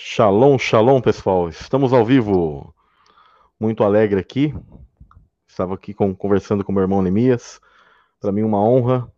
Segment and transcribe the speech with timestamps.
[0.00, 1.48] Shalom, shalom, pessoal.
[1.48, 2.72] Estamos ao vivo.
[3.58, 4.54] Muito alegre aqui.
[5.44, 7.60] Estava aqui com, conversando com meu irmão Nemias.
[8.20, 9.10] Para mim, uma honra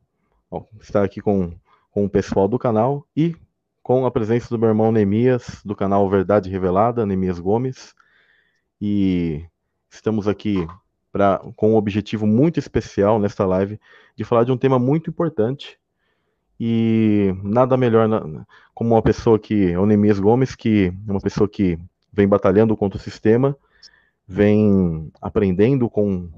[0.51, 1.53] ó, estar aqui com,
[1.91, 3.37] com o pessoal do canal e
[3.83, 7.95] com a presença do meu irmão Nemias, do canal Verdade Revelada, Nemias Gomes.
[8.81, 9.45] E
[9.91, 10.67] estamos aqui
[11.13, 13.79] pra, com um objetivo muito especial nesta live
[14.17, 15.79] de falar de um tema muito importante
[16.61, 21.49] e nada melhor na, como uma pessoa que, o Nemias Gomes, que é uma pessoa
[21.49, 21.79] que
[22.13, 23.57] vem batalhando contra o sistema,
[24.29, 26.29] vem aprendendo com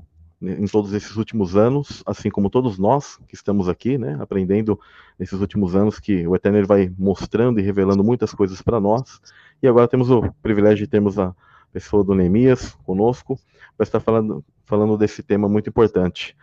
[0.41, 4.79] em todos esses últimos anos, assim como todos nós que estamos aqui, né, aprendendo
[5.17, 9.21] nesses últimos anos que o Eterno vai mostrando e revelando muitas coisas para nós.
[9.63, 11.33] E agora temos o privilégio de termos a
[11.73, 13.39] pessoa do Neemias conosco
[13.77, 16.37] para estar falando, falando desse tema muito importante.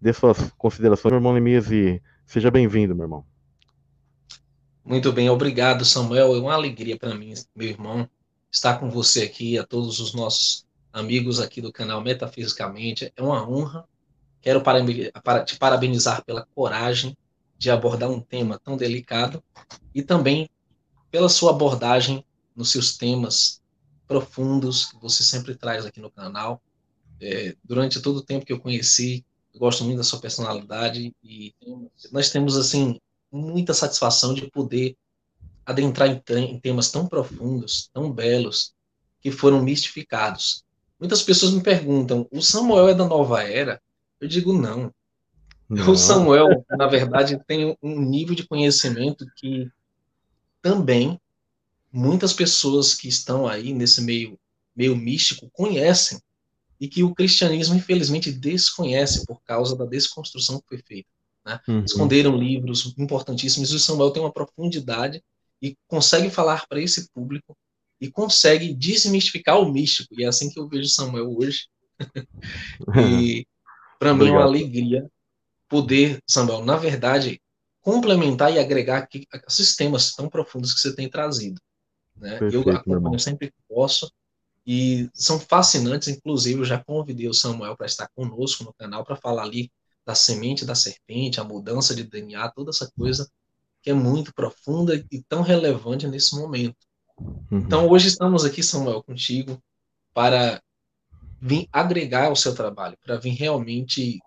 [0.00, 3.24] Dê suas considerações, irmão Neemias, e Seja bem-vindo, meu irmão.
[4.84, 6.36] Muito bem, obrigado, Samuel.
[6.36, 8.06] É uma alegria para mim, meu irmão,
[8.52, 13.10] estar com você aqui, a todos os nossos amigos aqui do canal Metafisicamente.
[13.16, 13.88] É uma honra.
[14.42, 14.62] Quero
[15.46, 17.16] te parabenizar pela coragem
[17.56, 19.42] de abordar um tema tão delicado
[19.94, 20.50] e também
[21.10, 22.22] pela sua abordagem
[22.54, 23.62] nos seus temas
[24.06, 26.60] profundos que você sempre traz aqui no canal.
[27.22, 29.24] É, durante todo o tempo que eu conheci,
[29.56, 31.54] gosto muito da sua personalidade e
[32.12, 34.96] nós temos assim muita satisfação de poder
[35.64, 38.72] adentrar em, em temas tão profundos, tão belos,
[39.20, 40.64] que foram mistificados.
[40.98, 43.80] Muitas pessoas me perguntam: o Samuel é da nova era?
[44.20, 44.92] Eu digo não.
[45.68, 45.90] não.
[45.90, 49.70] O Samuel, na verdade, tem um nível de conhecimento que
[50.62, 51.20] também
[51.92, 54.38] muitas pessoas que estão aí nesse meio
[54.74, 56.20] meio místico conhecem
[56.80, 61.08] e que o cristianismo, infelizmente, desconhece por causa da desconstrução que foi feita.
[61.44, 61.60] Né?
[61.68, 61.84] Uhum.
[61.84, 65.22] Esconderam livros importantíssimos, e o Samuel tem uma profundidade
[65.60, 67.56] e consegue falar para esse público
[68.00, 71.66] e consegue desmistificar o místico, e é assim que eu vejo Samuel hoje.
[72.96, 73.44] e
[73.98, 75.10] para mim é uma alegria
[75.68, 77.40] poder, Samuel, na verdade,
[77.80, 81.60] complementar e agregar aqui sistemas tão profundos que você tem trazido.
[82.16, 82.38] Né?
[82.38, 84.10] Perfeito, eu acompanho sempre que posso,
[84.70, 89.16] e são fascinantes, inclusive eu já convidei o Samuel para estar conosco no canal para
[89.16, 89.72] falar ali
[90.04, 93.26] da semente da serpente, a mudança de DNA, toda essa coisa
[93.80, 96.76] que é muito profunda e tão relevante nesse momento.
[97.18, 97.60] Uhum.
[97.60, 99.58] Então hoje estamos aqui, Samuel, contigo
[100.12, 100.62] para
[101.40, 104.18] vir agregar ao seu trabalho, para vir realmente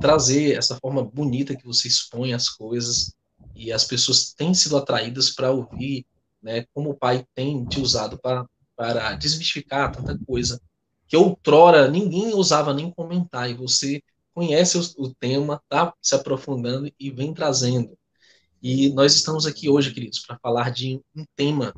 [0.00, 3.14] trazer essa forma bonita que você expõe as coisas
[3.54, 6.04] e as pessoas têm sido atraídas para ouvir,
[6.42, 8.44] né, como o pai tem te usado para
[8.76, 10.60] para desmistificar tanta coisa
[11.06, 14.02] que outrora ninguém usava nem comentar, e você
[14.34, 17.96] conhece o, o tema, está se aprofundando e vem trazendo.
[18.62, 21.74] E nós estamos aqui hoje, queridos, para falar de um tema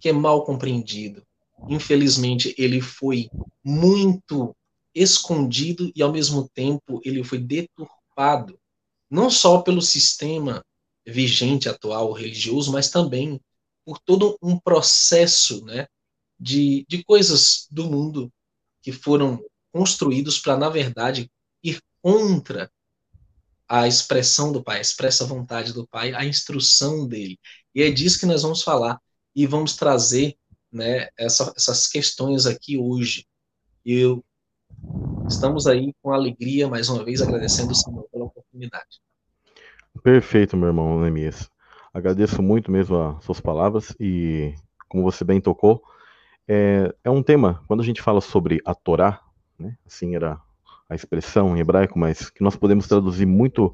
[0.00, 1.22] que é mal compreendido.
[1.68, 3.28] Infelizmente, ele foi
[3.62, 4.56] muito
[4.94, 8.58] escondido e, ao mesmo tempo, ele foi deturpado,
[9.10, 10.64] não só pelo sistema
[11.06, 13.40] vigente atual religioso, mas também
[13.84, 15.86] por todo um processo né,
[16.40, 18.32] de, de coisas do mundo
[18.82, 19.38] que foram
[19.70, 21.30] construídos para, na verdade,
[21.62, 22.70] ir contra
[23.68, 27.38] a expressão do Pai, a expressa vontade do Pai, a instrução dele.
[27.74, 28.98] E é disso que nós vamos falar
[29.36, 30.36] e vamos trazer
[30.72, 33.26] né, essa, essas questões aqui hoje.
[33.84, 34.24] Eu,
[35.28, 39.00] estamos aí com alegria, mais uma vez, agradecendo o Senhor pela oportunidade.
[40.02, 41.48] Perfeito, meu irmão Nemias.
[41.92, 44.54] Agradeço muito mesmo as suas palavras e,
[44.88, 45.82] como você bem tocou,
[46.48, 49.20] é, é um tema, quando a gente fala sobre a Torá,
[49.58, 50.38] né, assim era
[50.88, 53.72] a expressão em hebraico, mas que nós podemos traduzir muito,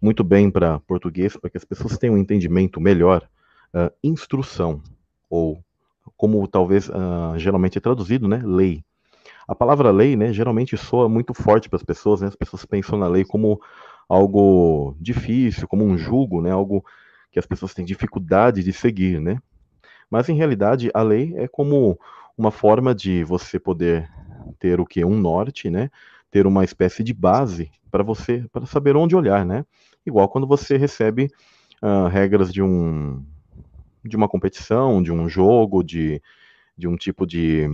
[0.00, 3.26] muito bem para português, para que as pessoas tenham um entendimento melhor,
[3.74, 4.82] uh, instrução,
[5.30, 5.62] ou
[6.16, 8.84] como talvez uh, geralmente é traduzido, né, lei.
[9.48, 12.98] A palavra lei, né, geralmente soa muito forte para as pessoas, né, as pessoas pensam
[12.98, 13.60] na lei como
[14.08, 16.84] algo difícil, como um jugo, né, algo
[17.32, 19.40] que as pessoas têm dificuldade de seguir, né.
[20.10, 21.98] Mas em realidade a lei é como
[22.36, 24.10] uma forma de você poder
[24.58, 25.90] ter o que um norte, né?
[26.30, 29.64] Ter uma espécie de base para você para saber onde olhar, né?
[30.04, 31.30] Igual quando você recebe
[31.82, 33.24] uh, regras de um
[34.04, 36.22] de uma competição, de um jogo, de,
[36.76, 37.68] de um tipo de,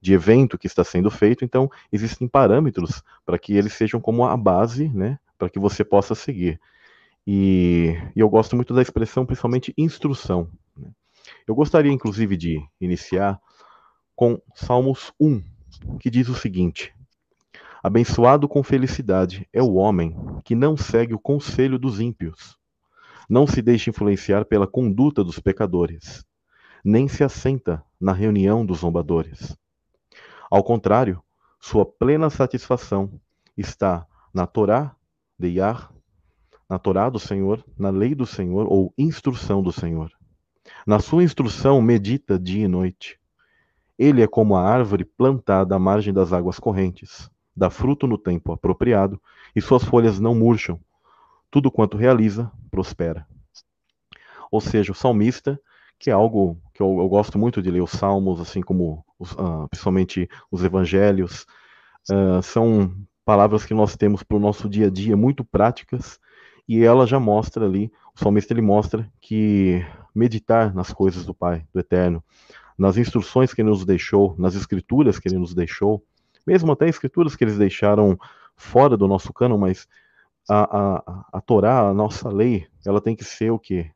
[0.00, 1.44] de evento que está sendo feito.
[1.44, 5.18] Então, existem parâmetros para que eles sejam como a base, né?
[5.38, 6.58] Para que você possa seguir.
[7.26, 10.48] E, e, eu gosto muito da expressão, principalmente instrução.
[11.46, 13.40] Eu gostaria, inclusive, de iniciar
[14.14, 15.42] com Salmos 1,
[16.00, 16.94] que diz o seguinte:
[17.82, 22.56] Abençoado com felicidade é o homem que não segue o conselho dos ímpios,
[23.28, 26.24] não se deixa influenciar pela conduta dos pecadores,
[26.84, 29.56] nem se assenta na reunião dos zombadores.
[30.50, 31.22] Ao contrário,
[31.60, 33.20] sua plena satisfação
[33.56, 34.94] está na Torá
[35.38, 35.90] de Yah,
[36.68, 40.15] na Torá do Senhor, na lei do Senhor ou instrução do Senhor.
[40.86, 43.18] Na sua instrução medita dia e noite.
[43.98, 48.52] Ele é como a árvore plantada à margem das águas correntes, dá fruto no tempo
[48.52, 49.20] apropriado
[49.54, 50.78] e suas folhas não murcham.
[51.50, 53.26] Tudo quanto realiza, prospera.
[54.48, 55.60] Ou seja, o salmista,
[55.98, 59.32] que é algo que eu, eu gosto muito de ler os salmos, assim como os,
[59.32, 61.46] uh, principalmente os evangelhos,
[62.08, 62.94] uh, são
[63.24, 66.20] palavras que nós temos para o nosso dia a dia, muito práticas,
[66.68, 69.84] e ela já mostra ali, o salmista ele mostra que
[70.14, 72.22] meditar nas coisas do Pai, do Eterno,
[72.76, 76.02] nas instruções que ele nos deixou, nas escrituras que ele nos deixou,
[76.46, 78.18] mesmo até escrituras que eles deixaram
[78.56, 79.88] fora do nosso cano, mas
[80.48, 83.90] a, a, a Torá, a nossa lei, ela tem que ser o quê?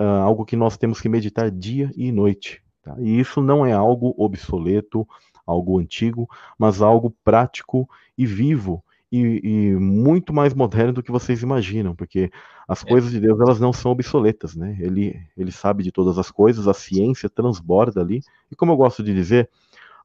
[0.00, 2.62] Uh, algo que nós temos que meditar dia e noite.
[2.82, 2.94] Tá?
[2.98, 5.06] E isso não é algo obsoleto,
[5.46, 8.83] algo antigo, mas algo prático e vivo
[9.16, 12.30] e, e, muito mais moderno do que vocês imaginam, porque
[12.66, 12.88] as é.
[12.88, 14.76] coisas de Deus elas não são obsoletas, né?
[14.80, 19.02] Ele, ele sabe de todas as coisas, a ciência transborda ali, e como eu gosto
[19.02, 19.48] de dizer,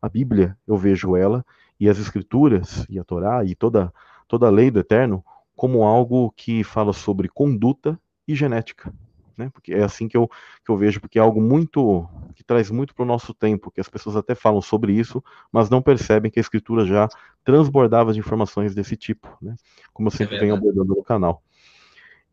[0.02, 1.46] a Bíblia, eu vejo ela
[1.80, 3.92] e as escrituras e a Torá e toda
[4.28, 5.26] toda a lei do eterno
[5.56, 8.94] como algo que fala sobre conduta e genética,
[9.40, 9.50] né?
[9.54, 10.28] Porque é assim que eu,
[10.64, 13.82] que eu vejo, porque é algo muito que traz muito para o nosso tempo, que
[13.82, 17.08] as pessoas até falam sobre isso, mas não percebem que a escritura já
[17.44, 19.56] transbordava de informações desse tipo, né?
[19.94, 21.42] Como eu sempre é venho abordando no canal.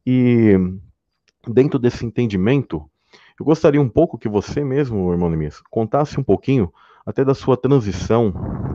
[0.04, 0.54] E
[1.48, 2.84] dentro desse entendimento,
[3.38, 6.72] eu gostaria um pouco que você mesmo, irmão Neemias, contasse um pouquinho
[7.06, 8.32] até da sua transição,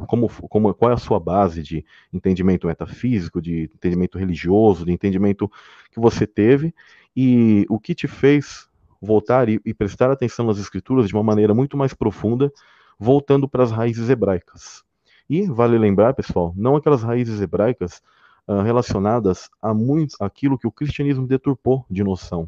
[0.08, 5.52] como, como, qual é a sua base de entendimento metafísico, de entendimento religioso, de entendimento
[5.92, 6.74] que você teve
[7.16, 8.68] e o que te fez
[9.02, 12.52] voltar e, e prestar atenção nas escrituras de uma maneira muito mais profunda,
[13.00, 14.84] voltando para as raízes hebraicas.
[15.30, 18.02] E vale lembrar, pessoal, não aquelas raízes hebraicas
[18.48, 22.48] uh, relacionadas a muito aquilo que o cristianismo deturpou de noção,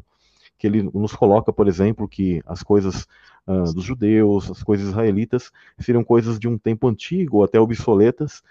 [0.58, 3.06] que ele nos coloca, por exemplo, que as coisas
[3.46, 8.42] uh, dos judeus, as coisas israelitas, seriam coisas de um tempo antigo até obsoletas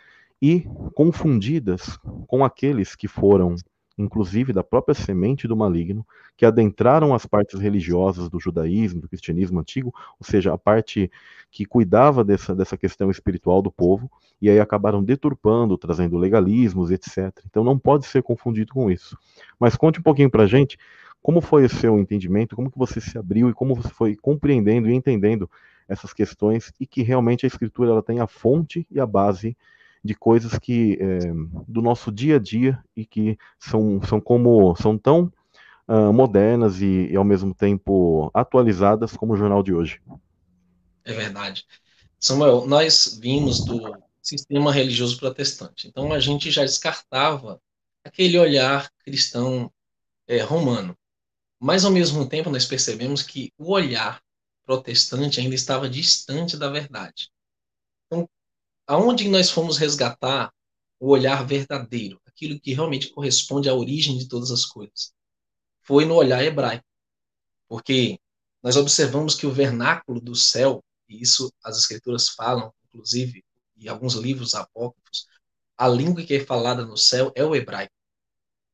[0.41, 3.55] e confundidas com aqueles que foram,
[3.97, 6.05] inclusive da própria semente do maligno,
[6.35, 11.11] que adentraram as partes religiosas do judaísmo, do cristianismo antigo, ou seja, a parte
[11.51, 14.09] que cuidava dessa, dessa questão espiritual do povo,
[14.41, 17.31] e aí acabaram deturpando, trazendo legalismos, etc.
[17.45, 19.17] Então não pode ser confundido com isso.
[19.59, 20.77] Mas conte um pouquinho para a gente
[21.23, 22.53] como foi o seu entendimento?
[22.53, 25.49] Como que você se abriu e como você foi compreendendo e entendendo
[25.87, 29.55] essas questões e que realmente a escritura ela tem a fonte e a base
[30.03, 31.19] de coisas que é,
[31.67, 35.31] do nosso dia a dia e que são, são como são tão
[35.87, 40.01] uh, modernas e, e, ao mesmo tempo atualizadas como o jornal de hoje.
[41.05, 41.65] É verdade.
[42.19, 45.87] Samuel, nós vimos do sistema religioso protestante.
[45.87, 47.61] Então a gente já descartava
[48.03, 49.71] aquele olhar cristão
[50.27, 50.97] é, romano.
[51.59, 54.21] Mas, ao mesmo tempo, nós percebemos que o olhar
[54.65, 57.29] protestante ainda estava distante da verdade.
[58.05, 58.27] Então,
[58.87, 60.51] aonde nós fomos resgatar
[60.99, 65.13] o olhar verdadeiro, aquilo que realmente corresponde à origem de todas as coisas?
[65.81, 66.85] Foi no olhar hebraico.
[67.67, 68.19] Porque
[68.61, 73.43] nós observamos que o vernáculo do céu, e isso as escrituras falam, inclusive,
[73.75, 75.27] e alguns livros apócrifos,
[75.77, 77.93] a língua que é falada no céu é o hebraico.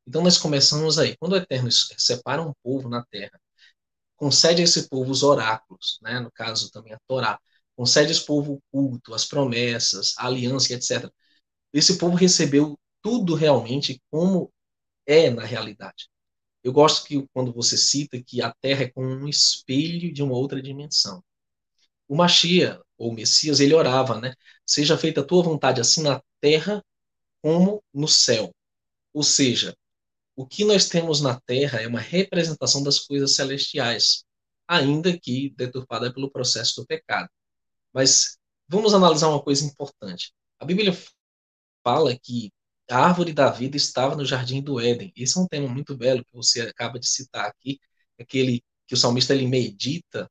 [0.06, 1.16] Então nós começamos aí.
[1.18, 3.40] Quando o Eterno separa um povo na terra,
[4.16, 6.20] concede a esse povo os oráculos, né?
[6.20, 7.40] no caso também a Torá,
[7.80, 11.10] concede esse povo o culto, as promessas, a aliança, etc.
[11.72, 14.52] Esse povo recebeu tudo realmente como
[15.06, 16.10] é na realidade.
[16.62, 20.34] Eu gosto que quando você cita que a Terra é como um espelho de uma
[20.36, 21.24] outra dimensão.
[22.06, 24.34] O Machia, ou Messias, ele orava, né?
[24.66, 26.84] Seja feita a tua vontade assim na terra
[27.42, 28.54] como no céu.
[29.14, 29.74] Ou seja,
[30.36, 34.26] o que nós temos na Terra é uma representação das coisas celestiais,
[34.68, 37.30] ainda que deturpada pelo processo do pecado.
[37.94, 40.34] Mas vamos analisar uma coisa importante.
[40.60, 40.96] A Bíblia
[41.84, 42.52] fala que
[42.90, 45.12] a árvore da vida estava no jardim do Éden.
[45.16, 47.80] Esse é um tema muito belo que você acaba de citar aqui,
[48.20, 50.30] aquele que o salmista ele medita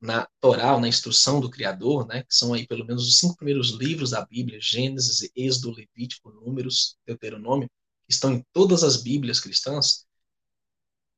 [0.00, 3.70] na Torá, na instrução do Criador, né, que são aí pelo menos os cinco primeiros
[3.70, 7.70] livros da Bíblia, Gênesis, Êxodo, Levítico, Números, Deuteronômio,
[8.06, 10.04] que estão em todas as Bíblias cristãs,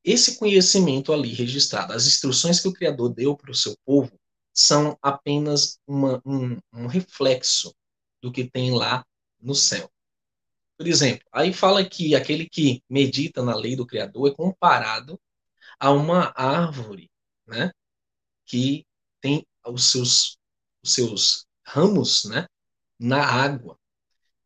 [0.03, 4.17] esse conhecimento ali registrado, as instruções que o Criador deu para o seu povo,
[4.57, 7.75] são apenas uma, um, um reflexo
[8.19, 9.05] do que tem lá
[9.39, 9.87] no céu.
[10.75, 15.19] Por exemplo, aí fala que aquele que medita na lei do Criador é comparado
[15.79, 17.07] a uma árvore,
[17.45, 17.71] né,
[18.45, 18.83] que
[19.21, 20.37] tem os seus,
[20.83, 22.47] os seus ramos né,
[22.99, 23.77] na água.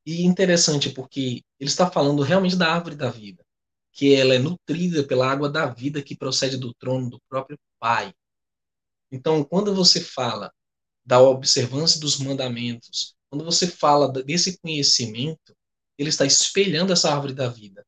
[0.06, 3.46] E interessante porque ele está falando realmente da árvore da vida,
[3.94, 8.14] que ela é nutrida pela água da vida que procede do trono do próprio Pai.
[9.12, 10.54] Então, quando você fala
[11.06, 15.56] da observância dos mandamentos, quando você fala desse conhecimento,
[15.98, 17.86] ele está espelhando essa árvore da vida,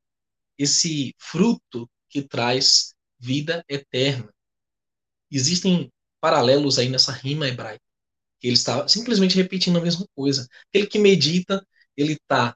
[0.58, 4.34] esse fruto que traz vida eterna.
[5.32, 7.84] Existem paralelos aí nessa rima hebraica,
[8.44, 10.48] ele está simplesmente repetindo a mesma coisa.
[10.70, 11.66] Aquele que medita,
[11.96, 12.56] ele está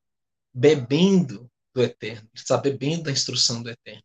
[0.54, 4.04] bebendo do eterno, ele está bebendo da instrução do eterno.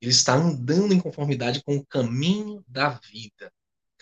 [0.00, 3.52] Ele está andando em conformidade com o caminho da vida.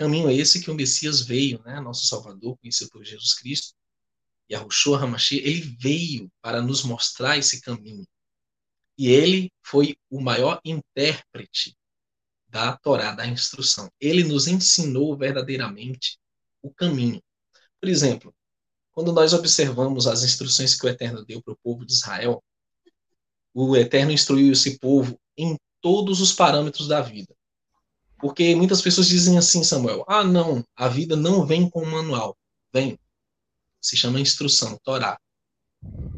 [0.00, 1.78] Caminho esse que o Messias veio, né?
[1.78, 3.75] Nosso Salvador, conhecido por Jesus Cristo,
[4.49, 8.09] e Yahushua Hamashi, ele veio para nos mostrar esse caminho.
[8.97, 11.76] E ele foi o maior intérprete
[12.49, 13.92] da Torá, da instrução.
[14.00, 16.19] Ele nos ensinou verdadeiramente
[16.62, 17.23] o caminho.
[17.78, 18.35] Por exemplo,
[18.92, 22.42] quando nós observamos as instruções que o Eterno deu para o povo de Israel,
[23.52, 27.37] o Eterno instruiu esse povo em todos os parâmetros da vida.
[28.21, 32.37] Porque muitas pessoas dizem assim, Samuel, ah, não, a vida não vem com manual.
[32.73, 32.99] Vem.
[33.81, 35.19] Se chama instrução, Torá.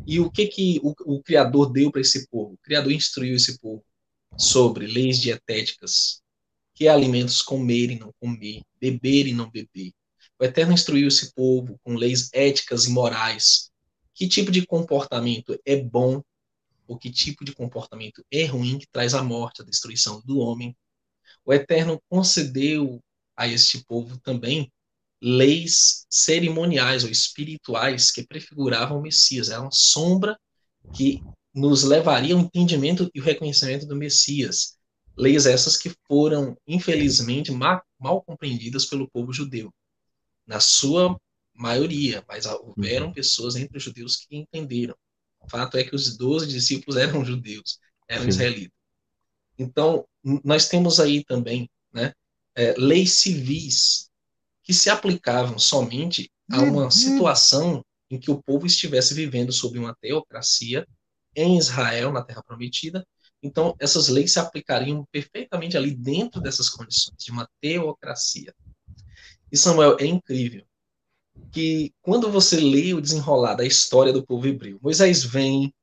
[0.06, 2.54] E o que que o, o Criador deu para esse povo?
[2.54, 3.84] O Criador instruiu esse povo
[4.36, 6.22] sobre leis dietéticas,
[6.74, 9.92] que é alimentos comer e não comer, beber e não beber.
[10.38, 13.70] O Eterno instruiu esse povo com leis éticas e morais.
[14.14, 16.22] Que tipo de comportamento é bom
[16.86, 20.76] ou que tipo de comportamento é ruim que traz a morte, a destruição do homem.
[21.44, 23.00] O Eterno concedeu
[23.36, 24.70] a este povo também
[25.20, 29.48] leis cerimoniais ou espirituais que prefiguravam o Messias.
[29.48, 30.38] Era uma sombra
[30.94, 31.22] que
[31.54, 34.76] nos levaria ao entendimento e o reconhecimento do Messias.
[35.16, 39.72] Leis essas que foram, infelizmente, mal, mal compreendidas pelo povo judeu.
[40.46, 41.16] Na sua
[41.54, 43.12] maioria, mas houveram uhum.
[43.12, 44.96] pessoas entre os judeus que entenderam.
[45.40, 48.28] O fato é que os doze discípulos eram judeus, eram Sim.
[48.28, 48.78] israelitas.
[49.58, 50.04] Então,
[50.44, 52.12] nós temos aí também né,
[52.54, 54.08] é, leis civis
[54.62, 56.90] que se aplicavam somente a uma uhum.
[56.90, 60.86] situação em que o povo estivesse vivendo sob uma teocracia
[61.34, 63.06] em Israel, na Terra Prometida.
[63.42, 68.54] Então, essas leis se aplicariam perfeitamente ali dentro dessas condições, de uma teocracia.
[69.50, 70.64] E Samuel, é incrível
[71.50, 75.74] que quando você lê o desenrolar da história do povo hebreu, Moisés vem,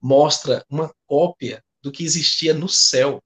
[0.00, 3.22] mostra uma cópia do que existia no céu.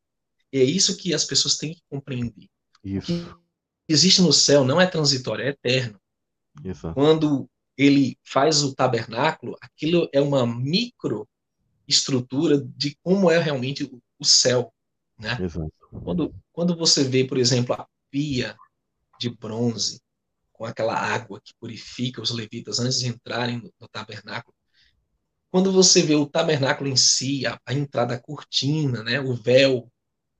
[0.55, 2.49] E é isso que as pessoas têm que compreender.
[2.85, 3.09] Isso.
[3.09, 3.27] Que
[3.89, 6.01] existe no céu não é transitório, é eterno.
[6.65, 6.95] Exato.
[6.95, 11.29] Quando ele faz o tabernáculo, aquilo é uma micro
[11.89, 13.83] estrutura de como é realmente
[14.17, 14.73] o céu,
[15.19, 15.37] né?
[15.43, 15.73] Exato.
[16.05, 18.57] Quando, quando você vê, por exemplo, a pia
[19.19, 20.01] de bronze
[20.53, 24.55] com aquela água que purifica os levitas antes de entrarem no, no tabernáculo,
[25.51, 29.91] quando você vê o tabernáculo em si, a, a entrada, a cortina, né, o véu,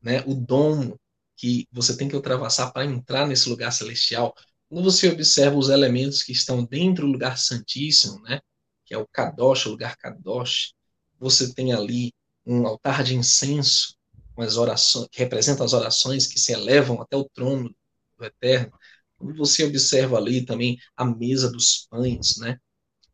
[0.05, 1.01] né, o domo,
[1.37, 4.35] que você tem que ultrapassar para entrar nesse lugar celestial.
[4.69, 8.41] Quando você observa os elementos que estão dentro do lugar santíssimo, né,
[8.85, 10.75] que é o Kadosh, o lugar Kadosh,
[11.19, 12.13] você tem ali
[12.47, 13.97] um altar de incenso
[14.35, 17.75] com as orações, que representa as orações que se elevam até o trono
[18.19, 18.73] do Eterno.
[19.17, 22.59] Quando você observa ali também a mesa dos pães, né,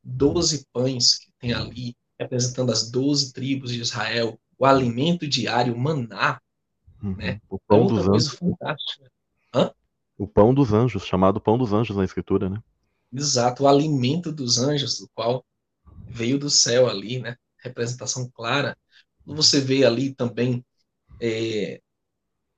[0.03, 5.79] doze pães que tem ali representando as doze tribos de Israel, o alimento diário, o
[5.79, 6.41] maná,
[7.03, 7.17] Uhum.
[7.17, 7.41] Né?
[7.49, 8.39] O pão dos anjos.
[9.55, 9.73] Hã?
[10.19, 12.63] O pão dos anjos, chamado pão dos anjos na escritura, né?
[13.13, 15.45] Exato, o alimento dos anjos, do qual
[16.07, 17.37] veio do céu ali, né?
[17.63, 18.77] Representação clara.
[19.25, 20.65] Você vê ali também
[21.21, 21.81] é,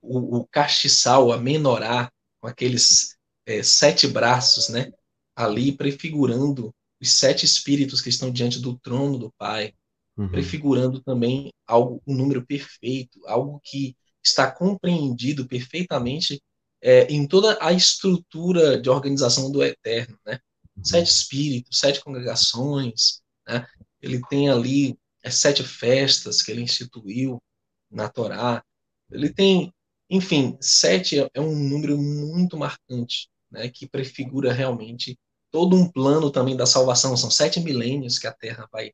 [0.01, 4.93] o, o castiçal, a menorá, com aqueles é, sete braços, né?
[5.35, 9.75] Ali prefigurando os sete espíritos que estão diante do trono do Pai,
[10.17, 10.29] uhum.
[10.29, 16.43] prefigurando também algo, um número perfeito, algo que está compreendido perfeitamente
[16.81, 20.39] é, em toda a estrutura de organização do Eterno, né?
[20.83, 23.67] Sete espíritos, sete congregações, né?
[24.01, 27.41] Ele tem ali as sete festas que ele instituiu
[27.91, 28.65] na Torá.
[29.11, 29.73] Ele tem,
[30.11, 33.69] enfim, sete é um número muito marcante, né?
[33.69, 35.17] Que prefigura realmente
[35.53, 37.17] todo um plano também da salvação.
[37.17, 38.93] São sete milênios que a Terra vai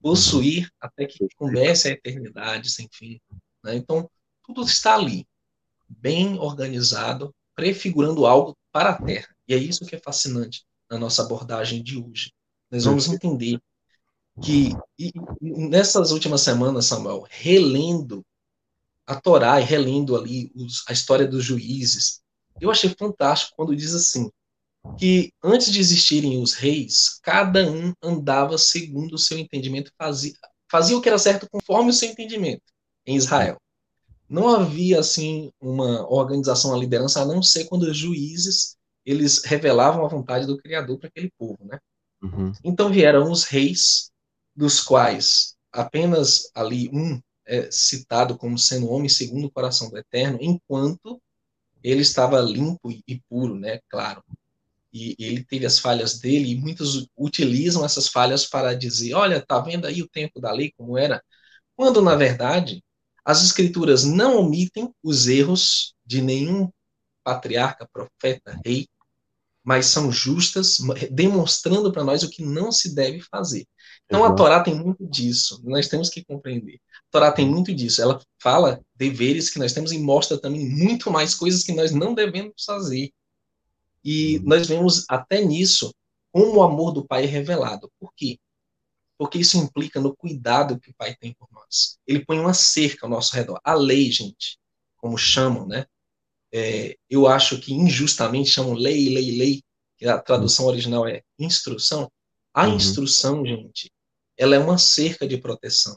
[0.00, 3.20] possuir até que comece a eternidade sem fim.
[3.62, 3.76] Né?
[3.76, 4.10] Então,
[4.54, 5.26] tudo está ali,
[5.88, 9.28] bem organizado, prefigurando algo para a Terra.
[9.46, 12.32] E é isso que é fascinante na nossa abordagem de hoje.
[12.70, 13.60] Nós vamos entender
[14.42, 18.24] que e, e nessas últimas semanas, Samuel, relendo
[19.06, 22.20] a Torá e relendo ali os, a história dos juízes,
[22.60, 24.30] eu achei fantástico quando diz assim,
[24.98, 30.32] que antes de existirem os reis, cada um andava segundo o seu entendimento, fazia,
[30.70, 32.62] fazia o que era certo conforme o seu entendimento
[33.06, 33.60] em Israel.
[34.30, 40.04] Não havia assim uma organização, uma liderança, a não ser quando os juízes eles revelavam
[40.04, 41.78] a vontade do Criador para aquele povo, né?
[42.22, 42.52] Uhum.
[42.62, 44.10] Então vieram os reis,
[44.54, 50.38] dos quais apenas ali um é citado como sendo homem segundo o coração do Eterno,
[50.40, 51.20] enquanto
[51.82, 53.80] ele estava limpo e puro, né?
[53.88, 54.22] Claro.
[54.92, 59.58] E ele teve as falhas dele, e muitos utilizam essas falhas para dizer: olha, tá
[59.60, 61.22] vendo aí o tempo da lei como era?
[61.76, 62.82] Quando, na verdade,
[63.24, 66.70] as escrituras não omitem os erros de nenhum
[67.22, 68.88] patriarca, profeta, rei,
[69.62, 70.78] mas são justas,
[71.10, 73.66] demonstrando para nós o que não se deve fazer.
[74.06, 74.32] Então Exato.
[74.32, 76.80] a Torá tem muito disso, nós temos que compreender.
[77.08, 81.10] A Torá tem muito disso, ela fala deveres que nós temos e mostra também muito
[81.10, 83.10] mais coisas que nós não devemos fazer.
[84.02, 84.44] E uhum.
[84.46, 85.94] nós vemos até nisso
[86.32, 87.90] como o amor do Pai é revelado.
[88.00, 88.38] Por quê?
[89.20, 91.98] Porque isso implica no cuidado que o Pai tem por nós.
[92.06, 93.60] Ele põe uma cerca ao nosso redor.
[93.62, 94.58] A lei, gente,
[94.96, 95.84] como chamam, né?
[96.52, 99.62] é, eu acho que injustamente chamam lei, lei, lei,
[99.96, 102.10] que a tradução original é instrução.
[102.52, 102.76] A uhum.
[102.76, 103.92] instrução, gente,
[104.36, 105.96] ela é uma cerca de proteção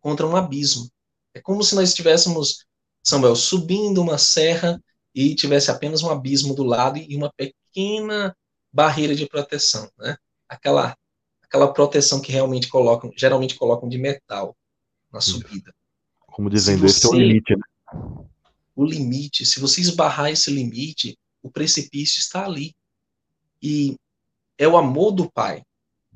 [0.00, 0.90] contra um abismo.
[1.34, 2.64] É como se nós estivéssemos,
[3.02, 4.82] Samuel, subindo uma serra
[5.14, 8.36] e tivesse apenas um abismo do lado e uma pequena
[8.72, 10.16] barreira de proteção, né?
[10.48, 10.96] Aquela
[11.48, 14.56] aquela proteção que realmente colocam, geralmente colocam de metal
[15.10, 15.74] na subida.
[16.20, 17.62] Como dizendo, você, esse é o limite, né?
[18.76, 19.46] o limite.
[19.46, 22.76] Se você esbarrar esse limite, o precipício está ali.
[23.60, 23.96] E
[24.56, 25.62] é o amor do Pai.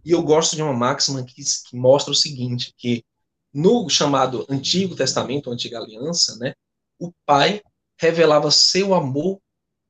[0.05, 3.05] E eu gosto de uma máxima que, que mostra o seguinte, que
[3.53, 6.55] no chamado Antigo Testamento, Antiga Aliança, né,
[6.99, 7.62] o Pai
[7.97, 9.41] revelava seu amor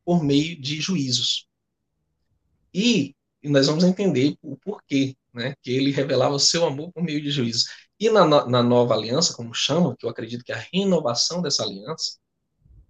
[0.04, 1.46] por meio de juízos.
[2.72, 7.20] E, e nós vamos entender o porquê, né, que ele revelava seu amor por meio
[7.22, 7.66] de juízos.
[7.98, 11.62] E na, na nova aliança, como chama, que eu acredito que é a renovação dessa
[11.62, 12.18] aliança,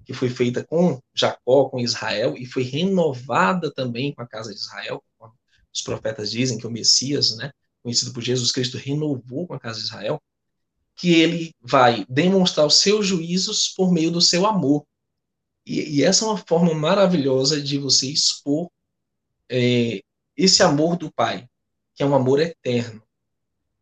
[0.04, 4.58] que foi feita com Jacó, com Israel, e foi renovada também com a casa de
[4.58, 5.02] Israel,
[5.72, 7.50] os profetas dizem que o Messias, né,
[7.82, 10.20] conhecido por Jesus Cristo, renovou com a casa de Israel,
[10.94, 14.84] que ele vai demonstrar os seus juízos por meio do seu amor.
[15.64, 18.70] E, e essa é uma forma maravilhosa de você expor
[19.48, 20.02] é,
[20.36, 21.48] esse amor do Pai,
[21.94, 23.02] que é um amor eterno.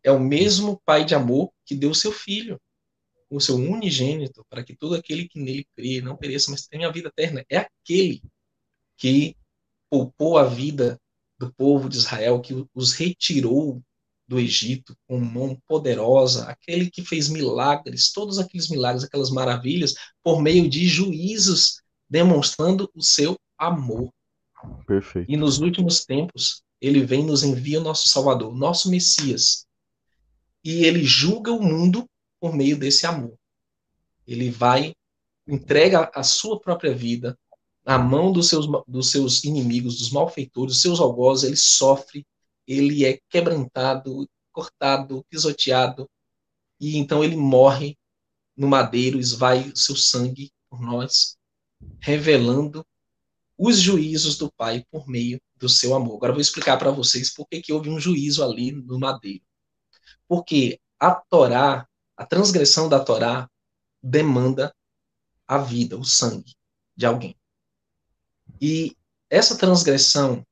[0.03, 2.61] É o mesmo Pai de amor que deu seu Filho
[3.31, 6.93] o seu unigênito, para que todo aquele que nele crê não pereça, mas tenha a
[6.93, 7.45] vida eterna.
[7.49, 8.23] É aquele
[8.97, 9.37] que
[9.89, 11.01] poupou a vida
[11.39, 13.81] do povo de Israel, que os retirou
[14.27, 20.43] do Egito com mão poderosa, aquele que fez milagres, todos aqueles milagres, aquelas maravilhas, por
[20.43, 24.13] meio de juízos, demonstrando o seu amor.
[24.87, 25.31] Perfeito.
[25.31, 29.67] E nos últimos tempos, ele vem nos envia o nosso Salvador, nosso Messias.
[30.65, 32.07] E ele julga o mundo
[32.41, 33.37] por meio desse amor.
[34.27, 34.95] Ele vai,
[35.47, 37.39] entrega a sua própria vida
[37.85, 42.27] na mão dos seus, dos seus inimigos, dos malfeitores, dos seus algozes, ele sofre,
[42.67, 46.09] ele é quebrantado, cortado, pisoteado,
[46.79, 47.97] e então ele morre
[48.57, 51.37] no madeiro, esvai o seu sangue por nós,
[51.99, 52.85] revelando
[53.63, 56.17] os juízos do Pai por meio do seu amor.
[56.17, 59.45] Agora eu vou explicar para vocês por que, que houve um juízo ali no madeiro.
[60.27, 61.87] Porque a Torá
[62.21, 63.49] a transgressão da Torá
[64.03, 64.77] demanda
[65.49, 66.55] a vida, o sangue
[66.95, 67.35] de alguém.
[68.61, 68.95] E
[69.31, 70.47] essa transgressão,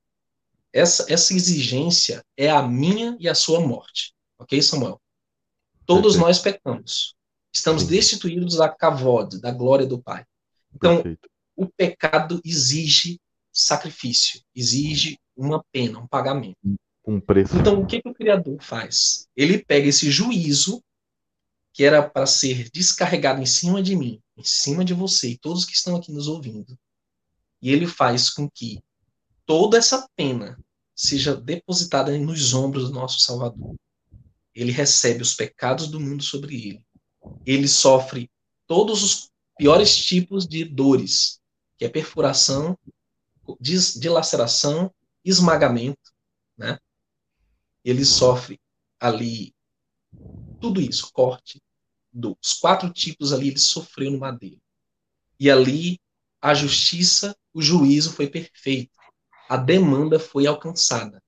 [0.73, 4.15] essa, essa exigência é a minha e a sua morte.
[4.39, 4.99] Ok, Samuel?
[5.85, 6.27] Todos Perfeito.
[6.27, 7.15] nós pecamos.
[7.53, 10.25] Estamos destituídos da kavod, da glória do Pai.
[10.75, 11.29] Então, Perfeito.
[11.59, 13.21] O pecado exige
[13.53, 16.57] sacrifício, exige uma pena, um pagamento.
[17.05, 17.57] Um preço.
[17.57, 19.27] Então, o que, que o Criador faz?
[19.37, 20.81] Ele pega esse juízo
[21.73, 25.65] que era para ser descarregado em cima de mim, em cima de você e todos
[25.65, 26.79] que estão aqui nos ouvindo.
[27.61, 28.79] E ele faz com que
[29.45, 30.57] toda essa pena
[30.95, 33.75] seja depositada nos ombros do nosso Salvador.
[34.55, 36.83] Ele recebe os pecados do mundo sobre ele.
[37.45, 38.31] Ele sofre
[38.67, 41.41] todos os piores tipos de dores,
[41.79, 42.77] que é perfuração,
[43.61, 44.93] dilaceração,
[45.25, 46.13] esmagamento,
[46.57, 46.79] né?
[47.85, 48.61] Ele sofre
[49.01, 49.55] ali
[50.61, 51.63] tudo isso, corte,
[52.13, 54.61] dos quatro tipos ali ele sofreu no madeiro.
[55.39, 56.01] E ali
[56.41, 58.99] a justiça, o juízo foi perfeito.
[59.49, 61.23] A demanda foi alcançada.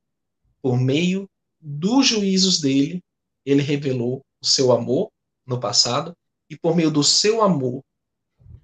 [0.61, 3.03] Por meio dos juízos dele,
[3.45, 5.11] ele revelou o seu amor
[5.47, 6.17] no passado
[6.49, 7.85] e por meio do seu amor,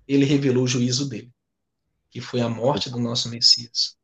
[0.07, 1.33] ele revelou o juízo dele,
[2.17, 3.95] que foi a morte do nosso Messias.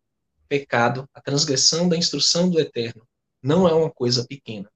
[0.47, 3.09] Pecado, a transgressão da instrução do Eterno,
[3.43, 4.71] não é uma coisa pequena.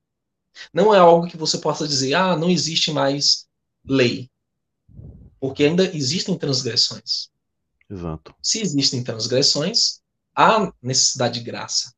[0.73, 3.47] Não é algo que você possa dizer, ah, não existe mais
[3.85, 4.31] lei.
[5.39, 7.29] Porque ainda existem transgressões.
[7.91, 8.35] Exato.
[8.43, 10.01] Se existem transgressões,
[10.35, 11.93] há necessidade de graça.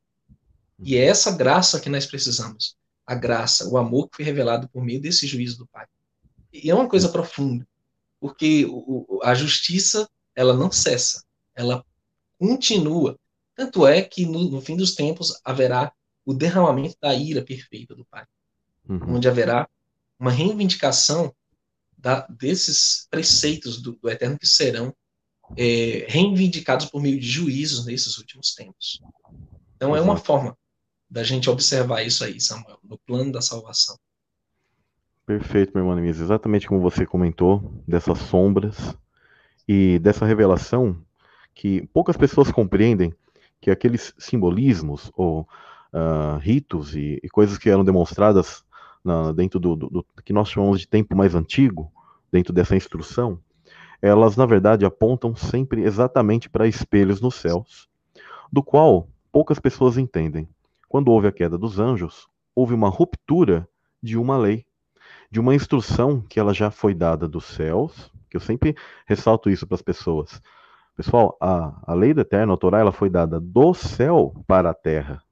[0.80, 2.76] E é essa graça que nós precisamos.
[3.06, 5.86] A graça, o amor que foi revelado por meio desse juízo do Pai.
[6.52, 7.64] E é uma coisa profunda,
[8.18, 8.66] porque
[9.22, 11.27] a justiça, ela não cessa,
[11.58, 11.84] ela
[12.38, 13.18] continua.
[13.54, 15.92] Tanto é que no, no fim dos tempos haverá
[16.24, 18.24] o derramamento da ira perfeita do Pai,
[18.88, 19.16] uhum.
[19.16, 19.68] onde haverá
[20.18, 21.34] uma reivindicação
[21.96, 24.94] da, desses preceitos do, do, Eterno que serão
[25.56, 29.02] é, reivindicados por meio de juízos nesses últimos tempos.
[29.76, 30.56] Então é uma forma
[31.10, 33.98] da gente observar isso aí, Samuel, no plano da salvação.
[35.26, 36.20] Perfeito, meu irmão Neemias.
[36.20, 38.76] Exatamente como você comentou, dessas sombras
[39.66, 41.04] e dessa revelação
[41.58, 43.12] que poucas pessoas compreendem
[43.60, 45.40] que aqueles simbolismos ou
[45.92, 48.64] uh, ritos e, e, coisas que eram demonstradas
[49.04, 51.90] na, dentro do, do, do, que nós chamamos de tempo mais antigo,
[52.30, 53.40] dentro dessa instrução,
[54.00, 57.88] elas na verdade apontam sempre exatamente para espelhos nos céus,
[58.52, 60.48] do qual poucas pessoas entendem.
[60.88, 63.68] Quando houve a queda dos anjos, houve uma ruptura
[64.00, 64.64] de uma lei
[65.30, 69.66] de uma instrução que ela já foi dada dos céus, que eu sempre ressalto isso
[69.66, 70.40] para as pessoas.
[70.98, 74.74] Pessoal, a, a lei do eterno, a Torá, ela foi dada do céu para a
[74.74, 75.22] terra.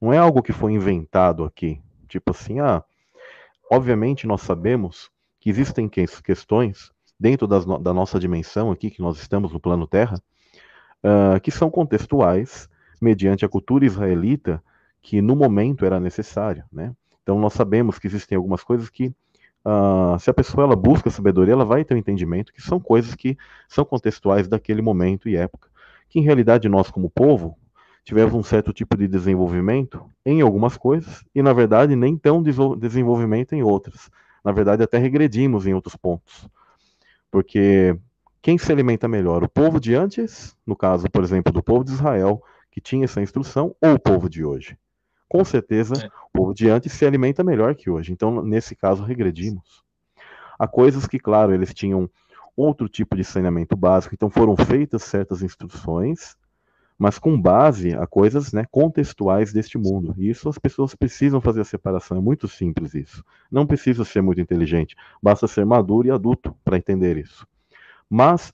[0.00, 1.82] Não é algo que foi inventado aqui.
[2.06, 2.84] Tipo assim, ah,
[3.68, 9.52] obviamente nós sabemos que existem questões dentro das, da nossa dimensão aqui, que nós estamos
[9.52, 10.22] no plano Terra,
[11.02, 12.68] uh, que são contextuais
[13.02, 14.62] mediante a cultura israelita
[15.02, 16.94] que no momento era necessária, né?
[17.20, 19.12] Então nós sabemos que existem algumas coisas que
[19.64, 23.14] Uh, se a pessoa ela busca sabedoria, ela vai ter um entendimento que são coisas
[23.14, 23.36] que
[23.68, 25.68] são contextuais daquele momento e época.
[26.08, 27.56] Que em realidade nós, como povo,
[28.04, 33.54] tivemos um certo tipo de desenvolvimento em algumas coisas e, na verdade, nem tão desenvolvimento
[33.54, 34.10] em outras.
[34.42, 36.48] Na verdade, até regredimos em outros pontos.
[37.30, 37.96] Porque
[38.42, 39.44] quem se alimenta melhor?
[39.44, 43.20] O povo de antes, no caso, por exemplo, do povo de Israel, que tinha essa
[43.20, 44.76] instrução, ou o povo de hoje?
[45.30, 46.06] Com certeza é.
[46.08, 48.12] o povo de antes se alimenta melhor que hoje.
[48.12, 49.84] Então, nesse caso, regredimos.
[50.58, 52.10] Há coisas que, claro, eles tinham
[52.56, 56.36] outro tipo de saneamento básico, então foram feitas certas instruções,
[56.98, 60.14] mas com base a coisas né, contextuais deste mundo.
[60.18, 63.24] E isso as pessoas precisam fazer a separação, é muito simples isso.
[63.48, 67.46] Não precisa ser muito inteligente, basta ser maduro e adulto para entender isso.
[68.10, 68.52] Mas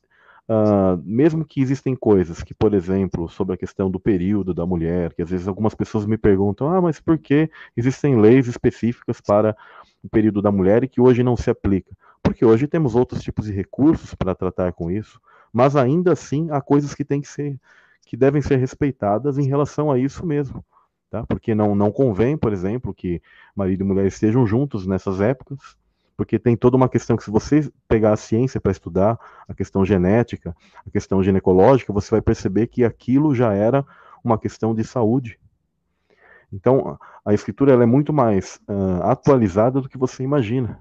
[0.48, 5.12] Uh, mesmo que existem coisas que, por exemplo, sobre a questão do período da mulher,
[5.12, 9.56] que às vezes algumas pessoas me perguntam, ah, mas por que existem leis específicas para
[10.04, 11.90] o período da mulher e que hoje não se aplica?
[12.22, 15.20] Porque hoje temos outros tipos de recursos para tratar com isso,
[15.52, 17.58] mas ainda assim há coisas que têm que ser,
[18.06, 20.64] que devem ser respeitadas em relação a isso mesmo.
[21.10, 21.24] Tá?
[21.26, 23.20] Porque não, não convém, por exemplo, que
[23.54, 25.76] marido e mulher estejam juntos nessas épocas,
[26.16, 29.84] porque tem toda uma questão que se você pegar a ciência para estudar, a questão
[29.84, 33.84] genética, a questão ginecológica, você vai perceber que aquilo já era
[34.24, 35.38] uma questão de saúde.
[36.52, 40.80] Então, a escritura ela é muito mais uh, atualizada do que você imagina.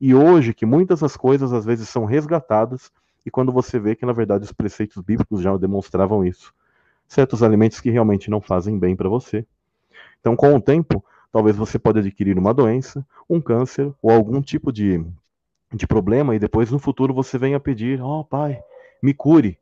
[0.00, 2.92] E hoje, que muitas das coisas às vezes são resgatadas,
[3.24, 6.54] e quando você vê que na verdade os preceitos bíblicos já demonstravam isso.
[7.08, 9.44] Certos alimentos que realmente não fazem bem para você.
[10.20, 11.04] Então, com o tempo,
[11.36, 15.04] Talvez você pode adquirir uma doença, um câncer ou algum tipo de,
[15.70, 18.58] de problema e depois no futuro você venha pedir, ó oh, pai,
[19.02, 19.58] me cure.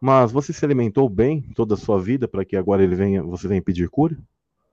[0.00, 3.46] Mas você se alimentou bem toda a sua vida para que agora ele venha, você
[3.46, 4.16] venha pedir cura?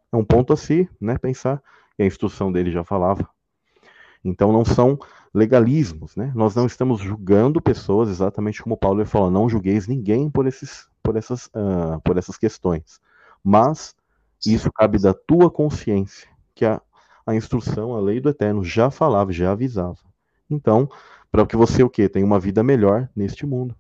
[0.09, 0.55] É um ponto a
[1.01, 1.17] né?
[1.17, 1.61] Pensar
[1.97, 3.27] que a instrução dele já falava.
[4.23, 4.97] Então não são
[5.33, 6.31] legalismos, né?
[6.33, 11.17] Nós não estamos julgando pessoas exatamente como Paulo fala, não julgueis ninguém por esses, por
[11.17, 13.01] essas, uh, por essas questões.
[13.43, 13.93] Mas
[14.45, 16.81] isso cabe da tua consciência, que a,
[17.25, 19.99] a instrução, a lei do eterno já falava, já avisava.
[20.49, 20.89] Então,
[21.31, 22.09] para que você o quê?
[22.09, 23.75] Tenha uma vida melhor neste mundo.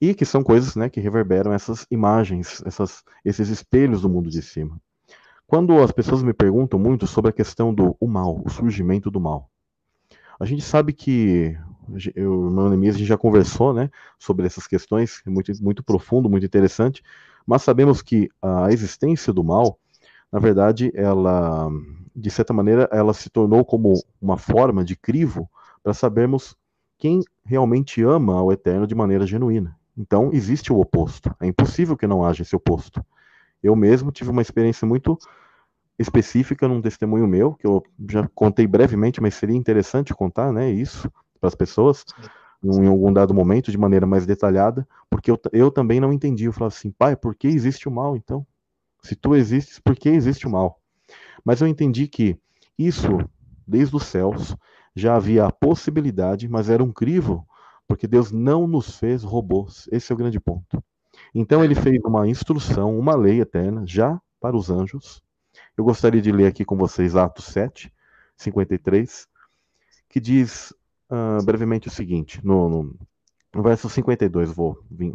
[0.00, 4.42] E que são coisas né, que reverberam essas imagens, essas, esses espelhos do mundo de
[4.42, 4.80] cima.
[5.46, 9.20] Quando as pessoas me perguntam muito sobre a questão do o mal, o surgimento do
[9.20, 9.50] mal,
[10.40, 11.56] a gente sabe que
[12.14, 16.28] eu, meu Neemias, a gente já conversou né, sobre essas questões, é muito, muito profundo,
[16.28, 17.02] muito interessante,
[17.46, 19.78] mas sabemos que a existência do mal,
[20.32, 21.68] na verdade, ela,
[22.14, 25.48] de certa maneira, ela se tornou como uma forma de crivo
[25.82, 26.56] para sabermos
[26.98, 29.76] quem realmente ama ao Eterno de maneira genuína.
[29.96, 31.34] Então, existe o oposto.
[31.40, 33.04] É impossível que não haja esse oposto.
[33.62, 35.18] Eu mesmo tive uma experiência muito
[35.98, 41.10] específica num testemunho meu, que eu já contei brevemente, mas seria interessante contar, né, isso
[41.40, 42.04] para as pessoas.
[42.62, 46.44] Em algum dado momento, de maneira mais detalhada, porque eu, eu também não entendi.
[46.44, 48.46] Eu falava assim, pai, por que existe o mal então?
[49.02, 50.80] Se tu existes, por que existe o mal?
[51.44, 52.38] Mas eu entendi que
[52.78, 53.18] isso,
[53.66, 54.56] desde os céus,
[54.94, 57.46] já havia a possibilidade, mas era um crivo,
[57.88, 59.88] porque Deus não nos fez robôs.
[59.90, 60.82] Esse é o grande ponto.
[61.34, 65.22] Então ele fez uma instrução, uma lei eterna, já para os anjos.
[65.76, 67.92] Eu gostaria de ler aqui com vocês Atos 7,
[68.36, 69.26] 53,
[70.08, 70.74] que diz
[71.12, 72.96] uh, brevemente o seguinte, no, no,
[73.54, 75.14] no verso 52, vou vir.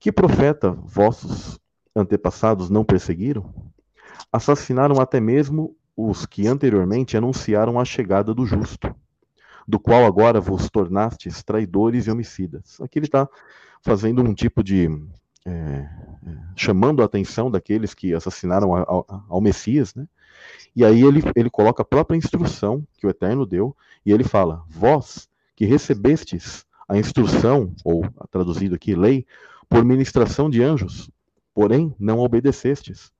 [0.00, 1.58] Que profeta vossos
[1.94, 3.54] antepassados não perseguiram?
[4.32, 8.94] Assassinaram até mesmo os que anteriormente anunciaram a chegada do justo,
[9.68, 12.80] do qual agora vos tornastes traidores e homicidas.
[12.80, 13.28] Aqui ele está
[13.82, 14.88] fazendo um tipo de.
[15.46, 15.88] É,
[16.54, 18.74] chamando a atenção daqueles que assassinaram
[19.26, 20.06] ao Messias, né?
[20.74, 24.62] E aí ele, ele coloca a própria instrução que o Eterno deu, e ele fala:
[24.68, 29.26] Vós que recebestes a instrução, ou traduzido aqui, lei,
[29.68, 31.10] por ministração de anjos,
[31.54, 33.12] porém não obedecestes.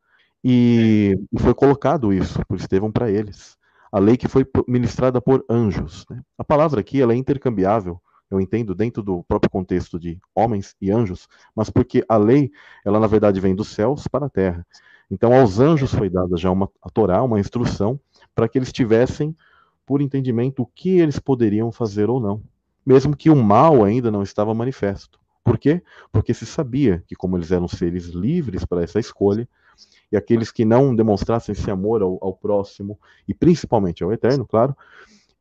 [0.42, 3.56] E, foi colocado isso por Estevão para eles.
[3.92, 6.06] A lei que foi ministrada por anjos.
[6.09, 6.22] Né?
[6.38, 10.90] A palavra aqui ela é intercambiável, eu entendo, dentro do próprio contexto de homens e
[10.90, 12.50] anjos, mas porque a lei,
[12.85, 14.64] ela na verdade vem dos céus para a terra.
[15.11, 17.99] Então aos anjos foi dada já uma a Torá, uma instrução,
[18.35, 19.37] para que eles tivessem
[19.85, 22.42] por entendimento o que eles poderiam fazer ou não,
[22.87, 25.18] mesmo que o mal ainda não estava manifesto.
[25.42, 25.83] Por quê?
[26.12, 29.49] Porque se sabia que como eles eram seres livres para essa escolha,
[30.12, 34.77] e aqueles que não demonstrassem esse amor ao, ao próximo, e principalmente ao eterno, claro,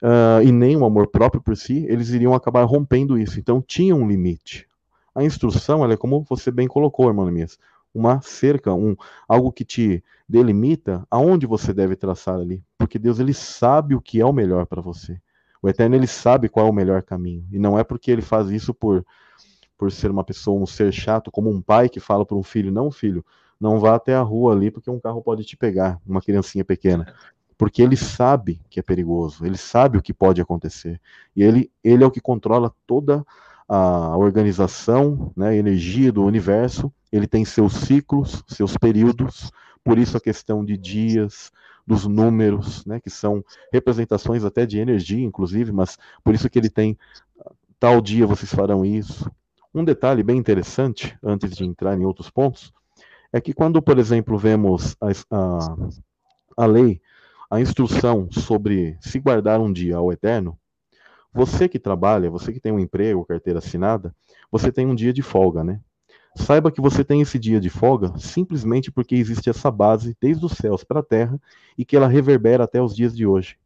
[0.01, 3.39] uh, e nem o um amor próprio por si, eles iriam acabar rompendo isso.
[3.39, 4.67] Então tinha um limite.
[5.13, 7.59] A instrução, ela é como você bem colocou, irmã minhas,
[7.99, 8.95] uma cerca, um
[9.27, 14.21] algo que te delimita aonde você deve traçar ali, porque Deus ele sabe o que
[14.21, 15.19] é o melhor para você.
[15.61, 18.49] O Eterno ele sabe qual é o melhor caminho e não é porque ele faz
[18.49, 19.05] isso por
[19.77, 22.69] por ser uma pessoa, um ser chato, como um pai que fala para um filho,
[22.69, 23.25] não filho,
[23.57, 27.13] não vá até a rua ali porque um carro pode te pegar, uma criancinha pequena.
[27.57, 30.99] Porque ele sabe que é perigoso, ele sabe o que pode acontecer.
[31.33, 33.25] E ele, ele é o que controla toda a
[33.77, 36.91] organização, né, a energia do universo.
[37.11, 39.51] Ele tem seus ciclos, seus períodos.
[39.83, 41.51] Por isso a questão de dias,
[41.89, 46.69] dos números, né, que são representações até de energia, inclusive, mas por isso que ele
[46.69, 46.95] tem
[47.79, 49.27] tal dia vocês farão isso.
[49.73, 52.71] Um detalhe bem interessante, antes de entrar em outros pontos,
[53.33, 55.75] é que quando, por exemplo, vemos a, a,
[56.57, 57.01] a lei,
[57.49, 60.58] a instrução sobre se guardar um dia ao eterno,
[61.33, 64.13] você que trabalha, você que tem um emprego, carteira assinada,
[64.51, 65.79] você tem um dia de folga, né?
[66.35, 70.53] Saiba que você tem esse dia de folga simplesmente porque existe essa base desde os
[70.53, 71.39] céus para a terra
[71.77, 73.57] e que ela reverbera até os dias de hoje.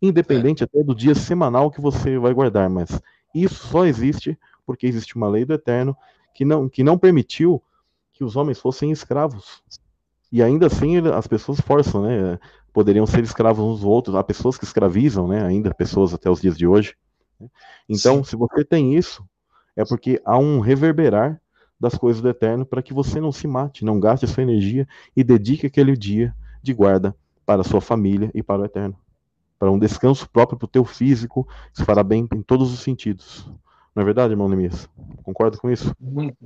[0.00, 3.00] Independente até do dia semanal que você vai guardar, mas
[3.34, 5.96] isso só existe porque existe uma lei do eterno
[6.34, 7.62] que não, que não permitiu
[8.12, 9.62] que os homens fossem escravos.
[10.30, 12.38] E ainda assim as pessoas forçam, né?
[12.72, 14.14] Poderiam ser escravos uns outros.
[14.14, 15.42] Há pessoas que escravizam, né?
[15.44, 16.94] Ainda pessoas até os dias de hoje.
[17.88, 18.30] Então, Sim.
[18.30, 19.24] se você tem isso,
[19.76, 21.40] é porque há um reverberar
[21.78, 24.86] das coisas do eterno para que você não se mate, não gaste a sua energia
[25.16, 27.14] e dedique aquele dia de guarda
[27.46, 28.96] para a sua família e para o eterno.
[29.58, 33.46] Para um descanso próprio para o teu físico, isso fará bem em todos os sentidos.
[33.94, 34.88] Não é verdade, irmão Neemias?
[35.22, 35.94] Concorda com isso?
[35.98, 36.36] Muito.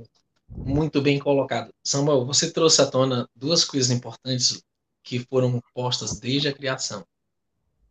[0.55, 1.73] Muito bem colocado.
[1.83, 4.63] Samuel, você trouxe à tona duas coisas importantes
[5.03, 7.03] que foram postas desde a criação.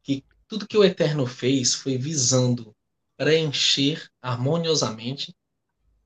[0.03, 2.75] Que tudo que o Eterno fez foi visando
[3.17, 5.35] preencher harmoniosamente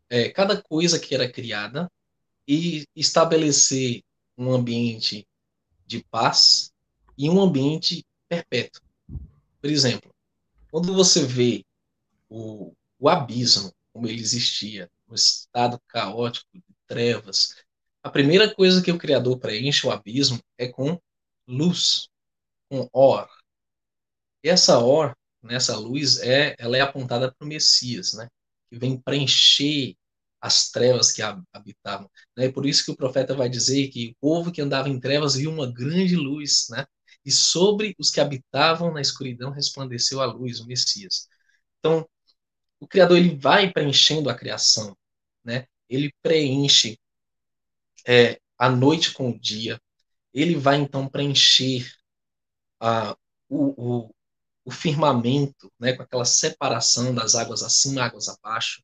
[0.09, 1.91] é, cada coisa que era criada
[2.47, 4.03] e estabelecer
[4.37, 5.27] um ambiente
[5.87, 6.73] de paz
[7.17, 8.83] e um ambiente perpétuo.
[9.61, 10.15] Por exemplo,
[10.71, 11.65] quando você vê
[12.29, 17.55] o, o abismo, como ele existia, um estado caótico de trevas,
[18.03, 21.01] a primeira coisa que o Criador preenche o abismo é com
[21.47, 22.09] luz,
[22.69, 23.29] com or.
[24.43, 25.17] Essa or,
[25.47, 28.29] nessa luz, é, ela é apontada para o Messias, né?
[28.69, 29.97] que vem preencher
[30.41, 32.11] as trevas que habitavam.
[32.37, 32.51] Né?
[32.51, 35.51] Por isso que o profeta vai dizer que o povo que andava em trevas viu
[35.51, 36.85] uma grande luz, né?
[37.25, 41.29] e sobre os que habitavam na escuridão resplandeceu a luz, o Messias.
[41.81, 42.09] Então,
[42.79, 44.97] o Criador ele vai preenchendo a criação,
[45.45, 45.67] né?
[45.89, 46.99] Ele preenche
[48.07, 49.81] é, a noite com o dia.
[50.33, 51.91] Ele vai então preencher
[52.81, 53.17] a,
[53.49, 54.15] o, o,
[54.67, 55.93] o firmamento, né?
[55.93, 58.83] Com aquela separação das águas acima, águas abaixo.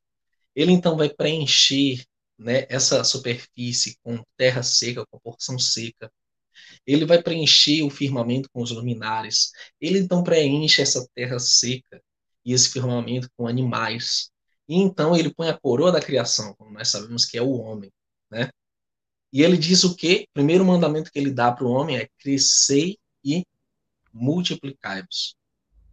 [0.55, 2.05] Ele então vai preencher
[2.39, 6.09] né, essa superfície com terra seca, com porção seca.
[6.87, 9.51] Ele vai preencher o firmamento com os luminares.
[9.81, 12.01] Ele então preenche essa terra seca
[12.45, 14.31] e esse firmamento com animais.
[14.69, 17.91] E então ele põe a coroa da criação, como nós sabemos que é o homem,
[18.31, 18.49] né?
[19.33, 20.27] E ele diz o quê?
[20.29, 23.43] O primeiro mandamento que ele dá para o homem é crescer e
[24.13, 25.35] multiplicai-vos.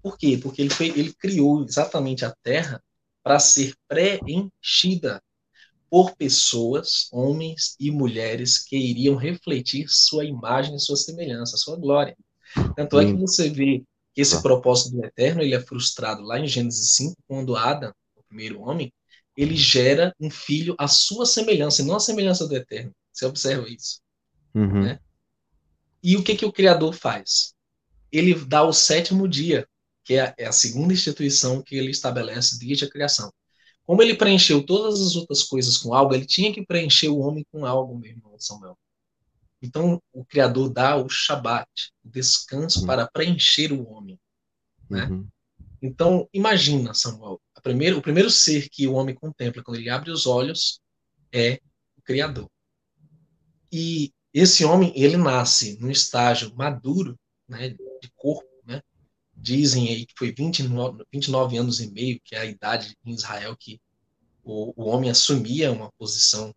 [0.02, 0.38] Por quê?
[0.40, 2.82] Porque ele, foi, ele criou exatamente a terra
[3.22, 5.22] para ser preenchida
[5.90, 12.16] por pessoas, homens e mulheres que iriam refletir sua imagem sua semelhança, sua glória.
[12.76, 13.82] Tanto é que você vê
[14.14, 18.22] que esse propósito do Eterno ele é frustrado lá em Gênesis 5, quando Adão, o
[18.22, 18.92] primeiro homem,
[19.36, 22.92] ele gera um filho à sua semelhança, e não à semelhança do Eterno.
[23.12, 24.00] Você observa isso.
[24.54, 24.82] Uhum.
[24.82, 25.00] Né?
[26.02, 27.54] E o que, que o Criador faz?
[28.10, 29.66] Ele dá o sétimo dia,
[30.04, 33.32] que é a, é a segunda instituição que ele estabelece desde a criação.
[33.84, 37.44] Como ele preencheu todas as outras coisas com algo, ele tinha que preencher o homem
[37.50, 38.78] com algo, meu irmão Samuel.
[39.62, 41.68] Então, o Criador dá o Shabat,
[42.04, 42.86] o descanso uhum.
[42.86, 44.18] para preencher o homem.
[44.88, 45.04] Né?
[45.04, 45.28] Uhum.
[45.82, 50.80] Então, imagina, Samuel, o primeiro ser que o homem contempla quando ele abre os olhos
[51.32, 51.60] é
[51.96, 52.50] o Criador.
[53.72, 58.49] E esse homem, ele nasce num estágio maduro, né, de corpo?
[59.40, 63.56] Dizem aí que foi 29, 29 anos e meio, que é a idade em Israel
[63.56, 63.80] que
[64.44, 66.54] o, o homem assumia uma posição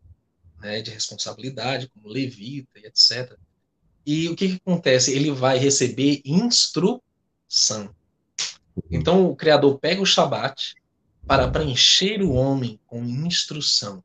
[0.60, 3.38] né, de responsabilidade, como levita e etc.
[4.06, 5.14] E o que, que acontece?
[5.14, 7.94] Ele vai receber instrução.
[8.92, 10.76] Então o Criador pega o Shabat
[11.26, 14.04] para preencher o homem com instrução.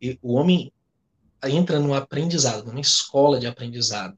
[0.00, 0.72] E o homem
[1.44, 4.16] entra no aprendizado, numa escola de aprendizado,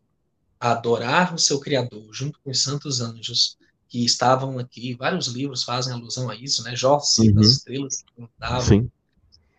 [0.61, 3.59] a adorar o seu Criador, junto com os santos anjos
[3.91, 4.95] que estavam aqui.
[4.95, 6.75] Vários livros fazem alusão a isso, né?
[6.77, 7.41] Jó cita uhum.
[7.41, 8.91] as estrelas que cantavam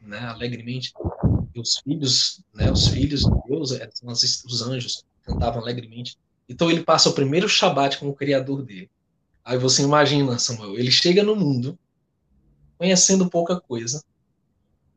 [0.01, 0.93] né, alegremente.
[1.53, 6.17] E os filhos, né, os filhos de Deus, é, são os anjos, cantavam alegremente.
[6.47, 8.89] Então ele passa o primeiro Shabat com o Criador dele.
[9.43, 11.77] Aí você imagina, Samuel, ele chega no mundo
[12.77, 14.03] conhecendo pouca coisa,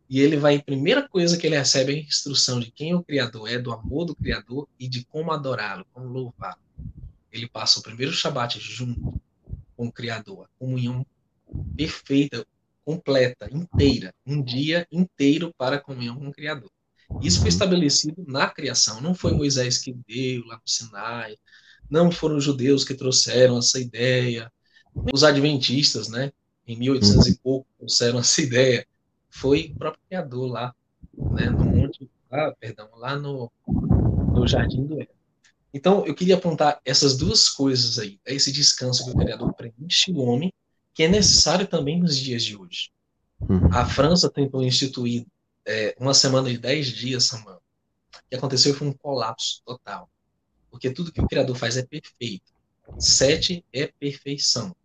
[0.09, 3.51] e ele vai, primeira coisa que ele recebe é a instrução de quem o Criador
[3.51, 6.61] é, do amor do Criador e de como adorá-lo, como louvá-lo.
[7.33, 9.20] Ele passa o primeiro Shabat junto
[9.76, 11.06] com o Criador, a comunhão
[11.76, 12.46] perfeita,
[12.84, 16.70] completa, inteira, um dia inteiro para a comunhão com o Criador.
[17.22, 21.37] Isso foi estabelecido na criação, não foi Moisés que deu lá no Sinai,
[21.90, 24.50] não foram os judeus que trouxeram essa ideia,
[25.12, 26.32] os adventistas, né,
[26.66, 28.87] em 1800 e pouco, trouxeram essa ideia.
[29.30, 30.74] Foi o próprio Criador lá,
[31.32, 35.14] né, no monte, ah, perdão, lá no, no Jardim do Éden.
[35.74, 40.12] Então, eu queria apontar essas duas coisas aí, né, esse descanso que o Criador preenche
[40.12, 40.52] o homem,
[40.94, 42.92] que é necessário também nos dias de hoje.
[43.40, 43.68] Uhum.
[43.72, 45.26] A França tentou instituir
[45.66, 47.60] é, uma semana de dez dias, Samuel.
[48.14, 50.08] O que aconteceu foi um colapso total.
[50.70, 52.52] Porque tudo que o Criador faz é perfeito.
[52.96, 54.76] Sete é perfeição,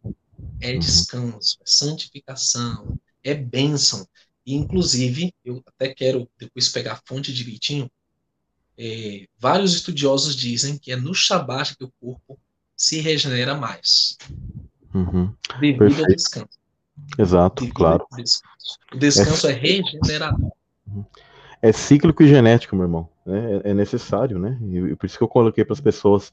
[0.60, 0.80] é uhum.
[0.80, 4.08] descanso, é santificação, é bênção.
[4.44, 7.92] E, inclusive, eu até quero depois pegar a fonte direitinho,
[8.80, 12.40] é, vários estudiosos dizem que é no Shabat que o corpo
[12.78, 14.18] se regenera mais.
[14.94, 15.34] Uhum.
[15.60, 16.10] Devido Perfeito.
[16.10, 16.60] ao descanso.
[17.18, 18.06] Exato, devido claro.
[18.16, 18.80] Descanso.
[18.94, 20.52] O descanso é, é regenerador.
[20.88, 21.06] Uhum.
[21.62, 23.10] É cíclico e genético, meu irmão.
[23.28, 24.58] É, é necessário, né?
[24.62, 26.32] E, por isso que eu coloquei para as pessoas,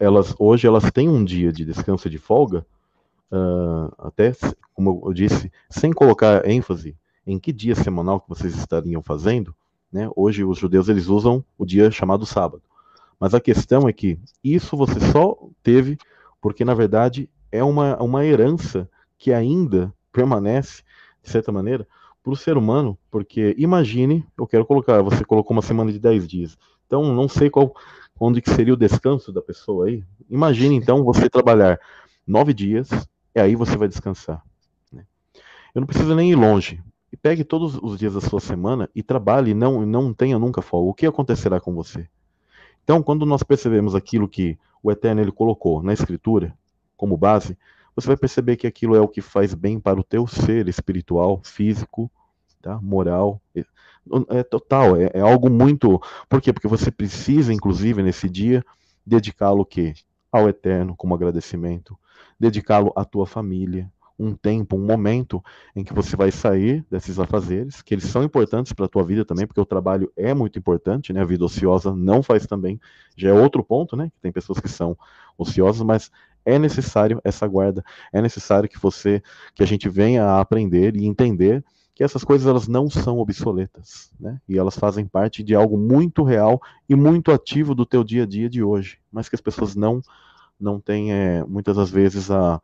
[0.00, 2.66] elas hoje elas têm um dia de descanso de folga,
[3.30, 4.34] uh, até
[4.74, 9.54] como eu disse, sem colocar ênfase em que dia semanal que vocês estariam fazendo,
[9.92, 10.10] né?
[10.14, 12.62] Hoje os judeus eles usam o dia chamado sábado.
[13.18, 15.98] Mas a questão é que isso você só teve
[16.40, 20.82] porque na verdade é uma, uma herança que ainda permanece
[21.22, 21.86] de certa maneira
[22.22, 26.28] para o ser humano, porque imagine, eu quero colocar, você colocou uma semana de 10
[26.28, 26.58] dias.
[26.86, 27.74] Então não sei qual
[28.20, 30.04] onde que seria o descanso da pessoa aí.
[30.28, 31.80] Imagine então você trabalhar
[32.26, 32.90] nove dias
[33.34, 34.42] e aí você vai descansar.
[34.92, 35.04] Né?
[35.74, 36.82] Eu não preciso nem ir longe
[37.22, 40.90] pegue todos os dias da sua semana e trabalhe não, não tenha nunca folga.
[40.90, 42.08] O que acontecerá com você?
[42.84, 46.56] Então, quando nós percebemos aquilo que o Eterno ele colocou na Escritura
[46.96, 47.56] como base,
[47.94, 51.40] você vai perceber que aquilo é o que faz bem para o teu ser espiritual,
[51.42, 52.10] físico,
[52.62, 52.80] tá?
[52.80, 53.40] moral.
[53.54, 53.64] É,
[54.38, 56.00] é total, é, é algo muito.
[56.28, 56.52] Por quê?
[56.52, 58.64] Porque você precisa, inclusive, nesse dia,
[59.04, 59.66] dedicá-lo
[60.30, 61.98] Ao Eterno como agradecimento,
[62.38, 65.42] dedicá-lo à tua família, um tempo, um momento
[65.76, 69.24] em que você vai sair desses afazeres, que eles são importantes para a tua vida
[69.24, 71.20] também, porque o trabalho é muito importante, né?
[71.20, 72.80] A vida ociosa não faz também.
[73.16, 74.10] Já é outro ponto, né?
[74.10, 74.96] Que tem pessoas que são
[75.36, 76.10] ociosas, mas
[76.44, 79.22] é necessário essa guarda, é necessário que você,
[79.54, 81.64] que a gente venha a aprender e entender
[81.94, 84.40] que essas coisas elas não são obsoletas, né?
[84.48, 88.26] E elas fazem parte de algo muito real e muito ativo do teu dia a
[88.26, 90.00] dia de hoje, mas que as pessoas não
[90.60, 92.60] não têm é, muitas das vezes a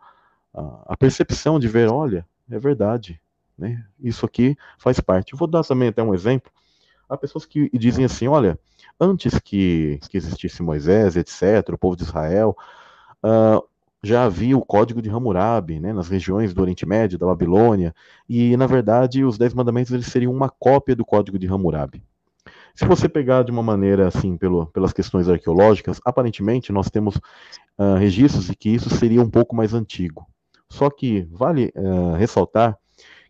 [0.54, 3.20] a, percepção de ver, olha, é verdade,
[3.58, 3.84] Né?
[4.00, 5.32] Isso aqui faz parte.
[5.32, 6.50] Eu vou dar também até um exemplo.
[7.08, 8.58] Há pessoas que dizem assim: olha,
[9.00, 12.56] antes que, que existisse Moisés, etc., o povo de Israel,
[13.22, 13.62] uh,
[14.02, 17.94] já havia o código de Hammurabi, né, nas regiões do Oriente Médio, da Babilônia,
[18.28, 22.02] e na verdade os Dez Mandamentos eles seriam uma cópia do código de Hammurabi.
[22.74, 27.94] Se você pegar de uma maneira assim, pelo, pelas questões arqueológicas, aparentemente nós temos uh,
[27.98, 30.26] registros de que isso seria um pouco mais antigo.
[30.74, 32.76] Só que vale uh, ressaltar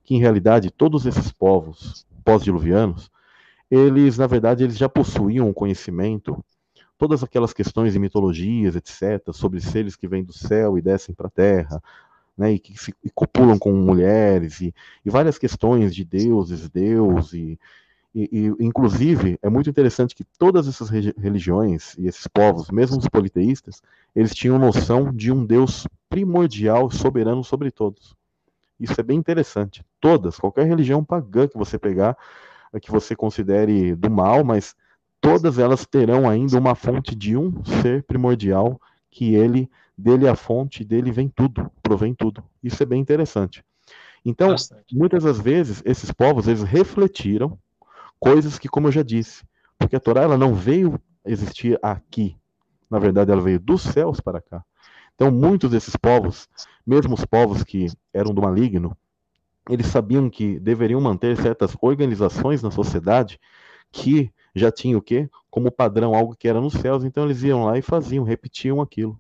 [0.03, 3.11] que em realidade todos esses povos pós-diluvianos,
[3.71, 6.43] eles na verdade eles já possuíam um conhecimento
[6.97, 11.27] todas aquelas questões de mitologias, etc., sobre seres que vêm do céu e descem para
[11.27, 11.83] a terra,
[12.37, 14.75] né, e que se, e copulam com mulheres, e,
[15.05, 17.61] e, várias questões de deuses, Deus, e,
[18.15, 23.83] e, inclusive é muito interessante que todas essas religiões e esses povos, mesmo os politeístas,
[24.15, 28.15] eles tinham noção de um Deus primordial, soberano sobre todos.
[28.79, 29.85] Isso é bem interessante.
[30.01, 32.17] Todas, qualquer religião pagã que você pegar,
[32.81, 34.77] que você considere do mal, mas
[35.21, 40.37] todas elas terão ainda uma fonte de um ser primordial, que ele, dele é a
[40.37, 42.45] fonte, dele vem tudo, provém tudo.
[42.63, 43.65] Isso é bem interessante.
[44.25, 44.97] Então, Bastante.
[44.97, 47.59] muitas das vezes, esses povos, eles refletiram
[48.25, 49.45] coisas que, como eu já disse,
[49.79, 52.35] porque a Torá ela não veio existir aqui,
[52.91, 54.65] na verdade ela veio dos céus para cá.
[55.15, 56.49] Então, muitos desses povos,
[56.87, 58.97] mesmo os povos que eram do maligno,
[59.69, 63.39] eles sabiam que deveriam manter certas organizações na sociedade
[63.93, 65.29] que já tinha o quê?
[65.51, 69.19] Como padrão algo que era nos céus, então eles iam lá e faziam, repetiam aquilo.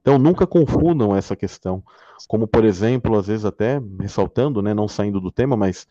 [0.00, 1.82] Então nunca confundam essa questão.
[2.26, 5.86] Como, por exemplo, às vezes até ressaltando, né, não saindo do tema, mas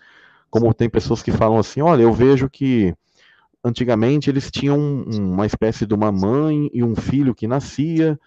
[0.49, 2.93] como tem pessoas que falam assim, olha, eu vejo que
[3.63, 8.19] antigamente eles tinham uma espécie de uma mãe e um filho que nascia,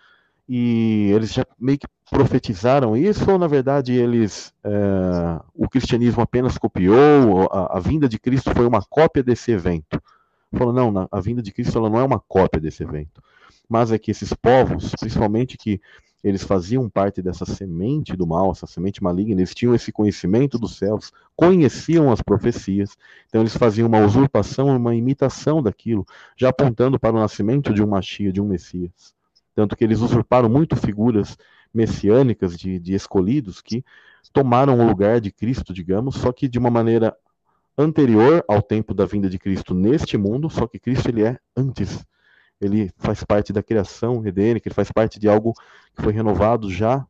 [0.49, 6.59] e eles já meio que profetizaram isso, ou na verdade eles é, o cristianismo apenas
[6.59, 10.03] copiou, a, a, vinda de Cristo foi uma cópia desse evento?
[10.55, 13.23] Falou, não, a vinda de Cristo ela não é uma cópia desse evento,
[13.67, 15.81] mas é que esses povos, principalmente que
[16.23, 20.77] eles faziam parte dessa semente do mal, essa semente maligna, eles tinham esse conhecimento dos
[20.77, 22.97] céus, conheciam as profecias,
[23.27, 26.07] então eles faziam uma usurpação, uma imitação daquilo,
[26.37, 29.15] já apontando para o nascimento de um Machia, de um Messias.
[29.55, 31.37] Tanto que eles usurparam muito figuras
[31.75, 33.85] messiânicas de, de escolhidos que
[34.33, 37.17] tomaram o lugar de Cristo, digamos, só que de uma maneira
[37.77, 42.05] anterior ao tempo da vinda de Cristo neste mundo, só que Cristo ele é antes.
[42.63, 45.53] Ele faz parte da criação edênica, ele faz parte de algo
[45.95, 47.07] que foi renovado já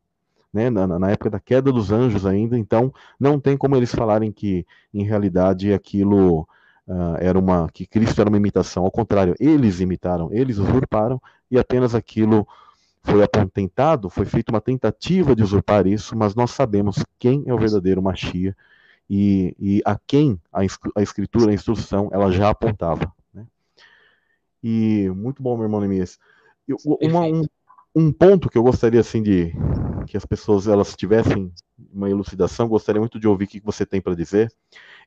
[0.53, 4.31] né, na, na, época da queda dos anjos ainda, então não tem como eles falarem
[4.31, 6.41] que em realidade aquilo
[6.87, 11.57] uh, era uma que Cristo era uma imitação, ao contrário, eles imitaram, eles usurparam e
[11.57, 12.47] apenas aquilo
[13.03, 17.57] foi tentado, foi feita uma tentativa de usurpar isso, mas nós sabemos quem é o
[17.57, 18.55] verdadeiro Machia
[19.09, 20.61] e, e a quem a,
[20.95, 23.11] a escritura, a instrução, ela já apontava.
[24.63, 26.17] E muito bom, meu irmão Neemias.
[26.85, 27.43] Uma, um,
[27.93, 29.53] um ponto que eu gostaria assim de
[30.07, 31.51] que as pessoas elas tivessem
[31.91, 34.53] uma elucidação, gostaria muito de ouvir o que você tem para dizer,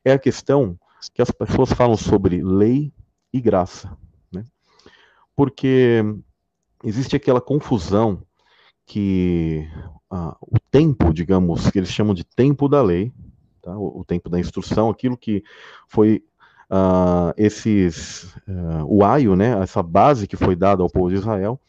[0.03, 0.77] é a questão
[1.13, 2.93] que as pessoas falam sobre lei
[3.31, 3.95] e graça,
[4.31, 4.45] né?
[5.35, 6.03] Porque
[6.83, 8.23] existe aquela confusão
[8.85, 9.67] que
[10.09, 13.11] ah, o tempo, digamos, que eles chamam de tempo da lei,
[13.61, 13.77] tá?
[13.77, 15.43] o, o, tempo da instrução, aquilo que
[15.87, 16.23] foi
[16.69, 19.61] uh, esses uh, o aio, né?
[19.61, 21.59] essa base que foi dada ao povo de Israel,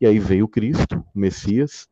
[0.00, 1.88] e aí veio Cristo, o Messias,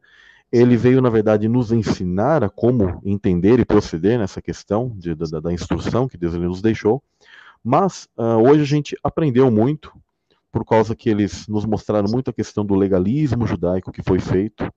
[0.51, 5.41] ele veio, na verdade, nos ensinar a como entender e proceder nessa questão de, da,
[5.41, 7.03] da, instrução que Deus nos deixou,
[7.63, 9.93] mas uh, hoje a gente aprendeu muito,
[10.53, 14.73] por causa que eles nos mostraram muito a questão do legalismo judaico que foi feito,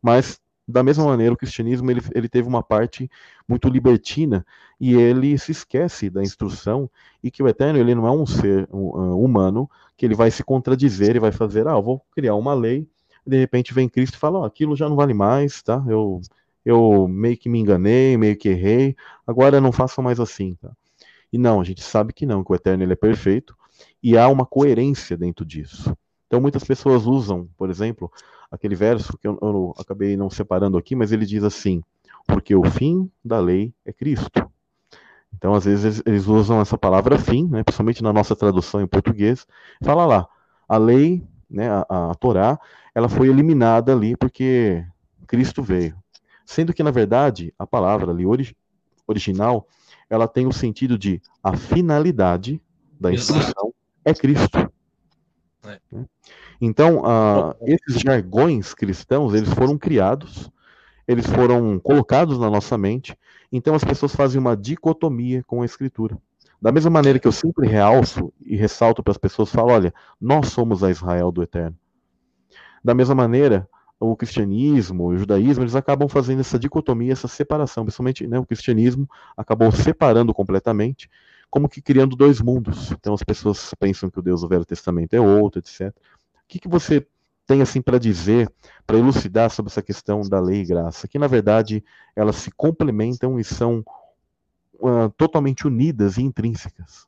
[0.00, 3.10] mas da mesma maneira, o cristianismo ele, ele teve uma parte
[3.48, 4.44] muito libertina
[4.78, 6.90] e ele se esquece da instrução
[7.24, 10.44] e que o eterno ele não é um ser um, humano que ele vai se
[10.44, 12.86] contradizer e vai fazer, ah, eu vou criar uma lei,
[13.26, 15.82] e de repente vem Cristo e fala, oh, aquilo já não vale mais, tá?
[15.88, 16.20] Eu,
[16.64, 18.94] eu meio que me enganei, meio que errei,
[19.26, 20.70] agora não façam mais assim, tá?
[21.32, 23.56] E não, a gente sabe que não, que o eterno ele é perfeito
[24.02, 25.96] e há uma coerência dentro disso.
[26.28, 28.12] Então muitas pessoas usam, por exemplo,
[28.52, 31.82] aquele verso que eu, eu acabei não separando aqui, mas ele diz assim:
[32.26, 34.48] porque o fim da lei é Cristo.
[35.34, 39.46] Então, às vezes, eles usam essa palavra fim, né, principalmente na nossa tradução em português,
[39.82, 40.28] fala lá,
[40.68, 42.58] a lei, né, a, a Torá,
[42.94, 44.84] ela foi eliminada ali porque
[45.26, 45.96] Cristo veio.
[46.44, 48.56] Sendo que, na verdade, a palavra ali ori
[49.06, 49.66] original,
[50.10, 52.60] ela tem o sentido de a finalidade
[52.98, 53.72] da instrução
[54.04, 54.70] é Cristo.
[55.64, 55.78] É.
[56.60, 60.50] Então, uh, esses jargões cristãos, eles foram criados,
[61.06, 63.16] eles foram colocados na nossa mente,
[63.50, 66.18] Então as pessoas fazem uma dicotomia com a Escritura.
[66.60, 70.48] Da mesma maneira que eu sempre realço e ressalto para as pessoas, falo, olha, nós
[70.48, 71.76] somos a Israel do Eterno.
[72.84, 77.84] Da mesma maneira, o cristianismo, o judaísmo, eles acabam fazendo essa dicotomia, essa separação.
[77.84, 81.08] Principalmente né, o cristianismo acabou separando completamente,
[81.50, 82.90] como que criando dois mundos.
[82.92, 85.88] Então as pessoas pensam que o Deus do Velho Testamento é outro, etc.
[85.88, 85.92] O
[86.48, 87.06] que, que você
[87.46, 88.50] tem assim para dizer,
[88.86, 91.08] para elucidar sobre essa questão da lei e graça?
[91.08, 91.82] Que na verdade
[92.14, 93.84] elas se complementam e são
[94.74, 97.06] uh, totalmente unidas e intrínsecas.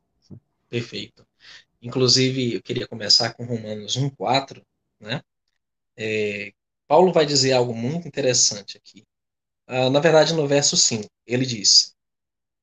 [0.69, 1.27] Perfeito.
[1.83, 4.63] Inclusive, eu queria começar com Romanos 1,4,
[5.01, 5.23] né?
[5.97, 6.53] É,
[6.87, 9.05] Paulo vai dizer algo muito interessante aqui.
[9.69, 11.95] Uh, na verdade, no verso 5, ele diz: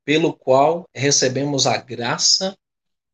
[0.07, 2.57] Pelo qual recebemos a graça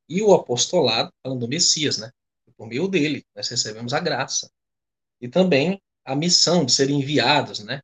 [0.07, 2.11] e o apostolado, falando do Messias, né?
[2.55, 4.47] Por meio dele, nós recebemos a graça.
[5.19, 7.81] E também a missão de serem enviados, né?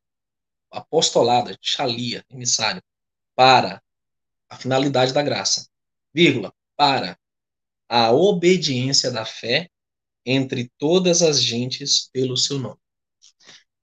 [0.70, 2.80] Apostolado, chalia, emissário,
[3.34, 3.82] para
[4.48, 5.68] a finalidade da graça,
[6.14, 7.18] vírgula, para
[7.88, 9.68] a obediência da fé
[10.24, 12.78] entre todas as gentes pelo seu nome.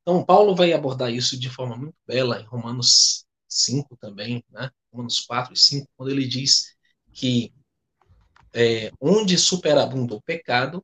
[0.01, 4.70] Então, Paulo vai abordar isso de forma muito bela em Romanos 5 também, né?
[4.91, 6.76] Romanos 4 e 5, quando ele diz
[7.14, 7.54] que
[8.54, 10.84] é, onde superabundou o pecado,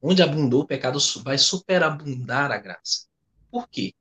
[0.00, 3.06] onde abundou o pecado, vai superabundar a graça.
[3.50, 3.94] Por quê?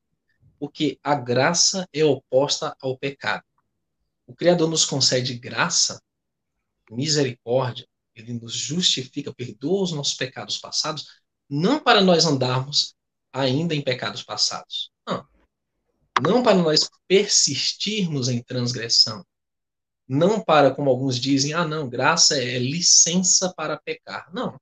[0.60, 3.44] Porque a graça é oposta ao pecado.
[4.28, 6.02] O Criador nos concede graça,
[6.90, 11.06] misericórdia, ele nos justifica, perdoa os nossos pecados passados,
[11.50, 12.96] não para nós andarmos
[13.32, 14.92] ainda em pecados passados.
[16.22, 16.44] Não.
[16.44, 19.26] Para nós persistirmos em transgressão.
[20.08, 24.32] Não para, como alguns dizem, ah, não, graça é licença para pecar.
[24.34, 24.60] Não.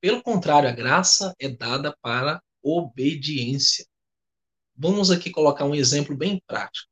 [0.00, 3.86] Pelo contrário, a graça é dada para obediência.
[4.76, 6.88] Vamos aqui colocar um exemplo bem prático.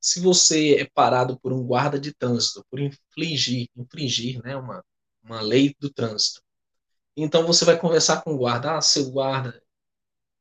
[0.00, 4.84] Se você é parado por um guarda de trânsito, por infligir, infringir né, uma,
[5.22, 6.42] uma lei do trânsito,
[7.16, 9.62] então você vai conversar com o guarda, ah, seu guarda,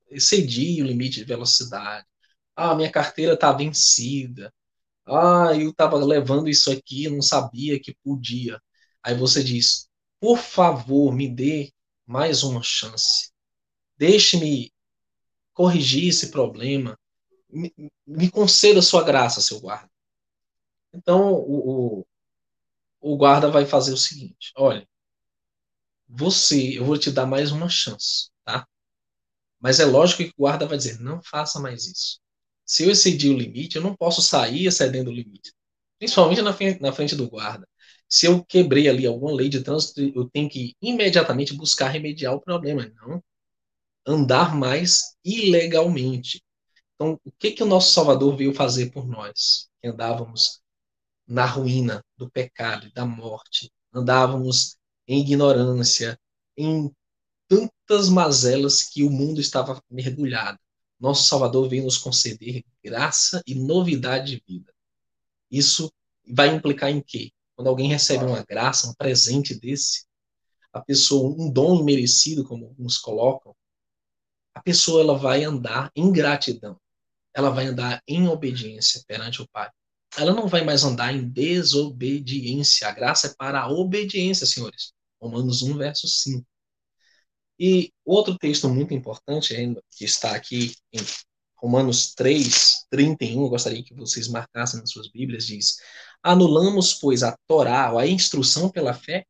[0.09, 2.05] excedi o limite de velocidade.
[2.55, 4.53] Ah, minha carteira está vencida.
[5.07, 8.61] Ah, eu estava levando isso aqui, não sabia que podia.
[9.03, 9.89] Aí você diz:
[10.19, 11.73] por favor, me dê
[12.07, 13.31] mais uma chance.
[13.97, 14.73] Deixe-me
[15.53, 16.97] corrigir esse problema.
[17.49, 17.73] Me,
[18.07, 19.89] me conceda sua graça, seu guarda.
[20.93, 22.05] Então, o, o,
[23.01, 24.87] o guarda vai fazer o seguinte: olha,
[26.07, 28.67] você, eu vou te dar mais uma chance, tá?
[29.59, 32.19] Mas é lógico que o guarda vai dizer: não faça mais isso.
[32.71, 35.51] Se eu excedi o limite, eu não posso sair excedendo o limite.
[35.99, 37.67] Principalmente na frente, na frente do guarda.
[38.07, 42.39] Se eu quebrei ali alguma lei de trânsito, eu tenho que imediatamente buscar remediar o
[42.39, 43.21] problema, não
[44.07, 46.41] andar mais ilegalmente.
[46.95, 49.67] Então, o que que o nosso Salvador veio fazer por nós?
[49.81, 50.61] Que andávamos
[51.27, 56.17] na ruína do pecado da morte, andávamos em ignorância,
[56.55, 56.89] em
[57.49, 60.57] tantas mazelas que o mundo estava mergulhado.
[61.01, 64.71] Nosso Salvador veio nos conceder graça e novidade de vida.
[65.49, 65.91] Isso
[66.31, 67.31] vai implicar em quê?
[67.55, 70.05] Quando alguém recebe uma graça, um presente desse,
[70.71, 73.55] a pessoa, um dom imerecido, como alguns colocam,
[74.53, 76.79] a pessoa ela vai andar em gratidão.
[77.33, 79.71] Ela vai andar em obediência perante o Pai.
[80.17, 82.87] Ela não vai mais andar em desobediência.
[82.87, 84.93] A graça é para a obediência, senhores.
[85.19, 86.45] Romanos 1, verso 5.
[87.63, 89.53] E outro texto muito importante,
[89.91, 90.99] que está aqui em
[91.55, 95.77] Romanos 3, 31, eu gostaria que vocês marcassem nas suas Bíblias, diz:
[96.23, 99.27] Anulamos, pois, a Torá, a instrução pela fé?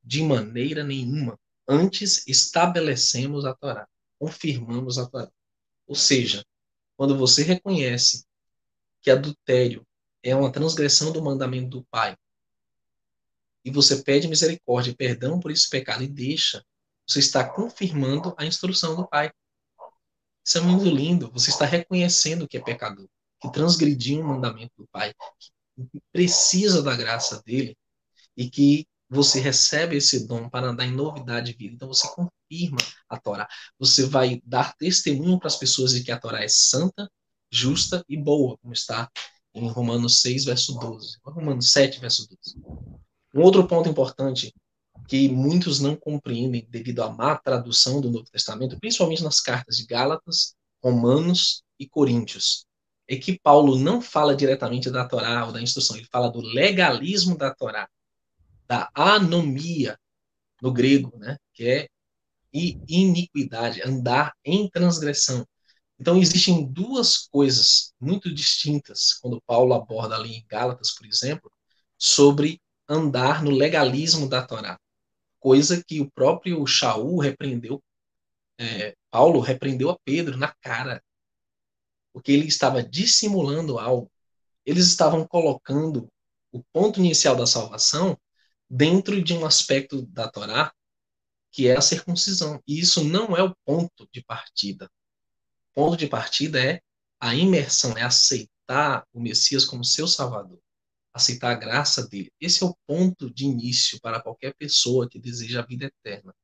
[0.00, 1.36] De maneira nenhuma.
[1.66, 5.28] Antes estabelecemos a Torá, confirmamos a Torá.
[5.88, 6.46] Ou seja,
[6.96, 8.24] quando você reconhece
[9.02, 9.84] que adultério
[10.22, 12.16] é uma transgressão do mandamento do Pai,
[13.64, 16.64] e você pede misericórdia e perdão por esse pecado e deixa
[17.08, 19.30] você está confirmando a instrução do Pai.
[20.44, 21.30] Isso é muito lindo.
[21.32, 23.08] Você está reconhecendo que é pecador,
[23.40, 25.14] que transgrediu um mandamento do Pai,
[25.90, 27.76] que precisa da graça dele
[28.36, 31.74] e que você recebe esse dom para andar em novidade de vida.
[31.74, 32.78] Então você confirma
[33.08, 33.48] a Torá.
[33.78, 37.10] Você vai dar testemunho para as pessoas de que a Torá é santa,
[37.50, 39.10] justa e boa, como está
[39.54, 41.16] em Romanos 6, verso 12.
[41.24, 42.60] Romanos 7, verso 12.
[43.34, 44.52] Um outro ponto importante
[45.08, 49.86] que muitos não compreendem devido à má tradução do Novo Testamento, principalmente nas cartas de
[49.86, 50.54] Gálatas,
[50.84, 52.66] Romanos e Coríntios,
[53.08, 57.38] é que Paulo não fala diretamente da Torá ou da instrução, ele fala do legalismo
[57.38, 57.88] da Torá,
[58.66, 59.98] da anomia
[60.60, 61.88] no grego, né, que é
[62.52, 65.46] iniquidade, andar em transgressão.
[65.98, 71.50] Então, existem duas coisas muito distintas quando Paulo aborda ali em Gálatas, por exemplo,
[71.96, 74.78] sobre andar no legalismo da Torá.
[75.38, 77.82] Coisa que o próprio Shaul repreendeu,
[78.58, 81.02] é, Paulo repreendeu a Pedro na cara,
[82.12, 84.10] porque ele estava dissimulando algo.
[84.66, 86.08] Eles estavam colocando
[86.52, 88.18] o ponto inicial da salvação
[88.68, 90.72] dentro de um aspecto da Torá
[91.50, 92.62] que é a circuncisão.
[92.66, 94.88] E isso não é o ponto de partida
[95.78, 96.80] ponto de partida é
[97.20, 100.58] a imersão, é aceitar o Messias como seu Salvador,
[101.12, 102.32] aceitar a graça dele.
[102.40, 106.34] Esse é o ponto de início para qualquer pessoa que deseja a vida eterna.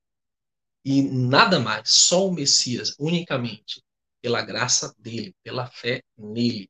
[0.85, 3.83] E nada mais, só o Messias, unicamente,
[4.21, 6.69] pela graça dele, pela fé nele.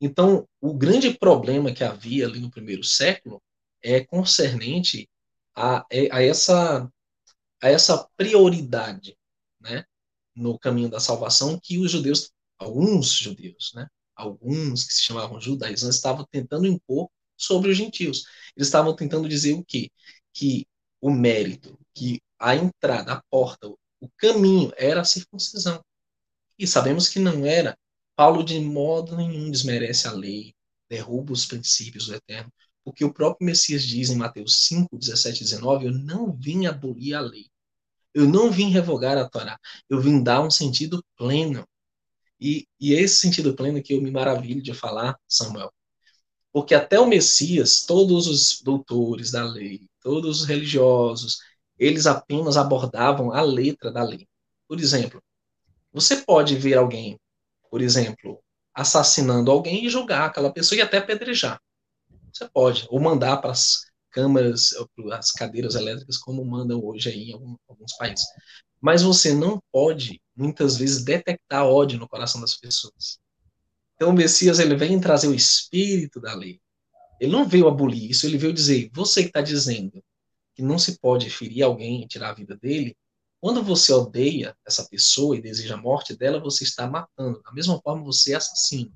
[0.00, 3.42] Então, o grande problema que havia ali no primeiro século
[3.82, 5.08] é concernente
[5.54, 6.90] a, a essa,
[7.62, 9.16] a essa prioridade,
[9.60, 9.84] né?
[10.34, 15.96] no caminho da salvação que os judeus, alguns judeus, né, alguns que se chamavam judaizantes,
[15.96, 17.10] estavam tentando impor
[17.40, 18.24] sobre os gentios.
[18.56, 19.90] Eles estavam tentando dizer o quê?
[20.32, 20.66] Que
[21.00, 25.82] o mérito, que a entrada, a porta, o caminho era a circuncisão.
[26.58, 27.76] E sabemos que não era.
[28.14, 30.54] Paulo de modo nenhum desmerece a lei,
[30.88, 32.52] derruba os princípios do eterno,
[32.84, 37.14] porque o próprio Messias diz em Mateus 5, 17 e 19: Eu não vim abolir
[37.14, 37.46] a lei,
[38.14, 41.66] eu não vim revogar a Torá, eu vim dar um sentido pleno.
[42.40, 45.72] E, e é esse sentido pleno que eu me maravilho de falar, Samuel.
[46.52, 51.38] Porque até o Messias, todos os doutores da lei, todos os religiosos,
[51.78, 54.26] eles apenas abordavam a letra da lei.
[54.68, 55.22] Por exemplo,
[55.92, 57.18] você pode ver alguém,
[57.70, 58.42] por exemplo,
[58.74, 61.60] assassinando alguém e julgar aquela pessoa e até apedrejar.
[62.32, 64.70] Você pode, ou mandar para as câmaras,
[65.12, 68.24] as cadeiras elétricas, como mandam hoje aí em alguns países.
[68.80, 73.18] Mas você não pode, muitas vezes, detectar ódio no coração das pessoas.
[74.00, 76.58] Então, o Messias ele vem trazer o espírito da lei.
[77.20, 80.02] Ele não veio abolir isso, ele veio dizer: você que está dizendo
[80.54, 82.96] que não se pode ferir alguém e tirar a vida dele,
[83.38, 87.42] quando você odeia essa pessoa e deseja a morte dela, você está matando.
[87.42, 88.90] Da mesma forma, você é assassino.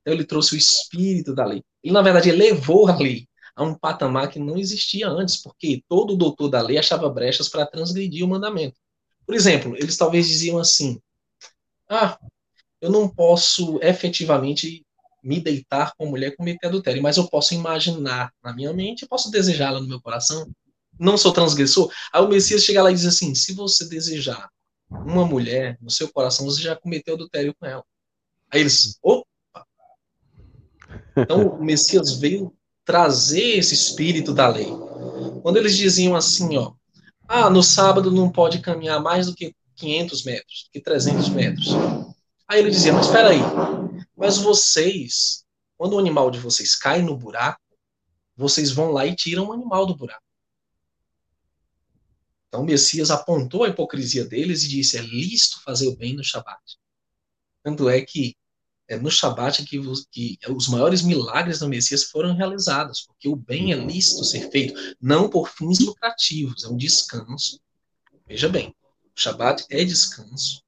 [0.00, 1.64] Então, ele trouxe o espírito da lei.
[1.82, 3.26] Ele, na verdade, elevou a lei
[3.56, 7.66] a um patamar que não existia antes, porque todo doutor da lei achava brechas para
[7.66, 8.78] transgredir o mandamento.
[9.26, 11.00] Por exemplo, eles talvez diziam assim:
[11.88, 12.16] ah,
[12.80, 14.84] eu não posso efetivamente
[15.22, 19.30] me deitar com mulher cometer adultério, mas eu posso imaginar na minha mente, eu posso
[19.30, 20.48] desejá-la no meu coração.
[20.98, 21.92] Não sou transgressor.
[22.12, 24.48] Aí o Messias chega lá e diz assim: se você desejar
[24.90, 27.84] uma mulher no seu coração, você já cometeu adultério com ela.
[28.50, 29.26] Aí eles, opa!
[31.16, 32.52] Então o Messias veio
[32.84, 34.68] trazer esse espírito da lei.
[35.42, 36.72] Quando eles diziam assim, ó,
[37.28, 41.68] ah, no sábado não pode caminhar mais do que 500 metros, que 300 metros.
[42.48, 43.40] Aí ele dizia, mas espera aí,
[44.16, 45.44] mas vocês,
[45.76, 47.60] quando o animal de vocês cai no buraco,
[48.34, 50.22] vocês vão lá e tiram o animal do buraco.
[52.48, 56.24] Então o Messias apontou a hipocrisia deles e disse, é lícito fazer o bem no
[56.24, 56.78] Shabat.
[57.62, 58.34] Tanto é que
[58.88, 59.78] é no Shabat que,
[60.10, 64.96] que os maiores milagres do Messias foram realizados, porque o bem é lícito ser feito,
[64.98, 67.60] não por fins lucrativos, é um descanso.
[68.26, 68.74] Veja bem,
[69.14, 70.62] o Shabat é descanso,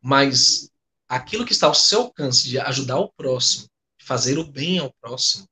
[0.00, 0.70] mas
[1.08, 5.46] aquilo que está ao seu alcance de ajudar o próximo, fazer o bem ao próximo,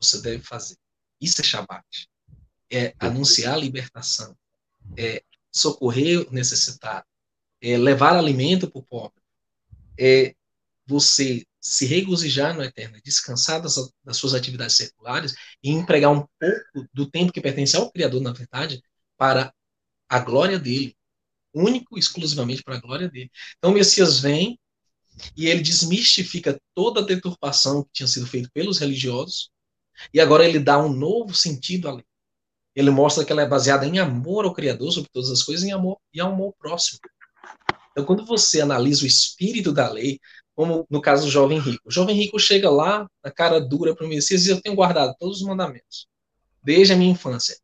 [0.00, 0.76] você deve fazer.
[1.20, 2.08] Isso é Shabat.
[2.70, 4.36] É anunciar a libertação,
[4.96, 5.22] é
[5.52, 7.06] socorrer o necessitado,
[7.60, 9.22] é levar alimento para o pobre,
[9.98, 10.34] é
[10.84, 13.74] você se regozijar no eterno, descansar das,
[14.04, 18.32] das, suas atividades seculares e empregar um pouco do tempo que pertence ao Criador, na
[18.32, 18.82] verdade,
[19.16, 19.52] para
[20.08, 20.96] a glória dele,
[21.52, 23.30] único exclusivamente para a glória dele.
[23.58, 24.58] Então, o Messias vem
[25.36, 29.50] e ele desmistifica toda a deturpação que tinha sido feita pelos religiosos
[30.12, 32.04] e agora ele dá um novo sentido à lei.
[32.74, 35.72] Ele mostra que ela é baseada em amor ao Criador sobre todas as coisas em
[35.72, 37.00] amor, e amor próximo.
[37.90, 40.20] Então, quando você analisa o espírito da lei,
[40.54, 41.82] como no caso do jovem rico.
[41.86, 45.14] O jovem rico chega lá, a cara dura para o Messias, e eu tenho guardado
[45.18, 46.06] todos os mandamentos,
[46.62, 47.56] desde a minha infância.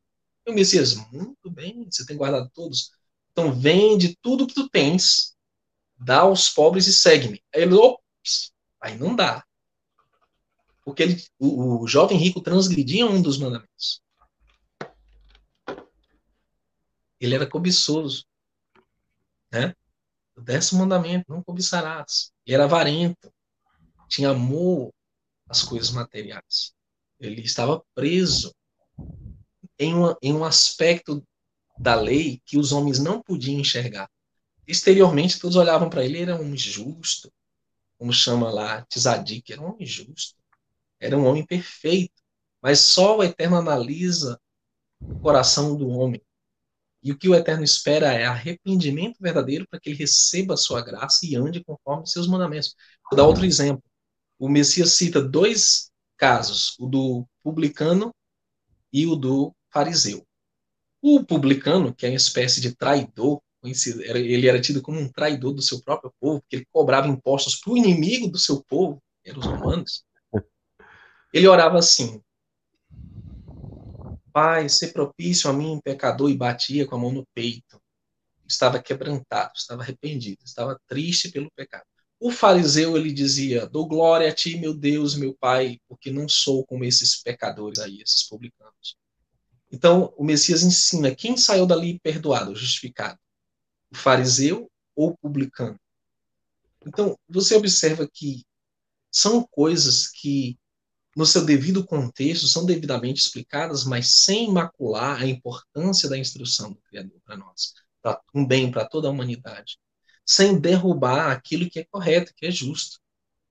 [0.47, 2.91] E o Messias, muito bem, você tem guardado todos.
[3.33, 5.32] Então vende tudo que tu tens,
[6.03, 7.43] dá aos pobres e segue-me.
[7.55, 9.45] Aí ele, ops, aí não dá.
[10.85, 14.03] Porque ele, o, o jovem rico transgredia um dos mandamentos.
[17.21, 18.27] Ele era cobiçoso.
[19.53, 19.75] Né?
[20.37, 22.33] O décimo mandamento, não cobiçarás.
[22.45, 23.33] E era avarento.
[24.09, 24.93] Tinha amor
[25.49, 26.75] às coisas materiais.
[27.21, 28.53] Ele estava preso
[29.79, 31.25] em, uma, em um aspecto
[31.79, 34.11] da lei que os homens não podiam enxergar.
[34.73, 37.33] Exteriormente todos olhavam para ele, ele era um homem justo,
[37.99, 40.37] como chama lá Tzadik, era um homem justo,
[40.99, 42.15] era um homem perfeito,
[42.61, 44.41] mas só o Eterno analisa
[45.01, 46.21] o coração do homem.
[47.03, 50.81] E o que o Eterno espera é arrependimento verdadeiro para que ele receba a sua
[50.81, 52.77] graça e ande conforme seus mandamentos.
[53.11, 53.83] Vou dar outro exemplo.
[54.39, 58.15] O Messias cita dois casos, o do publicano
[58.93, 60.25] e o do fariseu.
[61.01, 65.63] O publicano, que é uma espécie de traidor, ele era tido como um traidor do
[65.63, 69.41] seu próprio povo, porque ele cobrava impostos para o inimigo do seu povo, que eram
[69.41, 70.05] os romanos.
[71.33, 72.21] Ele orava assim:
[74.33, 77.81] Pai, se propício a mim, pecador, e batia com a mão no peito.
[78.49, 81.85] Estava quebrantado, estava arrependido, estava triste pelo pecado.
[82.19, 86.65] O fariseu, ele dizia, dou glória a ti, meu Deus, meu Pai, porque não sou
[86.65, 88.97] como esses pecadores aí, esses publicanos.
[89.73, 93.19] Então, o Messias ensina quem saiu dali perdoado, justificado,
[93.93, 95.79] o fariseu ou publicano.
[96.87, 98.45] Então, você observa que
[99.11, 100.59] são coisas que
[101.17, 106.81] no seu devido contexto, são devidamente explicadas, mas sem macular a importância da instrução do
[106.89, 109.79] Criador para nós, para um bem para toda a humanidade,
[110.25, 112.99] sem derrubar aquilo que é correto, que é justo,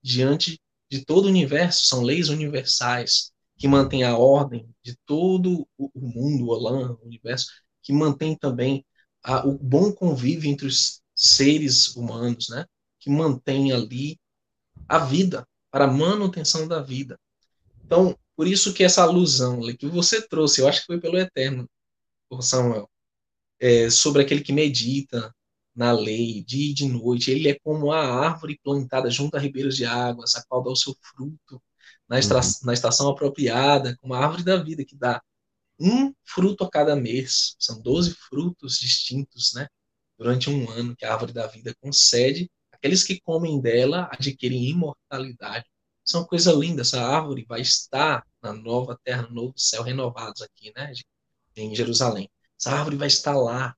[0.02, 5.90] diante de todo o universo, são leis universais que mantêm a ordem de todo o
[5.94, 7.46] mundo, o Olan, o universo,
[7.80, 8.84] que mantém também
[9.22, 12.66] a, o bom convívio entre os seres humanos, né?
[12.98, 14.18] que mantém ali
[14.88, 17.18] a vida, para a manutenção da vida.
[17.84, 21.68] Então, por isso que essa alusão que você trouxe, eu acho que foi pelo Eterno,
[22.40, 22.88] Samuel,
[23.60, 25.34] é, sobre aquele que medita
[25.74, 29.76] na lei, dia e de noite, ele é como a árvore plantada junto a ribeiros
[29.76, 31.62] de águas, a qual dá o seu fruto
[32.08, 32.40] na, uhum.
[32.64, 35.22] na estação apropriada, como a árvore da vida, que dá
[35.78, 39.68] um fruto a cada mês, são 12 frutos distintos, né?
[40.18, 45.66] Durante um ano que a árvore da vida concede, aqueles que comem dela adquirem imortalidade.
[46.04, 46.82] Isso é uma coisa linda.
[46.82, 50.92] Essa árvore vai estar na nova terra, no novo céu, renovados aqui, né?
[51.56, 52.30] Em Jerusalém.
[52.58, 53.74] Essa árvore vai estar lá.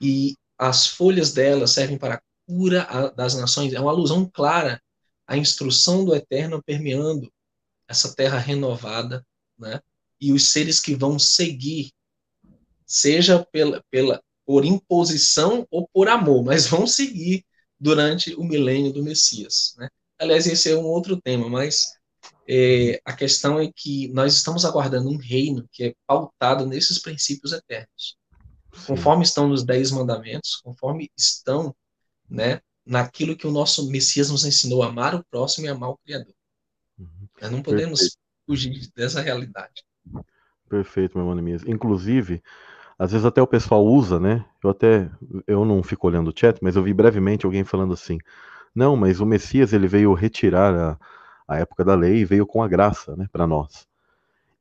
[0.00, 3.72] E as folhas dela servem para a cura das nações.
[3.72, 4.82] É uma alusão clara
[5.26, 7.30] à instrução do Eterno permeando
[7.86, 9.24] essa terra renovada,
[9.58, 9.80] né?
[10.20, 11.90] E os seres que vão seguir,
[12.86, 17.44] seja pela, pela, por imposição ou por amor, mas vão seguir
[17.78, 19.88] durante o milênio do Messias, né?
[20.18, 21.86] Aliás, esse é um outro tema, mas
[22.46, 27.52] é, a questão é que nós estamos aguardando um reino que é pautado nesses princípios
[27.52, 28.18] eternos.
[28.86, 31.74] Conforme estão nos Dez Mandamentos, conforme estão
[32.28, 36.34] né, naquilo que o nosso Messias nos ensinou, amar o próximo e amar o Criador.
[36.98, 37.28] Uhum.
[37.40, 38.18] Nós não podemos Perfeito.
[38.46, 39.82] fugir dessa realidade.
[40.68, 41.64] Perfeito, meu irmão Mias.
[41.66, 42.42] Inclusive,
[42.98, 44.44] às vezes até o pessoal usa, né?
[44.62, 45.10] Eu até
[45.46, 48.18] eu não fico olhando o chat, mas eu vi brevemente alguém falando assim:
[48.74, 50.98] não, mas o Messias ele veio retirar a,
[51.48, 53.88] a época da lei e veio com a graça, né, para nós.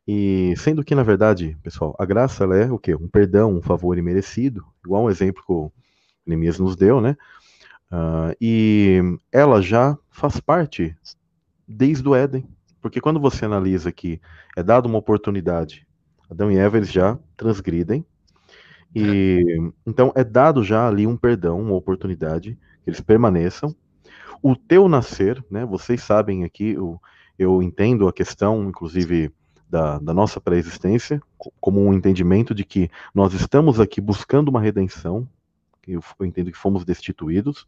[0.07, 2.95] E sendo que na verdade, pessoal, a graça ela é o quê?
[2.95, 5.71] Um perdão, um favor imerecido, igual um exemplo que o
[6.25, 7.15] Neemias nos deu, né?
[7.91, 10.95] Uh, e ela já faz parte
[11.67, 12.47] desde o Éden,
[12.81, 14.21] porque quando você analisa que
[14.55, 15.87] é dada uma oportunidade,
[16.29, 18.05] Adão e Eva eles já transgridem,
[18.95, 23.75] e então é dado já ali um perdão, uma oportunidade que eles permaneçam,
[24.41, 25.65] o teu nascer, né?
[25.65, 26.99] Vocês sabem aqui, eu,
[27.37, 29.31] eu entendo a questão, inclusive,
[29.69, 31.21] da, da nossa pré-existência,
[31.59, 35.27] como um entendimento de que nós estamos aqui buscando uma redenção,
[35.87, 37.67] eu, eu entendo que fomos destituídos,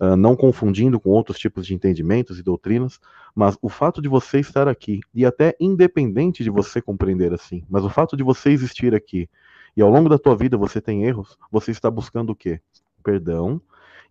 [0.00, 3.00] uh, não confundindo com outros tipos de entendimentos e doutrinas,
[3.34, 7.84] mas o fato de você estar aqui, e até independente de você compreender assim, mas
[7.84, 9.28] o fato de você existir aqui,
[9.76, 12.60] e ao longo da tua vida você tem erros, você está buscando o quê?
[13.02, 13.60] Perdão,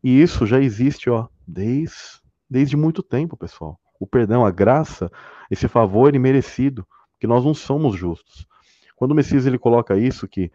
[0.03, 3.79] e isso já existe, ó, desde, desde muito tempo, pessoal.
[3.99, 5.09] O perdão, a graça,
[5.49, 6.85] esse favor imerecido,
[7.19, 8.47] que nós não somos justos.
[8.95, 10.51] Quando o Messias ele coloca isso, que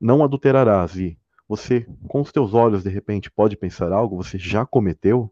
[0.00, 1.18] não adulterarás, e
[1.48, 5.30] você, com os teus olhos, de repente, pode pensar algo, você já cometeu,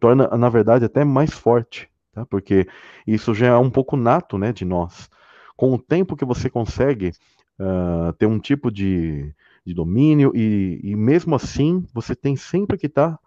[0.00, 2.26] torna, na verdade, até mais forte, tá?
[2.26, 2.66] porque
[3.06, 5.08] isso já é um pouco nato né, de nós.
[5.56, 7.12] Com o tempo que você consegue
[7.58, 9.32] uh, ter um tipo de,
[9.64, 13.18] de domínio, e, e mesmo assim você tem sempre que estar tá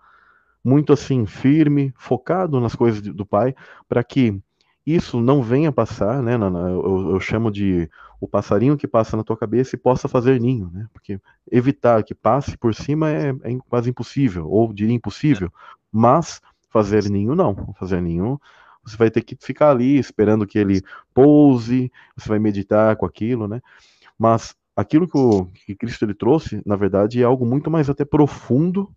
[0.64, 3.56] muito assim firme, focado nas coisas do Pai,
[3.88, 4.40] para que
[4.86, 6.36] isso não venha passar, né?
[6.36, 7.90] Eu, eu, chamo de
[8.22, 10.88] o passarinho que passa na tua cabeça e possa fazer ninho, né?
[10.94, 11.20] Porque
[11.52, 15.52] evitar que passe por cima é, é quase impossível, ou diria impossível,
[15.92, 17.74] mas fazer ninho não.
[17.80, 18.40] Fazer ninho,
[18.84, 20.84] você vai ter que ficar ali esperando que ele
[21.16, 23.60] pouse, você vai meditar com aquilo, né?
[24.20, 28.06] Mas aquilo que, o, que Cristo ele trouxe, na verdade, é algo muito mais até
[28.06, 28.88] profundo,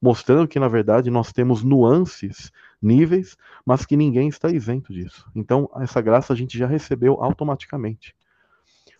[0.00, 2.50] mostrando que, na verdade, nós temos nuances,
[2.82, 5.30] níveis, mas que ninguém está isento disso.
[5.36, 8.12] Então, essa graça a gente já recebeu automaticamente.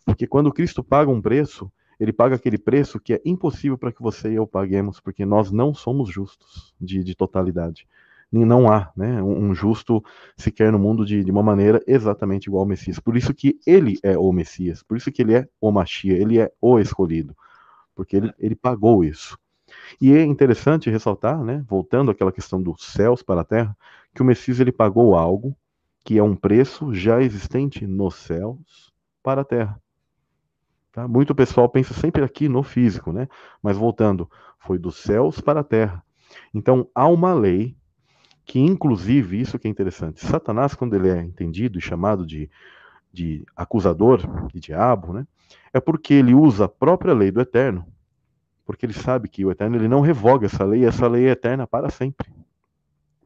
[0.04, 4.02] Porque quando Cristo paga um preço, ele paga aquele preço que é impossível para que
[4.02, 7.86] você e eu paguemos, porque nós não somos justos de, de totalidade.
[8.30, 10.02] Não há né, um justo
[10.36, 12.98] sequer no mundo de, de, uma maneira exatamente igual ao Messias.
[12.98, 16.40] Por isso que ele é o Messias, por isso que ele é o Machia, ele
[16.40, 17.36] é o escolhido,
[17.94, 19.38] porque ele, ele pagou isso.
[20.00, 23.76] E é interessante ressaltar, né, voltando àquela questão dos céus para a terra,
[24.14, 25.54] que o Messias ele pagou algo
[26.04, 28.92] que é um preço já existente nos céus
[29.22, 29.81] para a terra.
[30.92, 31.08] Tá?
[31.08, 33.26] Muito pessoal pensa sempre aqui no físico, né?
[33.62, 36.04] Mas voltando, foi dos céus para a terra.
[36.52, 37.74] Então há uma lei
[38.44, 42.50] que, inclusive, isso que é interessante, Satanás, quando ele é entendido e chamado de,
[43.10, 45.26] de acusador, de diabo, né?
[45.72, 47.86] É porque ele usa a própria lei do eterno,
[48.66, 51.66] porque ele sabe que o eterno ele não revoga essa lei, essa lei é eterna
[51.66, 52.30] para sempre.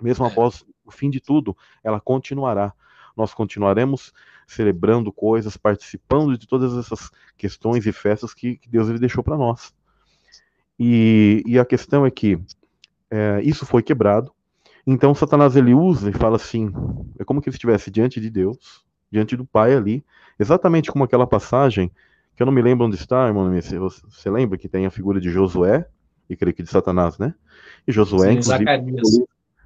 [0.01, 2.73] Mesmo após o fim de tudo, ela continuará
[3.17, 4.12] nós continuaremos
[4.47, 9.37] celebrando coisas, participando de todas essas questões e festas que, que Deus ele deixou para
[9.37, 9.75] nós.
[10.79, 12.39] E, e, a questão é que
[13.11, 14.33] é, isso foi quebrado.
[14.87, 16.73] Então Satanás ele usa e fala assim,
[17.19, 20.05] é como que ele estivesse diante de Deus, diante do Pai ali,
[20.39, 21.91] exatamente como aquela passagem
[22.37, 23.51] que eu não me lembro onde está, irmão.
[23.53, 25.89] Você, você lembra que tem a figura de Josué
[26.29, 27.35] e creio que de Satanás, né?
[27.89, 29.09] E Josué, Sim, inclusive, Zacarias.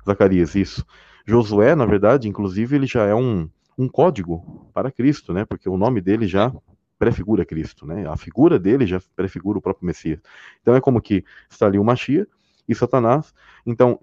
[0.07, 0.87] Zacarias, isso.
[1.27, 3.49] Josué, na verdade, inclusive, ele já é um,
[3.81, 5.45] um código para Cristo, né?
[5.45, 6.53] Porque o nome dele já
[6.99, 8.07] prefigura Cristo, né?
[8.07, 10.21] A figura dele já prefigura o próprio Messias.
[10.61, 12.29] Então é como que está ali o Machia
[12.69, 13.35] e Satanás.
[13.65, 13.99] Então,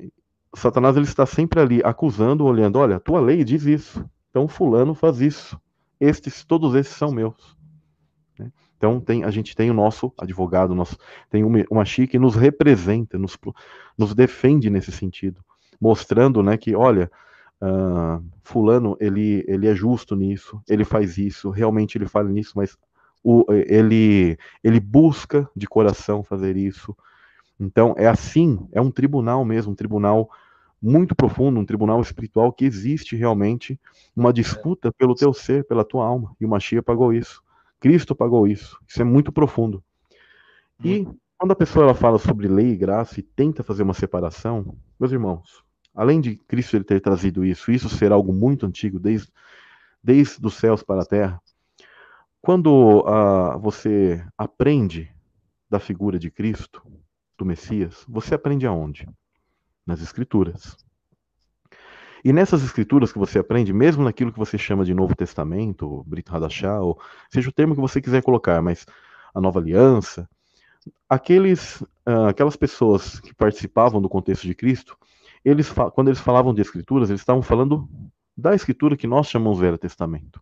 [0.56, 4.04] Satanás ele está sempre ali acusando, olhando, olha, a tua lei diz isso.
[4.32, 5.60] Então fulano faz isso.
[6.00, 7.56] Estes, todos esses são meus.
[8.40, 8.52] Né?
[8.78, 10.98] Então tem, a gente tem o nosso advogado, nosso,
[11.30, 13.38] tem o Machia que nos representa, nos,
[13.98, 15.44] nos defende nesse sentido
[15.80, 17.10] mostrando, né, que olha,
[17.62, 22.78] uh, fulano ele ele é justo nisso, ele faz isso, realmente ele fala nisso, mas
[23.24, 26.96] o, ele ele busca de coração fazer isso.
[27.60, 30.30] Então é assim, é um tribunal mesmo, um tribunal
[30.82, 33.80] muito profundo, um tribunal espiritual que existe realmente
[34.16, 36.36] uma disputa pelo teu ser, pela tua alma.
[36.40, 37.42] E o Machia pagou isso.
[37.80, 38.80] Cristo pagou isso.
[38.88, 39.84] Isso é muito profundo.
[40.84, 44.76] E quando a pessoa ela fala sobre lei e graça e tenta fazer uma separação,
[45.00, 45.64] meus irmãos,
[45.98, 49.30] Além de Cristo ele ter trazido isso, isso ser algo muito antigo, desde,
[50.04, 51.42] desde os céus para a terra.
[52.40, 55.12] Quando uh, você aprende
[55.68, 56.84] da figura de Cristo,
[57.36, 59.10] do Messias, você aprende aonde?
[59.88, 60.78] Nas Escrituras.
[62.24, 66.30] E nessas escrituras que você aprende, mesmo naquilo que você chama de Novo Testamento, Brit
[66.30, 67.00] Hadashah, ou
[67.32, 68.86] seja o termo que você quiser colocar, mas
[69.34, 70.30] a Nova Aliança,
[71.10, 74.96] aqueles, uh, aquelas pessoas que participavam do contexto de Cristo,
[75.50, 77.88] eles, quando eles falavam de escrituras, eles estavam falando
[78.36, 80.42] da escritura que nós chamamos Velho Testamento.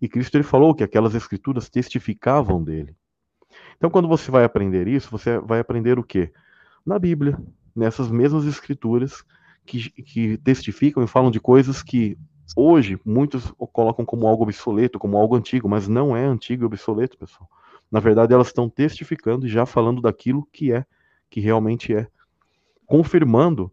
[0.00, 2.94] E Cristo ele falou que aquelas escrituras testificavam dele.
[3.76, 6.32] Então, quando você vai aprender isso, você vai aprender o quê?
[6.86, 7.36] Na Bíblia,
[7.74, 9.24] nessas mesmas escrituras
[9.66, 12.16] que, que testificam e falam de coisas que
[12.54, 17.18] hoje muitos colocam como algo obsoleto, como algo antigo, mas não é antigo e obsoleto,
[17.18, 17.50] pessoal.
[17.90, 20.86] Na verdade, elas estão testificando e já falando daquilo que é,
[21.28, 22.06] que realmente é,
[22.86, 23.72] confirmando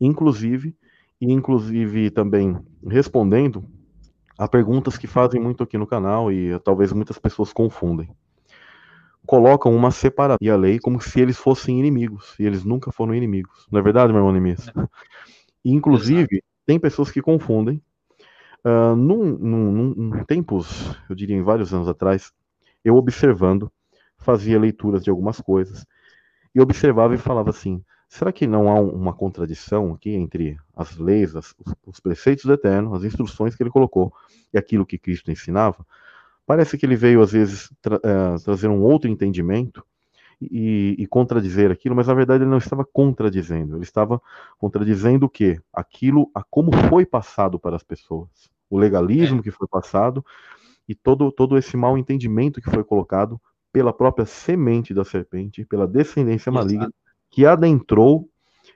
[0.00, 0.76] inclusive,
[1.20, 3.64] e inclusive também respondendo
[4.36, 8.10] a perguntas que fazem muito aqui no canal e talvez muitas pessoas confundem.
[9.26, 13.14] Colocam uma separação e a lei como se eles fossem inimigos, e eles nunca foram
[13.14, 13.66] inimigos.
[13.70, 14.68] Não é verdade, meu irmão Neemias?
[14.68, 14.72] É.
[15.64, 17.80] Inclusive, tem pessoas que confundem.
[18.64, 22.32] Uh, num, num, num, tempos, eu diria em vários anos atrás,
[22.82, 23.70] eu observando,
[24.18, 25.86] fazia leituras de algumas coisas,
[26.54, 27.82] e observava e falava assim:
[28.14, 31.52] Será que não há uma contradição aqui entre as leis, as,
[31.84, 34.14] os preceitos do Eterno, as instruções que ele colocou
[34.52, 35.84] e aquilo que Cristo ensinava?
[36.46, 39.84] Parece que ele veio, às vezes, tra uh, trazer um outro entendimento
[40.40, 44.22] e, e, contradizer aquilo, mas na verdade ele não estava contradizendo, ele estava
[44.58, 45.60] contradizendo o quê?
[45.72, 48.28] Aquilo, a como foi passado para as pessoas,
[48.70, 49.42] o legalismo é.
[49.42, 50.24] que foi passado
[50.88, 53.40] e todo, todo esse mal entendimento que foi colocado
[53.72, 57.03] pela própria semente da serpente, pela descendência maligna, Exato
[57.34, 58.30] que adentrou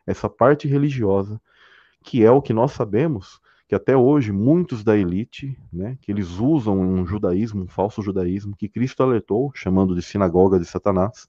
[0.04, 1.40] essa parte religiosa,
[2.02, 6.40] que é o que nós sabemos que até hoje muitos da elite, né, que eles
[6.40, 11.28] usam um judaísmo, um falso judaísmo, que Cristo alertou, chamando de sinagoga de Satanás,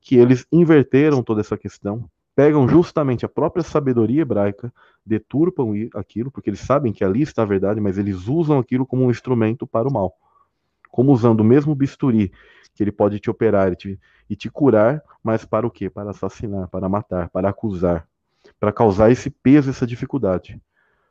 [0.00, 4.72] que eles inverteram toda essa questão, pegam justamente a própria sabedoria hebraica,
[5.04, 9.04] deturpam aquilo, porque eles sabem que ali está a verdade, mas eles usam aquilo como
[9.04, 10.14] um instrumento para o mal,
[10.96, 12.32] como usando o mesmo bisturi
[12.74, 15.90] que ele pode te operar e te, e te curar, mas para o quê?
[15.90, 18.08] Para assassinar, para matar, para acusar,
[18.58, 20.58] para causar esse peso, essa dificuldade.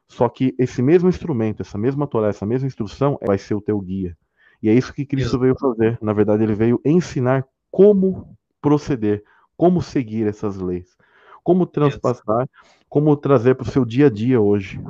[0.08, 3.80] Só que esse mesmo instrumento, essa mesma Torá, essa mesma instrução vai ser o teu
[3.80, 4.18] guia.
[4.60, 6.00] E é isso que Cristo veio fazer.
[6.02, 9.24] Na verdade, ele veio ensinar como proceder,
[9.56, 10.98] como seguir essas leis,
[11.44, 12.50] como transpassar,
[12.90, 14.82] como trazer para o seu dia a dia hoje.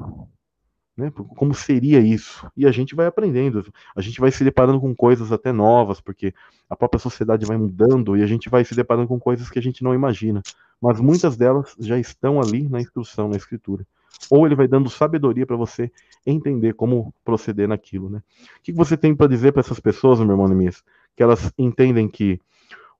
[0.98, 1.12] Né?
[1.36, 2.50] Como seria isso?
[2.56, 3.66] E a gente vai aprendendo,
[3.96, 6.34] a gente vai se deparando com coisas até novas, porque
[6.70, 9.62] a própria sociedade vai mudando e a gente vai se deparando com coisas que a
[9.62, 10.42] gente não imagina.
[10.82, 13.86] Mas muitas delas já estão ali na instrução, na escritura.
[14.30, 15.92] Ou ele vai dando sabedoria para você
[16.26, 18.10] entender como proceder naquilo.
[18.10, 18.22] Né?
[18.58, 20.82] O que você tem para dizer para essas pessoas, meu irmão Nemias?
[21.16, 22.40] Que elas entendem que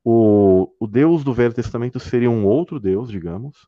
[0.04, 3.68] o, o Deus do Velho Testamento seria um outro Deus, digamos,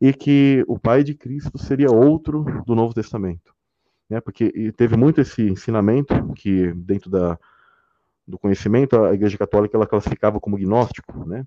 [0.00, 3.54] e que o Pai de Cristo seria outro do Novo Testamento
[4.08, 4.20] né?
[4.20, 7.38] Porque teve muito esse ensinamento que dentro da,
[8.26, 11.44] do conhecimento a Igreja Católica ela classificava como gnóstico, né?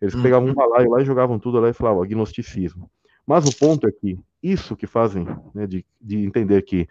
[0.00, 0.22] Eles uhum.
[0.22, 2.88] pegavam um balaio lá e jogavam tudo lá e falavam agnosticismo.
[3.26, 6.88] Mas o ponto é que isso que fazem, né, de, de entender que,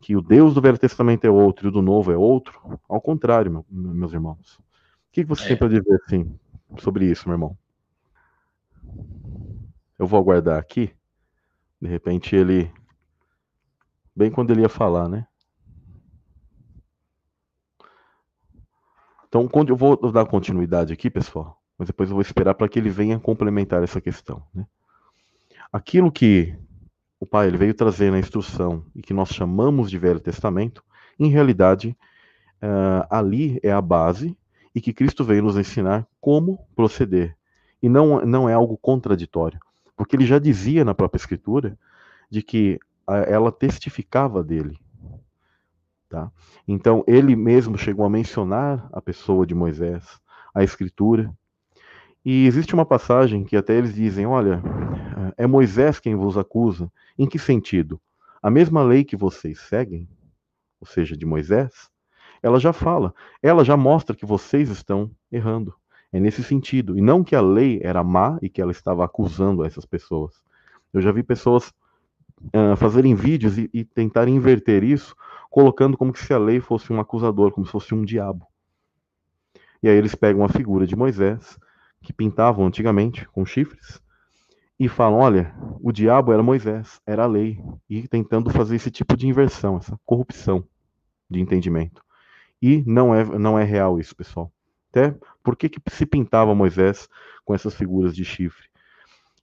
[0.00, 3.00] que o Deus do Velho Testamento é outro e o do Novo é outro, ao
[3.00, 4.56] contrário, meu, meus irmãos.
[4.56, 5.48] O que, que você é.
[5.48, 6.34] tem para dizer assim,
[6.78, 7.56] sobre isso, meu irmão?
[10.00, 10.92] Eu vou aguardar aqui.
[11.80, 12.72] De repente ele
[14.20, 15.26] Bem quando ele ia falar, né?
[19.26, 22.90] Então, eu vou dar continuidade aqui, pessoal, mas depois eu vou esperar para que ele
[22.90, 24.42] venha complementar essa questão.
[24.52, 24.66] Né?
[25.72, 26.54] Aquilo que
[27.20, 30.82] o Pai ele veio trazer na instrução e que nós chamamos de Velho Testamento,
[31.16, 31.96] em realidade,
[32.60, 34.36] uh, ali é a base
[34.74, 37.36] e que Cristo veio nos ensinar como proceder.
[37.80, 39.60] E não, não é algo contraditório,
[40.00, 41.78] porque ele já dizia na própria Escritura
[42.30, 44.78] de que ela testificava dele.
[46.08, 46.32] Tá?
[46.66, 50.18] Então, ele mesmo chegou a mencionar a pessoa de Moisés,
[50.54, 51.30] a escritura.
[52.24, 54.62] E existe uma passagem que até eles dizem: olha,
[55.36, 56.90] é Moisés quem vos acusa.
[57.18, 58.00] Em que sentido?
[58.42, 60.08] A mesma lei que vocês seguem,
[60.80, 61.90] ou seja, de Moisés,
[62.42, 65.74] ela já fala, ela já mostra que vocês estão errando.
[66.12, 66.98] É nesse sentido.
[66.98, 70.42] E não que a lei era má e que ela estava acusando essas pessoas.
[70.92, 71.72] Eu já vi pessoas
[72.46, 75.14] uh, fazerem vídeos e, e tentarem inverter isso,
[75.48, 78.46] colocando como se a lei fosse um acusador, como se fosse um diabo.
[79.82, 81.58] E aí eles pegam a figura de Moisés,
[82.02, 84.00] que pintavam antigamente com chifres,
[84.78, 89.16] e falam: olha, o diabo era Moisés, era a lei, e tentando fazer esse tipo
[89.16, 90.64] de inversão, essa corrupção
[91.28, 92.02] de entendimento.
[92.60, 94.52] E não é, não é real isso, pessoal.
[94.90, 97.08] Até por que, que se pintava Moisés
[97.44, 98.68] com essas figuras de chifre?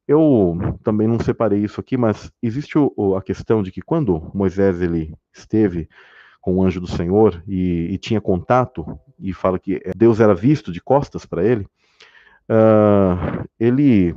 [0.08, 4.82] Eu também não separei isso aqui, mas existe o, a questão de que quando Moisés
[4.82, 5.90] ele esteve
[6.40, 10.72] com o anjo do Senhor e, e tinha contato e fala que Deus era visto
[10.72, 11.68] de costas para ele,
[12.50, 14.16] uh, ele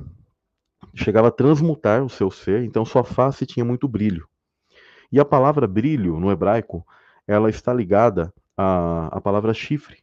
[0.94, 4.28] chegava a transmutar o seu ser, então sua face tinha muito brilho.
[5.10, 6.86] E a palavra brilho no hebraico,
[7.26, 9.98] ela está ligada à, à palavra chifre.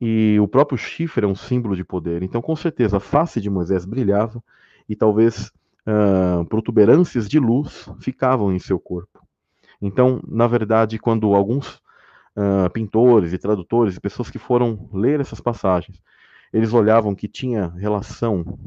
[0.00, 2.22] E o próprio chifre é um símbolo de poder.
[2.22, 4.42] Então, com certeza, a face de Moisés brilhava
[4.88, 5.52] e talvez
[5.86, 9.20] uh, protuberâncias de luz ficavam em seu corpo.
[9.80, 11.82] Então, na verdade, quando alguns
[12.36, 16.02] uh, pintores e tradutores e pessoas que foram ler essas passagens,
[16.52, 18.58] eles olhavam que tinha relação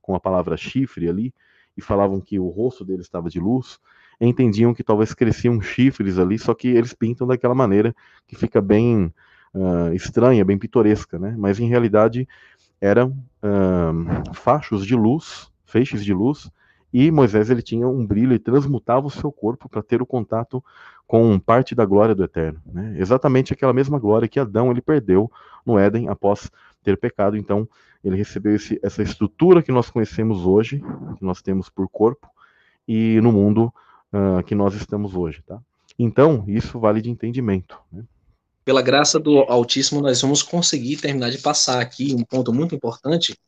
[0.00, 1.34] com a palavra chifre ali
[1.76, 3.78] e falavam que o rosto dele estava de luz,
[4.20, 7.94] entendiam que talvez cresciam chifres ali, só que eles pintam daquela maneira
[8.26, 9.12] que fica bem
[9.54, 11.34] uh, estranha, bem pitoresca, né?
[11.38, 12.28] Mas em realidade
[12.80, 16.50] eram uh, fachos de luz, feixes de luz,
[16.92, 20.62] e Moisés ele tinha um brilho e transmutava o seu corpo para ter o contato
[21.06, 22.94] com parte da glória do Eterno, né?
[22.98, 25.30] Exatamente aquela mesma glória que Adão ele perdeu
[25.64, 26.50] no Éden após
[26.82, 27.36] ter pecado.
[27.36, 27.68] Então
[28.02, 30.82] ele recebeu esse, essa estrutura que nós conhecemos hoje,
[31.18, 32.28] que nós temos por corpo
[32.86, 33.72] e no mundo
[34.12, 35.58] uh, que nós estamos hoje, tá?
[35.98, 37.78] Então isso vale de entendimento.
[37.90, 38.02] Né?
[38.64, 43.38] Pela graça do Altíssimo, nós vamos conseguir terminar de passar aqui um ponto muito importante,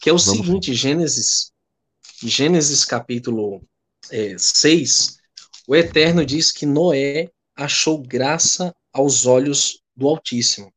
[0.00, 0.74] que é o vamos seguinte, sim.
[0.74, 1.52] Gênesis,
[2.22, 3.62] Gênesis capítulo
[4.10, 5.18] é, 6,
[5.66, 10.72] o Eterno diz que Noé achou graça aos olhos do Altíssimo.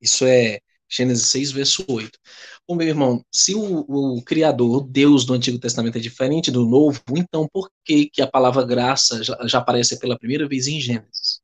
[0.00, 2.18] Isso é Gênesis 6, verso 8.
[2.66, 6.64] Bom, meu irmão, se o, o, Criador, o Deus do Antigo Testamento é diferente do
[6.64, 10.80] Novo, então por que, que a palavra graça já, já aparece pela primeira vez em
[10.80, 11.40] Gênesis?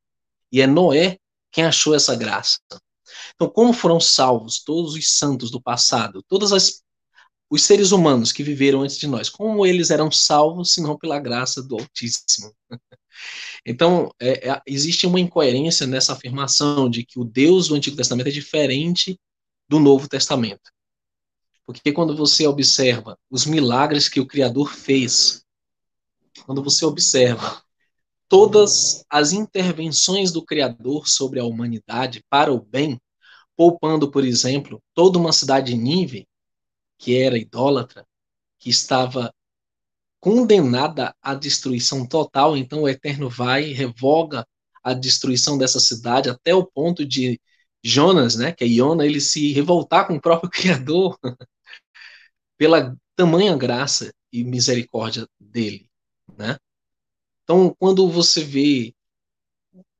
[0.52, 1.18] E é Noé
[1.50, 2.58] quem achou essa graça?
[3.34, 6.82] Então, como foram salvos todos os santos do passado, todas as
[7.50, 11.18] os seres humanos que viveram antes de nós, como eles eram salvos, se não pela
[11.18, 12.54] graça do Altíssimo.
[13.66, 18.28] Então, é, é, existe uma incoerência nessa afirmação de que o Deus do Antigo Testamento
[18.28, 19.20] é diferente
[19.68, 20.70] do Novo Testamento.
[21.66, 25.44] Porque quando você observa os milagres que o Criador fez,
[26.46, 27.62] quando você observa
[28.30, 33.00] todas as intervenções do Criador sobre a humanidade para o bem,
[33.56, 36.28] poupando, por exemplo, toda uma cidade de Nínive,
[36.96, 38.06] que era idólatra,
[38.60, 39.34] que estava
[40.20, 44.46] condenada à destruição total, então o Eterno vai e revoga
[44.84, 47.40] a destruição dessa cidade até o ponto de
[47.82, 51.18] Jonas, né, que é Iona, ele se revoltar com o próprio Criador
[52.56, 55.88] pela tamanha graça e misericórdia dele,
[56.38, 56.56] né?
[57.50, 58.94] Então, quando você vê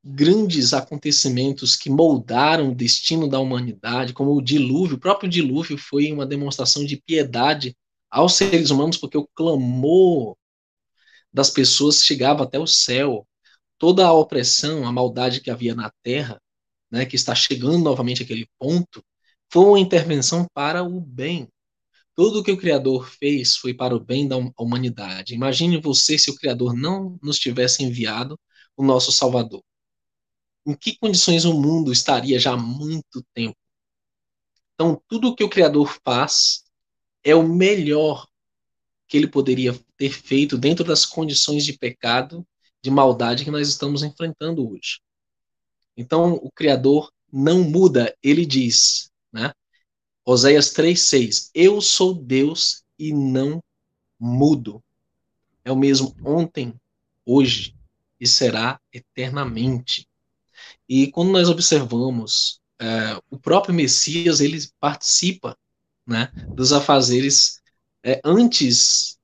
[0.01, 4.95] grandes acontecimentos que moldaram o destino da humanidade, como o dilúvio.
[4.95, 7.75] O próprio dilúvio foi uma demonstração de piedade
[8.09, 10.37] aos seres humanos, porque o clamor
[11.33, 13.27] das pessoas chegava até o céu.
[13.77, 16.41] Toda a opressão, a maldade que havia na terra,
[16.89, 19.03] né, que está chegando novamente àquele ponto,
[19.51, 21.49] foi uma intervenção para o bem.
[22.15, 25.33] Tudo que o Criador fez foi para o bem da humanidade.
[25.33, 28.39] Imagine você se o Criador não nos tivesse enviado
[28.75, 29.63] o nosso Salvador
[30.65, 33.57] em que condições o mundo estaria já há muito tempo.
[34.73, 36.63] Então, tudo que o Criador faz
[37.23, 38.27] é o melhor
[39.07, 42.47] que ele poderia ter feito dentro das condições de pecado,
[42.81, 45.01] de maldade que nós estamos enfrentando hoje.
[45.95, 49.53] Então, o Criador não muda, ele diz, né?
[50.25, 53.61] Oséias 3,6: Eu sou Deus e não
[54.19, 54.83] mudo.
[55.63, 56.73] É o mesmo ontem,
[57.25, 57.75] hoje
[58.19, 60.07] e será eternamente.
[60.87, 65.57] E quando nós observamos é, o próprio Messias, ele participa
[66.05, 67.61] né, dos afazeres
[68.03, 69.17] é, antes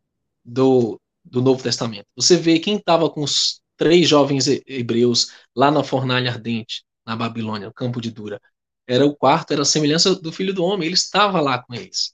[0.44, 2.08] do, do Novo Testamento.
[2.16, 7.68] Você vê quem estava com os três jovens hebreus lá na fornalha ardente, na Babilônia,
[7.68, 8.42] no campo de Dura.
[8.88, 12.14] Era o quarto, era a semelhança do filho do homem, ele estava lá com eles.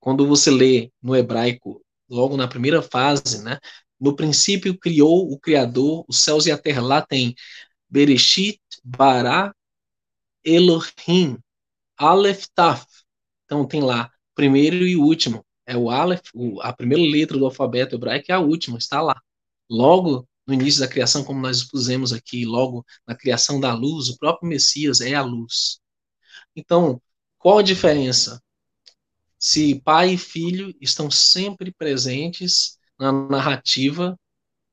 [0.00, 3.58] Quando você lê no hebraico, logo na primeira fase, né,
[4.00, 6.82] no princípio criou o Criador os céus e a terra.
[6.82, 7.34] Lá tem
[7.88, 9.54] Bereshit Bara
[10.44, 11.38] Elohim
[11.96, 12.86] Aleph Taf.
[13.44, 15.44] Então tem lá primeiro e último.
[15.66, 16.30] É o Aleph,
[16.62, 19.20] a primeira letra do alfabeto hebraico é a última, está lá.
[19.70, 24.18] Logo no início da criação, como nós expusemos aqui, logo na criação da luz, o
[24.18, 25.81] próprio Messias é a luz.
[26.54, 27.00] Então,
[27.38, 28.42] qual a diferença?
[29.38, 34.18] Se pai e filho estão sempre presentes na narrativa,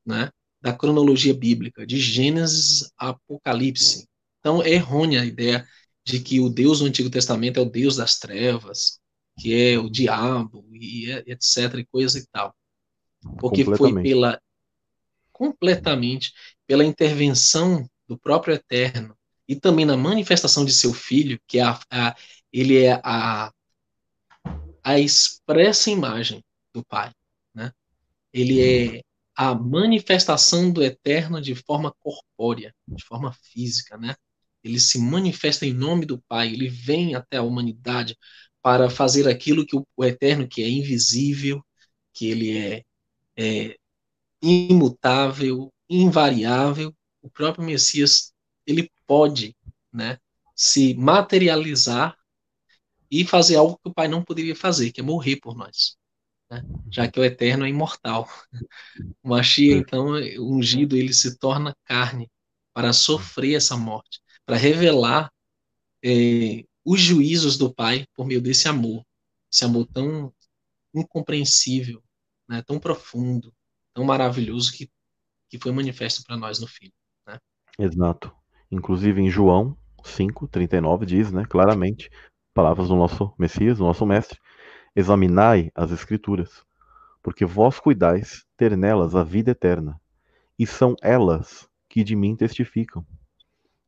[0.06, 4.06] né, da cronologia bíblica, de Gênesis a Apocalipse.
[4.38, 5.66] Então é errônea a ideia
[6.04, 9.00] de que o Deus do Antigo Testamento é o Deus das trevas,
[9.38, 12.54] que é o diabo, e etc, e coisa e tal.
[13.38, 14.40] Porque foi pela
[15.32, 16.32] completamente
[16.66, 19.16] pela intervenção do próprio Eterno
[19.50, 22.16] e também na manifestação de seu filho, que é a, a,
[22.52, 23.52] ele é a,
[24.80, 27.12] a expressa imagem do Pai.
[27.52, 27.72] Né?
[28.32, 29.02] Ele é
[29.34, 34.14] a manifestação do eterno de forma corpórea, de forma física, né?
[34.62, 38.16] Ele se manifesta em nome do Pai, ele vem até a humanidade
[38.62, 41.60] para fazer aquilo que o, o eterno, que é invisível,
[42.12, 42.84] que ele é,
[43.36, 43.76] é
[44.40, 48.32] imutável, invariável, o próprio Messias,
[48.66, 49.56] ele pode,
[49.92, 50.18] né,
[50.54, 52.16] se materializar
[53.10, 55.98] e fazer algo que o Pai não poderia fazer, que é morrer por nós
[56.50, 56.62] né?
[56.90, 58.28] já que o Eterno é imortal.
[59.22, 62.30] O Machia, então, ungido, ele se torna carne
[62.72, 65.30] para sofrer essa morte, para revelar
[66.02, 69.04] é, os juízos do Pai por meio desse amor,
[69.52, 70.32] esse amor tão
[70.94, 72.02] incompreensível,
[72.48, 72.62] né?
[72.62, 73.54] tão profundo,
[73.94, 74.90] tão maravilhoso que,
[75.48, 76.94] que foi manifesto para nós no Filho.
[77.26, 77.38] Né?
[77.78, 78.34] Exato.
[78.70, 82.10] Inclusive em João 5, 39 diz, né, claramente,
[82.54, 84.38] palavras do nosso Messias, do nosso Mestre,
[84.94, 86.64] Examinai as Escrituras,
[87.22, 90.00] porque vós cuidais ter nelas a vida eterna,
[90.58, 93.04] e são elas que de mim testificam.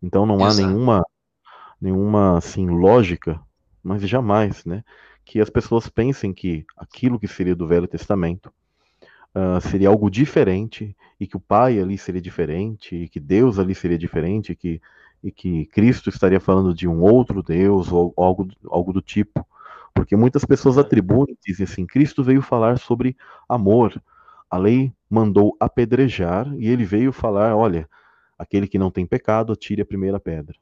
[0.03, 0.51] Então não Exato.
[0.51, 1.03] há nenhuma,
[1.81, 3.41] nenhuma assim, lógica,
[3.83, 4.85] mas jamais, né,
[5.25, 8.53] que as pessoas pensem que aquilo que seria do Velho Testamento
[9.35, 13.75] uh, seria algo diferente, e que o Pai ali seria diferente, e que Deus ali
[13.75, 14.81] seria diferente, e que,
[15.23, 19.47] e que Cristo estaria falando de um outro Deus, ou algo, algo do tipo.
[19.95, 23.17] Porque muitas pessoas atribuem, dizem assim: Cristo veio falar sobre
[23.49, 24.01] amor.
[24.51, 27.89] A lei mandou apedrejar e ele veio falar: olha,
[28.39, 30.57] aquele que não tem pecado, atire a primeira pedra.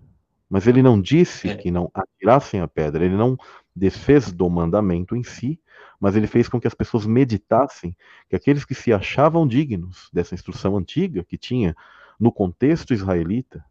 [0.49, 1.57] Mas ele não disse é.
[1.57, 3.39] que não atirassem a pedra, ele não
[3.75, 5.61] desfez do mandamento em si,
[6.01, 7.95] mas ele fez com que as pessoas meditassem
[8.29, 11.77] que aqueles que se achavam dignos dessa instrução antiga que tinha
[12.19, 13.63] no contexto israelita,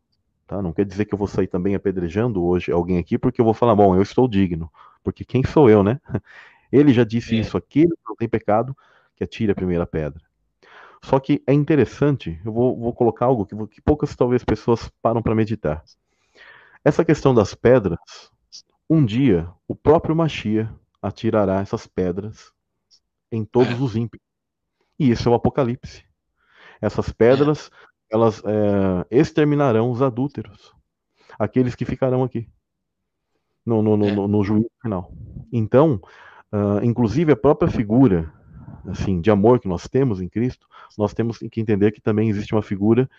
[0.46, 0.62] tá?
[0.62, 3.54] Não quer dizer que eu vou sair também apedrejando hoje alguém aqui porque eu vou
[3.54, 4.72] falar, bom, eu estou digno,
[5.04, 6.00] porque quem sou eu, né?
[6.72, 7.40] Ele já disse é.
[7.40, 8.78] isso aqui, não tem pecado,
[9.16, 10.22] que atire a primeira pedra.
[11.04, 15.22] Só que é interessante, eu vou, vou colocar algo que, que poucas talvez pessoas param
[15.22, 15.84] para meditar.
[16.84, 18.00] Essa questão das pedras,
[18.90, 20.70] um dia o próprio Machia
[21.02, 22.52] atirará essas pedras
[23.32, 24.22] em todos os ímpios.
[24.98, 26.04] E isso é o Apocalipse.
[26.82, 27.70] Essas pedras,
[28.10, 30.74] elas é, exterminarão os adúlteros,
[31.38, 32.48] aqueles que ficarão aqui
[33.66, 35.12] no, no, no, no juízo final.
[35.52, 36.02] Então,
[36.52, 38.34] uh, inclusive a própria figura
[38.88, 40.68] assim de amor que nós temos em Cristo,
[40.98, 43.10] nós temos que entender que também existe uma figura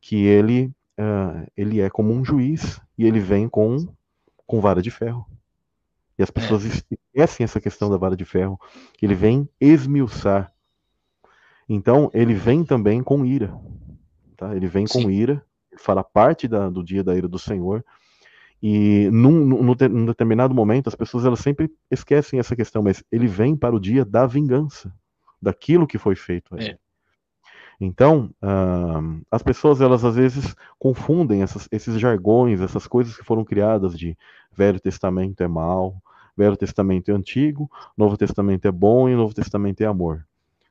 [0.00, 0.66] que ele
[0.98, 3.76] uh, ele é como um juiz e ele vem com
[4.46, 5.26] com vara de ferro.
[6.18, 6.68] E as pessoas é.
[6.68, 8.58] esquecem essa questão da vara de ferro,
[9.00, 10.52] ele vem esmiuçar.
[11.68, 13.54] Então, ele vem também com ira.
[14.36, 14.54] Tá?
[14.54, 15.04] Ele vem Sim.
[15.04, 15.44] com ira,
[15.76, 17.84] fará parte da, do dia da ira do Senhor.
[18.62, 23.26] E num, num, num, determinado momento, as pessoas elas sempre esquecem essa questão, mas ele
[23.26, 24.92] vem para o dia da vingança,
[25.40, 26.56] daquilo que foi feito.
[26.56, 26.78] É.
[27.80, 33.44] Então, uh, as pessoas elas às vezes confundem essas, esses jargões, essas coisas que foram
[33.44, 34.16] criadas de
[34.52, 36.00] Velho Testamento é mal,
[36.36, 40.26] Velho Testamento é antigo, Novo Testamento é bom e Novo Testamento é amor.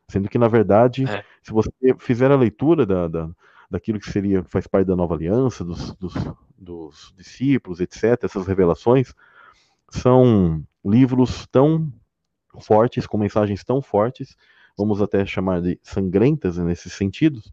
[0.09, 1.23] Sendo que, na verdade, é.
[1.41, 3.30] se você fizer a leitura da, da,
[3.69, 6.13] daquilo que seria, faz parte da nova aliança, dos, dos,
[6.57, 9.13] dos discípulos, etc., essas revelações,
[9.89, 11.91] são livros tão
[12.61, 14.35] fortes, com mensagens tão fortes,
[14.77, 17.51] vamos até chamar de sangrentas nesses sentidos,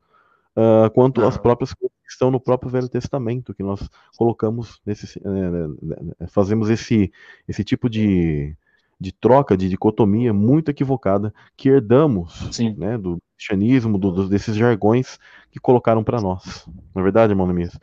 [0.57, 5.19] uh, quanto as próprias coisas que estão no próprio Velho Testamento, que nós colocamos nesse,
[5.19, 7.13] uh, fazemos esse,
[7.49, 8.57] esse tipo de,
[8.99, 15.19] de troca, de dicotomia muito equivocada que herdamos né, do cristianismo, do, desses jargões
[15.51, 16.67] que colocaram para nós.
[16.95, 17.79] Não é verdade, irmão Nemias?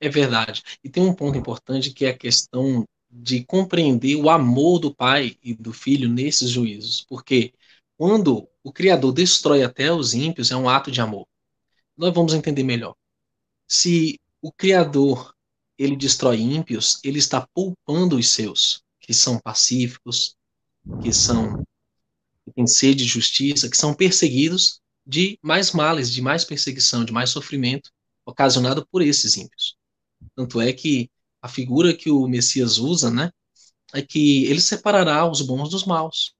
[0.00, 0.62] É verdade.
[0.82, 5.36] E tem um ponto importante que é a questão de compreender o amor do pai
[5.42, 7.04] e do filho nesses juízos.
[7.08, 7.52] Porque
[7.96, 11.26] quando o Criador destrói até os ímpios, é um ato de amor.
[11.96, 12.94] Nós vamos entender melhor.
[13.66, 15.34] Se o Criador
[15.78, 20.36] ele destrói ímpios, ele está poupando os seus, que são pacíficos,
[21.02, 21.64] que são
[22.44, 27.12] que têm sede de justiça, que são perseguidos de mais males, de mais perseguição, de
[27.12, 27.90] mais sofrimento
[28.24, 29.76] ocasionado por esses ímpios.
[30.34, 31.10] Tanto é que
[31.42, 33.32] a figura que o Messias usa, né,
[33.92, 36.35] é que ele separará os bons dos maus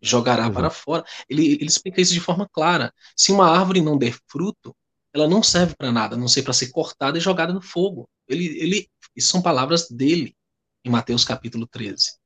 [0.00, 0.54] jogará uhum.
[0.54, 1.04] para fora.
[1.28, 2.92] Ele, ele explica isso de forma clara.
[3.16, 4.74] Se uma árvore não der fruto,
[5.12, 8.08] ela não serve para nada, a não ser para ser cortada e jogada no fogo.
[8.28, 10.36] Ele, ele, isso são palavras dele,
[10.84, 12.18] em Mateus capítulo 13.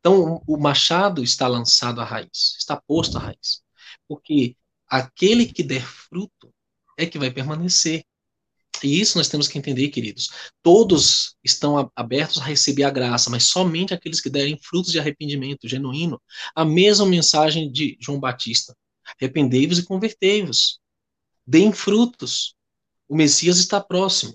[0.00, 3.62] Então, o machado está lançado à raiz, está posto à raiz.
[4.08, 4.56] Porque
[4.88, 6.54] aquele que der fruto
[6.96, 8.04] é que vai permanecer.
[8.82, 10.30] E isso nós temos que entender, queridos.
[10.62, 15.68] Todos estão abertos a receber a graça, mas somente aqueles que derem frutos de arrependimento
[15.68, 16.20] genuíno.
[16.54, 18.76] A mesma mensagem de João Batista:
[19.18, 20.78] arrependei-vos e convertei-vos.
[21.46, 22.54] Deem frutos.
[23.08, 24.34] O Messias está próximo.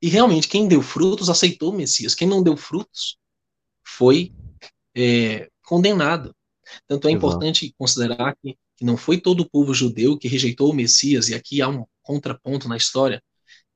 [0.00, 2.14] E realmente, quem deu frutos aceitou o Messias.
[2.14, 3.16] Quem não deu frutos
[3.84, 4.32] foi
[4.94, 6.34] é, condenado.
[6.86, 7.26] Tanto é Exato.
[7.26, 11.34] importante considerar que, que não foi todo o povo judeu que rejeitou o Messias, e
[11.34, 13.22] aqui há um contraponto na história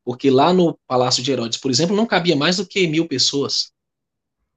[0.04, 3.72] porque lá no Palácio de Herodes, por exemplo, não cabia mais do que mil pessoas.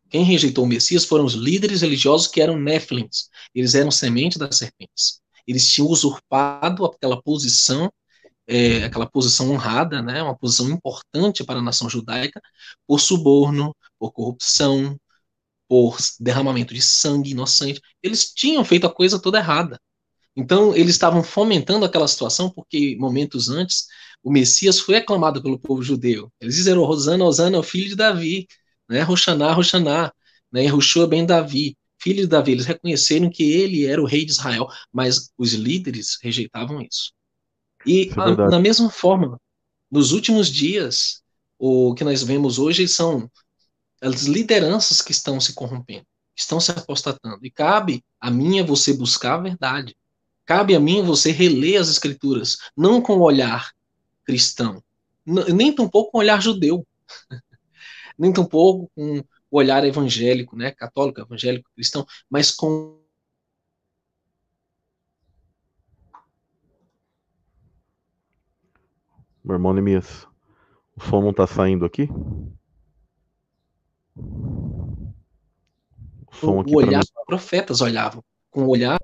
[0.09, 3.29] Quem rejeitou o Messias foram os líderes religiosos que eram Néfilins.
[3.53, 5.19] Eles eram semente das serpentes.
[5.47, 7.91] Eles tinham usurpado aquela posição,
[8.47, 12.41] é, aquela posição honrada, né, uma posição importante para a nação judaica,
[12.87, 14.99] por suborno, por corrupção,
[15.67, 17.81] por derramamento de sangue inocente.
[18.01, 19.79] Eles tinham feito a coisa toda errada.
[20.35, 23.87] Então, eles estavam fomentando aquela situação porque momentos antes
[24.23, 26.31] o Messias foi aclamado pelo povo judeu.
[26.39, 28.47] Eles disseram, Rosana, Rosana, o filho de Davi,
[28.89, 29.01] né?
[29.01, 30.11] Roshaná, Roshaná,
[30.51, 30.63] né?
[31.09, 32.53] Ben Davi, filho de Davi.
[32.53, 37.11] Eles reconheceram que ele era o rei de Israel, mas os líderes rejeitavam isso.
[37.85, 39.37] E é a, na mesma forma,
[39.91, 41.21] nos últimos dias,
[41.59, 43.29] o que nós vemos hoje são
[44.01, 46.05] as lideranças que estão se corrompendo,
[46.35, 47.39] estão se apostatando.
[47.45, 49.95] E cabe a mim você buscar a verdade.
[50.45, 53.71] Cabe a mim você reler as escrituras, não com o olhar
[54.23, 54.83] cristão,
[55.25, 56.85] nem tampouco com olhar judeu,
[58.17, 63.03] nem tampouco com o olhar evangélico, né, católico, evangélico, cristão, mas com
[69.43, 70.25] Meu irmão Nemias,
[70.95, 72.07] o som não está saindo aqui?
[76.25, 76.73] O som aqui.
[76.73, 78.97] O olhar, os profetas olhavam com o olhar.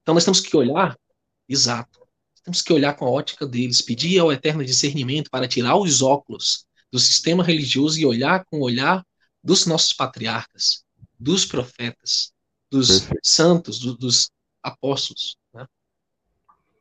[0.00, 0.98] Então nós temos que olhar,
[1.46, 2.01] exato.
[2.44, 6.66] Temos que olhar com a ótica deles, pedir ao eterno discernimento para tirar os óculos
[6.90, 9.04] do sistema religioso e olhar com o olhar
[9.42, 10.84] dos nossos patriarcas,
[11.18, 12.32] dos profetas,
[12.70, 13.20] dos perfeito.
[13.22, 14.30] santos, do, dos
[14.62, 15.36] apóstolos.
[15.54, 15.66] Né?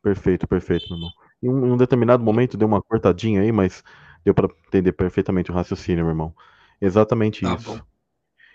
[0.02, 1.12] Perfeito, perfeito, meu irmão.
[1.42, 3.84] Em um, em um, determinado momento deu uma cortadinha aí, mas
[4.24, 6.36] deu para entender perfeitamente o raciocínio, meu irmão.
[6.80, 7.76] Exatamente tá isso.
[7.76, 7.91] Bom.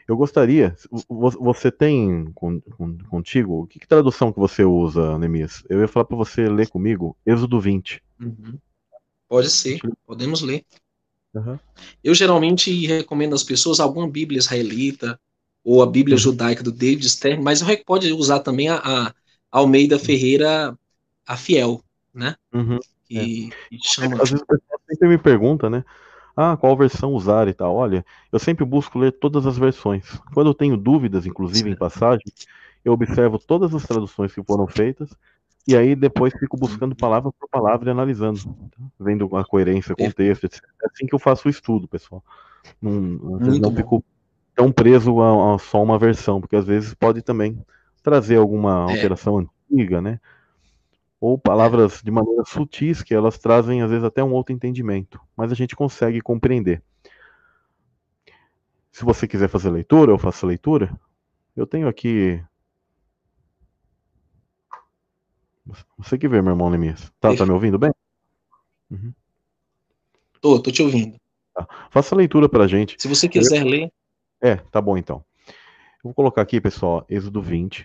[0.08, 0.76] Eu gostaria,
[1.08, 2.32] você tem
[3.10, 5.64] contigo, que, que, tradução que você usa, Nemias?
[5.68, 8.00] Eu ia falar para você ler comigo Êxodo 20.
[8.20, 8.58] Uhum.
[9.28, 10.64] Pode ser, podemos ler.
[11.34, 11.58] Uhum.
[12.04, 15.18] Eu geralmente recomendo às pessoas alguma Bíblia israelita
[15.64, 16.20] ou a Bíblia uhum.
[16.20, 19.14] judaica do David Stern, mas pode usar também a, a
[19.50, 20.78] Almeida Ferreira,
[21.26, 21.82] a Fiel,
[22.14, 22.36] né?
[22.54, 22.78] Uhum.
[23.10, 23.74] E, é.
[23.74, 24.22] e chama...
[24.22, 24.58] Às vezes o
[24.88, 25.84] sempre me pergunta, né?
[26.36, 27.74] Ah, qual versão usar e tal.
[27.74, 30.20] Olha, eu sempre busco ler todas as versões.
[30.34, 32.26] Quando eu tenho dúvidas, inclusive em passagem,
[32.84, 35.10] eu observo todas as traduções que foram feitas
[35.66, 38.84] e aí depois fico buscando palavra por palavra e analisando, tá?
[39.00, 40.62] vendo a coerência, o contexto, etc.
[40.82, 42.22] É assim que eu faço o estudo, pessoal.
[42.80, 44.04] Não, não fico
[44.54, 47.58] tão preso a, a, só uma versão, porque às vezes pode também
[48.02, 48.94] trazer alguma é.
[48.94, 49.46] alteração é.
[49.74, 50.20] antiga, né?
[51.26, 55.50] Ou palavras de maneira sutis que elas trazem às vezes até um outro entendimento, mas
[55.50, 56.80] a gente consegue compreender.
[58.92, 60.96] Se você quiser fazer leitura, eu faço leitura.
[61.56, 62.40] Eu tenho aqui.
[65.98, 67.12] Você que vê, meu irmão Nemias.
[67.18, 67.90] Tá, tá me ouvindo bem?
[68.88, 69.12] Uhum.
[70.40, 71.18] Tô, tô te ouvindo.
[71.52, 71.66] Tá.
[71.90, 72.94] Faça a leitura pra gente.
[73.00, 73.66] Se você quiser eu...
[73.66, 73.92] ler.
[74.40, 75.24] É, tá bom então.
[75.48, 77.84] Eu vou colocar aqui, pessoal, Êxodo 20,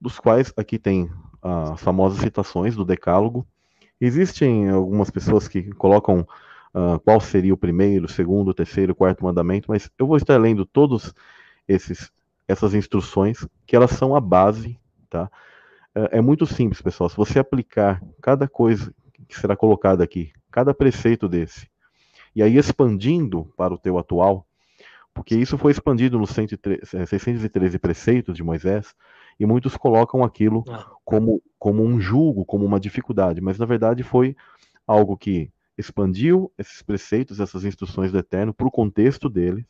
[0.00, 1.10] dos quais aqui tem
[1.44, 3.46] as famosas citações do Decálogo.
[4.00, 6.26] Existem algumas pessoas que colocam
[6.74, 11.14] uh, qual seria o primeiro, segundo, terceiro, quarto mandamento, mas eu vou estar lendo todos
[11.68, 12.10] esses
[12.46, 15.30] essas instruções que elas são a base, tá?
[15.94, 17.08] É, é muito simples, pessoal.
[17.08, 18.94] Se você aplicar cada coisa
[19.26, 21.68] que será colocada aqui, cada preceito desse,
[22.36, 24.46] e aí expandindo para o teu atual,
[25.14, 28.94] porque isso foi expandido nos 613 preceitos de Moisés,
[29.38, 30.86] e muitos colocam aquilo ah.
[31.04, 34.36] como, como um julgo, como uma dificuldade, mas na verdade foi
[34.86, 39.66] algo que expandiu esses preceitos, essas instruções do Eterno para o contexto deles,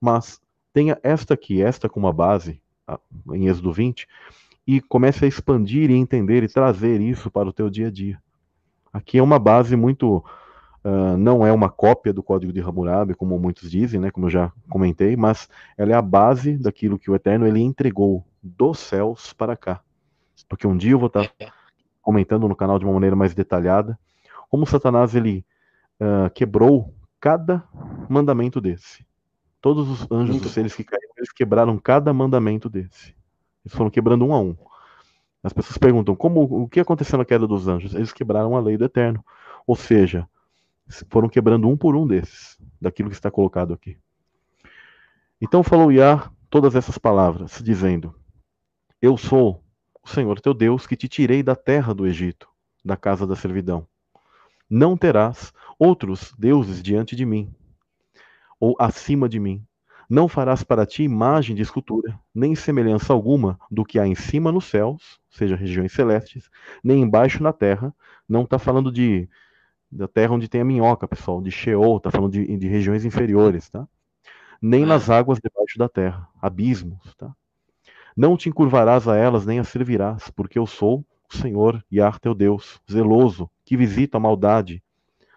[0.00, 0.40] mas
[0.72, 2.60] tenha esta aqui, esta como a base,
[3.32, 4.06] em Êxodo 20,
[4.66, 8.18] e comece a expandir e entender e trazer isso para o teu dia a dia.
[8.92, 10.18] Aqui é uma base muito,
[10.84, 14.30] uh, não é uma cópia do Código de Hammurabi, como muitos dizem, né, como eu
[14.30, 19.32] já comentei, mas ela é a base daquilo que o Eterno ele entregou dos céus
[19.32, 19.80] para cá.
[20.48, 21.32] Porque um dia eu vou estar
[22.02, 23.98] comentando no canal de uma maneira mais detalhada
[24.54, 25.44] como Satanás ele
[25.98, 27.64] uh, quebrou cada
[28.08, 29.04] mandamento desse.
[29.60, 33.16] Todos os anjos, os seres que caíram, eles quebraram cada mandamento desse.
[33.64, 34.56] Eles foram quebrando um a um.
[35.42, 37.96] As pessoas perguntam como o que aconteceu na queda dos anjos?
[37.96, 39.24] Eles quebraram a lei do eterno.
[39.66, 40.24] Ou seja,
[41.10, 43.98] foram quebrando um por um desses, daquilo que está colocado aqui.
[45.40, 48.14] Então falou Yah todas essas palavras, dizendo:
[49.04, 49.62] eu sou
[50.02, 52.48] o Senhor teu Deus que te tirei da terra do Egito,
[52.82, 53.86] da casa da servidão.
[54.68, 57.54] Não terás outros deuses diante de mim,
[58.58, 59.62] ou acima de mim.
[60.08, 64.50] Não farás para ti imagem de escultura, nem semelhança alguma do que há em cima
[64.50, 66.48] nos céus, seja regiões celestes,
[66.82, 67.94] nem embaixo na terra.
[68.26, 69.28] Não está falando de
[69.92, 73.68] da terra onde tem a minhoca, pessoal, de Sheol, está falando de, de regiões inferiores,
[73.68, 73.86] tá?
[74.62, 77.34] Nem nas águas debaixo da terra, abismos, tá?
[78.16, 82.32] Não te encurvarás a elas nem as servirás, porque eu sou o Senhor Yar teu
[82.32, 84.80] Deus, zeloso, que visita a maldade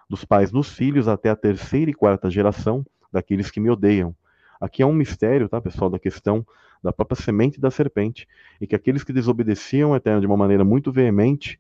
[0.08, 4.16] dos pais nos filhos até a terceira e quarta geração daqueles que me odeiam.
[4.62, 6.46] Aqui é um mistério, tá, pessoal, da questão
[6.84, 8.28] da própria semente da serpente,
[8.62, 11.60] e que aqueles que desobedeciam Eterno de uma maneira muito veemente,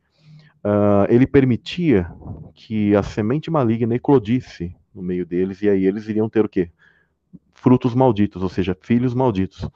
[0.63, 2.11] uh, ele permitia
[2.53, 6.69] que a semente maligna eclodisse no meio deles, e aí eles iriam ter o quê?
[7.53, 9.67] Frutos malditos, ou seja, filhos malditos.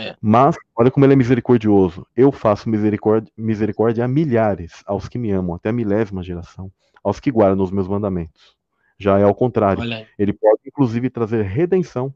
[0.00, 0.16] É.
[0.20, 2.06] Mas, olha como ele é misericordioso.
[2.16, 6.70] Eu faço misericórdia, misericórdia a milhares, aos que me amam, até a milésima geração,
[7.04, 8.56] aos que guardam os meus mandamentos.
[8.98, 9.82] Já é ao contrário.
[10.18, 12.12] Ele pode, inclusive, trazer redenção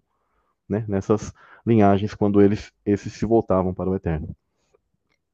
[0.68, 1.32] né, nessas
[1.66, 4.34] linhagens quando eles esses se voltavam para o eterno.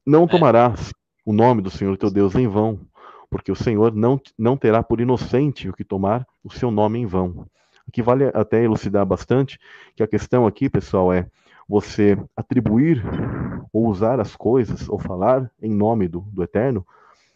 [0.05, 0.27] Não é.
[0.27, 0.93] tomarás
[1.25, 2.79] o nome do Senhor teu Deus em vão,
[3.29, 7.05] porque o Senhor não, não terá por inocente o que tomar o seu nome em
[7.05, 7.45] vão.
[7.87, 9.59] Aqui vale até elucidar bastante
[9.95, 11.27] que a questão aqui, pessoal, é
[11.71, 13.01] você atribuir
[13.71, 16.85] ou usar as coisas ou falar em nome do, do Eterno,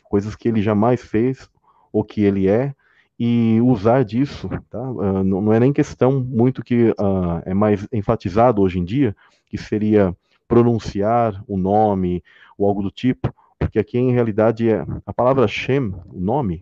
[0.04, 1.50] coisas que ele jamais fez
[1.90, 2.76] ou que ele é
[3.18, 4.92] e usar disso, tá?
[4.92, 9.16] Uh, não, não, é nem questão muito que uh, é mais enfatizado hoje em dia,
[9.48, 10.14] que seria
[10.50, 12.22] pronunciar o nome
[12.58, 16.62] ou algo do tipo, porque aqui em realidade é a palavra Shem, o nome,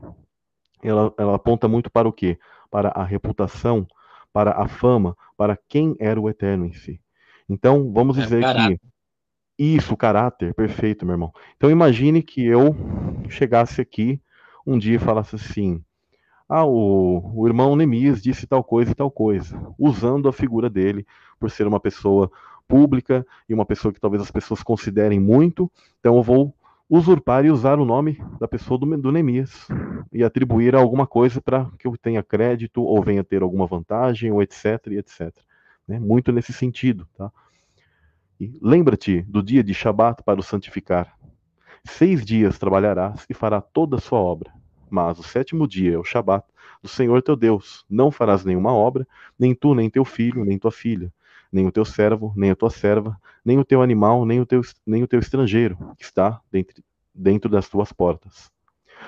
[0.84, 2.38] ela, ela aponta muito para o quê?
[2.70, 3.88] Para a reputação,
[4.32, 7.02] para a fama, para quem era o Eterno em si.
[7.50, 8.80] Então, vamos é, dizer que
[9.58, 11.32] isso, caráter, perfeito, meu irmão.
[11.56, 12.76] Então imagine que eu
[13.30, 14.20] chegasse aqui
[14.66, 15.84] um dia e falasse assim:
[16.50, 21.06] ah, o, o irmão Nemias disse tal coisa e tal coisa, usando a figura dele
[21.40, 22.32] por ser uma pessoa
[22.68, 26.54] pública e uma pessoa que talvez as pessoas considerem muito, então eu vou
[26.90, 29.68] usurpar e usar o nome da pessoa do, do Nemias
[30.12, 34.42] e atribuir alguma coisa para que eu tenha crédito ou venha ter alguma vantagem ou
[34.42, 35.34] etc etc.
[35.88, 36.00] Né?
[36.00, 37.32] Muito nesse sentido, tá?
[38.62, 41.18] Lembra-te do dia de Shabat para o santificar.
[41.86, 44.52] Seis dias trabalharás e fará toda a sua obra
[44.94, 46.46] mas o sétimo dia é o Shabat
[46.80, 47.84] do Senhor teu Deus.
[47.90, 49.08] Não farás nenhuma obra,
[49.40, 51.12] nem tu, nem teu filho, nem tua filha,
[51.52, 54.62] nem o teu servo, nem a tua serva, nem o teu animal, nem o teu,
[54.86, 58.52] nem o teu estrangeiro, que está dentro, dentro das tuas portas.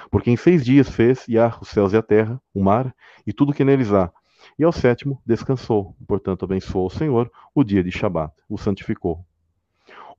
[0.09, 2.91] Porque em seis dias fez Yah os céus e a terra, o mar
[3.25, 4.11] e tudo que neles há.
[4.57, 5.95] E ao sétimo descansou.
[6.07, 9.25] Portanto, abençoou o Senhor o dia de Shabat, o santificou.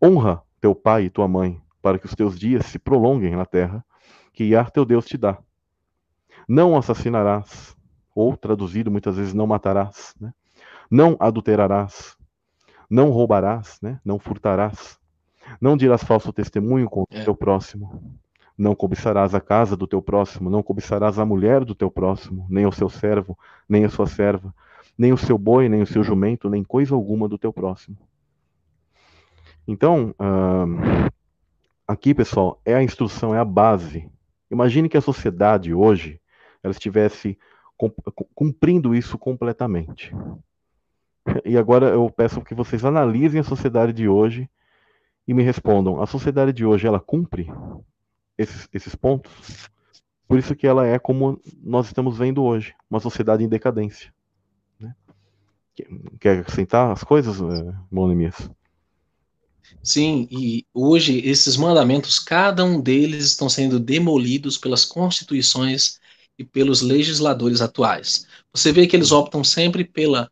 [0.03, 3.85] Honra teu pai e tua mãe, para que os teus dias se prolonguem na terra,
[4.33, 5.39] que Yah teu Deus te dá.
[6.49, 7.75] Não assassinarás,
[8.15, 10.33] ou traduzido muitas vezes, não matarás, né?
[10.91, 12.17] não adulterarás,
[12.89, 14.01] não roubarás, né?
[14.05, 14.99] não furtarás,
[15.61, 17.25] não dirás falso testemunho contra o é.
[17.25, 18.19] teu próximo,
[18.57, 22.67] não cobiçarás a casa do teu próximo, não cobiçarás a mulher do teu próximo, nem
[22.67, 23.39] o seu servo,
[23.69, 24.55] nem a sua serva,
[24.97, 27.97] nem o seu boi, nem o seu jumento, nem coisa alguma do teu próximo.
[29.69, 31.11] Então, uh,
[31.87, 34.09] aqui, pessoal, é a instrução, é a base.
[34.51, 36.21] Imagine que a sociedade hoje
[36.63, 37.39] ela estivesse
[38.35, 40.15] cumprindo isso completamente.
[41.45, 44.49] E agora eu peço que vocês analisem a sociedade de hoje
[45.27, 47.51] e me respondam: a sociedade de hoje ela cumpre
[48.39, 49.33] esses, esses pontos?
[50.29, 54.13] Por isso que ela é como nós estamos vendo hoje, uma sociedade em decadência.
[54.79, 54.95] Né?
[56.19, 57.37] Quer acrescentar as coisas,
[57.91, 58.51] Monemias?
[59.83, 66.01] Sim, e hoje esses mandamentos, cada um deles estão sendo demolidos pelas constituições
[66.39, 68.27] e pelos legisladores atuais.
[68.53, 70.31] Você vê que eles optam sempre pela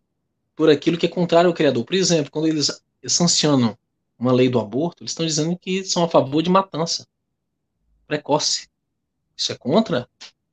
[0.57, 1.85] por aquilo que é contrário ao Criador.
[1.85, 2.71] Por exemplo, quando eles
[3.07, 3.77] sancionam
[4.17, 7.07] uma lei do aborto, eles estão dizendo que são a favor de matança
[8.07, 8.69] precoce.
[9.37, 10.09] Isso é contra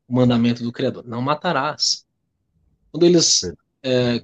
[0.07, 1.05] o mandamento do Criador.
[1.07, 2.05] Não matarás.
[2.91, 3.41] Quando eles
[3.83, 4.23] é,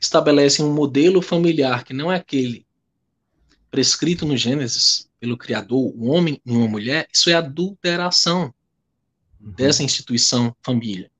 [0.00, 2.66] estabelecem um modelo familiar que não é aquele
[3.70, 8.52] prescrito no Gênesis pelo Criador, um homem e uma mulher, isso é adulteração
[9.38, 11.10] dessa instituição família.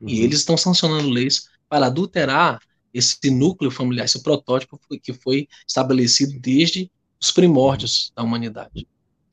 [0.00, 0.08] Uhum.
[0.08, 2.60] E eles estão sancionando leis para adulterar
[2.92, 8.88] esse núcleo familiar, esse protótipo que foi estabelecido desde os primórdios da humanidade.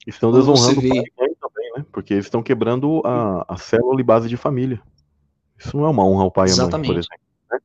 [0.05, 1.03] Estão desonrando vê...
[1.77, 1.85] né?
[1.91, 4.81] Porque eles estão quebrando a, a célula e base de família.
[5.57, 6.73] Isso não é uma honra ao pai Exatamente.
[6.73, 7.27] e à mãe, por exemplo.
[7.51, 7.59] Né?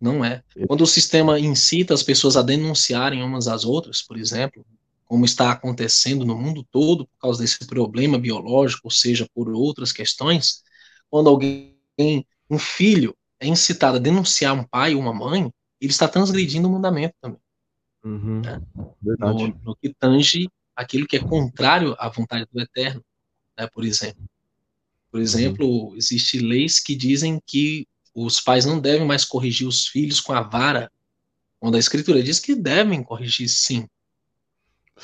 [0.00, 0.42] Não é.
[0.66, 4.64] Quando o sistema incita as pessoas a denunciarem umas às outras, por exemplo,
[5.04, 9.92] como está acontecendo no mundo todo por causa desse problema biológico, ou seja, por outras
[9.92, 10.62] questões,
[11.10, 11.76] quando alguém,
[12.50, 16.72] um filho, é incitado a denunciar um pai ou uma mãe, ele está transgredindo o
[16.72, 17.38] mandamento também.
[18.04, 18.60] Uhum, né?
[19.02, 23.04] no, no, que tange aquilo que é contrário à vontade do Eterno,
[23.58, 24.24] né, por exemplo.
[25.10, 25.22] Por uhum.
[25.22, 30.32] exemplo, existem leis que dizem que os pais não devem mais corrigir os filhos com
[30.32, 30.90] a vara,
[31.58, 33.86] quando a Escritura diz que devem corrigir sim,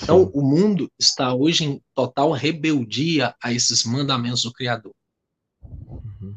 [0.02, 0.30] então, Sim.
[0.32, 4.94] o mundo está hoje em total rebeldia a esses mandamentos do Criador.
[5.62, 6.36] Uhum.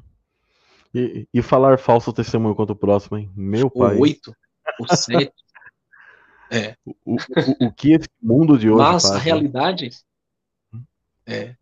[0.93, 3.31] E, e, falar falso testemunho contra o próximo, hein?
[3.35, 3.95] Meu pai.
[3.95, 4.35] O oito,
[4.79, 5.33] o sete.
[6.51, 6.75] É.
[6.85, 7.15] O, o,
[7.67, 9.89] o, que esse mundo de hoje Mas faz, a realidade
[10.73, 10.81] né?
[11.25, 11.55] é,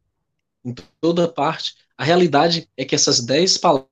[0.65, 3.85] em toda parte, a realidade é que essas dez palavras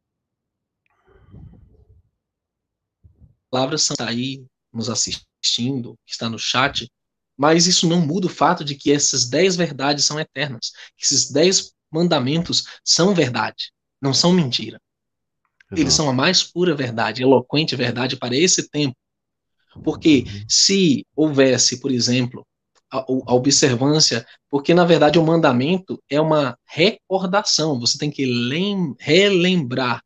[3.83, 4.43] são aí
[4.73, 6.91] nos assistindo, que está no chat,
[7.37, 10.71] mas isso não muda o fato de que essas dez verdades são eternas.
[10.99, 13.71] Esses dez mandamentos são verdade,
[14.01, 14.81] não são mentira.
[15.67, 15.81] Exato.
[15.81, 18.97] Eles são a mais pura verdade, eloquente verdade para esse tempo.
[19.83, 20.45] Porque uhum.
[20.47, 22.45] se houvesse, por exemplo,
[22.91, 28.95] a, a, observância, porque na verdade o mandamento é uma recordação, você tem que lem,
[28.99, 30.01] relembrar.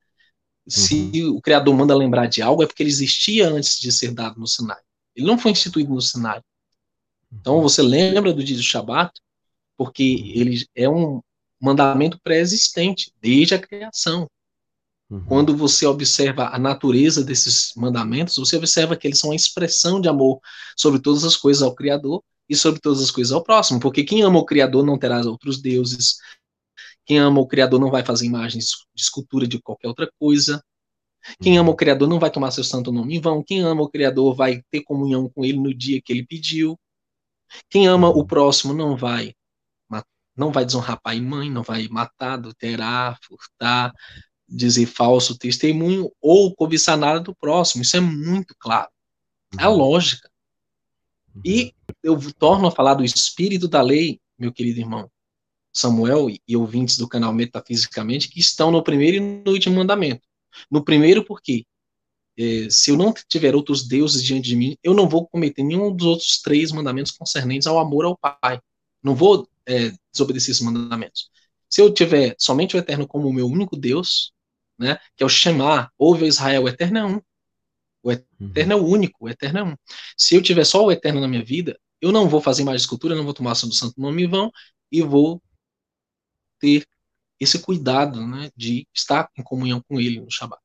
[0.66, 0.72] Uhum.
[0.72, 4.40] Se o Criador manda lembrar de algo, é porque ele existia antes de ser dado
[4.40, 4.80] no Sinai.
[5.16, 6.42] Ele não foi instituído no Sinai.
[7.32, 9.12] Então você lembra do dia do Shabat,
[9.78, 11.22] porque ele é um,
[11.62, 14.28] mandamento pré-existente, desde a criação.
[15.12, 15.26] Uhum.
[15.26, 20.08] Quando você observa a natureza desses mandamentos, você observa que eles são uma expressão de
[20.08, 20.40] amor
[20.78, 23.78] sobre todas as coisas ao Criador e sobre todas as coisas ao próximo.
[23.78, 26.16] Porque quem ama o Criador não terá outros deuses.
[27.06, 30.64] Quem ama o Criador não vai fazer imagens de escultura de qualquer outra coisa.
[31.42, 33.44] Quem ama o Criador não vai tomar seu santo nome em vão.
[33.44, 36.80] Quem ama o Criador vai ter comunhão com ele no dia que ele pediu.
[37.70, 39.36] Quem ama o próximo não vai
[40.36, 43.94] não vai desonrar pai e mãe, não vai matar, adulterar, furtar,
[44.52, 47.82] dizer falso testemunho ou cobiçar nada do próximo.
[47.82, 48.90] Isso é muito claro.
[49.58, 49.78] É a uhum.
[49.78, 50.30] lógica.
[51.46, 51.74] E
[52.04, 52.20] uhum.
[52.20, 55.10] eu torno a falar do espírito da lei, meu querido irmão
[55.74, 60.22] Samuel e ouvintes do canal Metafisicamente, que estão no primeiro e no último mandamento.
[60.70, 61.66] No primeiro, porque
[62.38, 65.96] é, se eu não tiver outros deuses diante de mim, eu não vou cometer nenhum
[65.96, 68.60] dos outros três mandamentos concernentes ao amor ao Pai.
[69.02, 71.30] Não vou é, desobedecer esses mandamentos.
[71.70, 74.34] Se eu tiver somente o Eterno como o meu único Deus,
[74.82, 77.22] né, que é o Shema, ouve Israel, o Eterno é um.
[78.04, 78.18] O uhum.
[78.50, 79.76] Eterno é o único, o Eterno é um.
[80.18, 83.16] Se eu tiver só o Eterno na minha vida, eu não vou fazer mais escultura,
[83.16, 84.52] não vou tomar ação do Santo Nome em vão,
[84.92, 85.42] e vou
[86.60, 86.86] ter
[87.40, 90.62] esse cuidado né, de estar em comunhão com Ele no Shabat.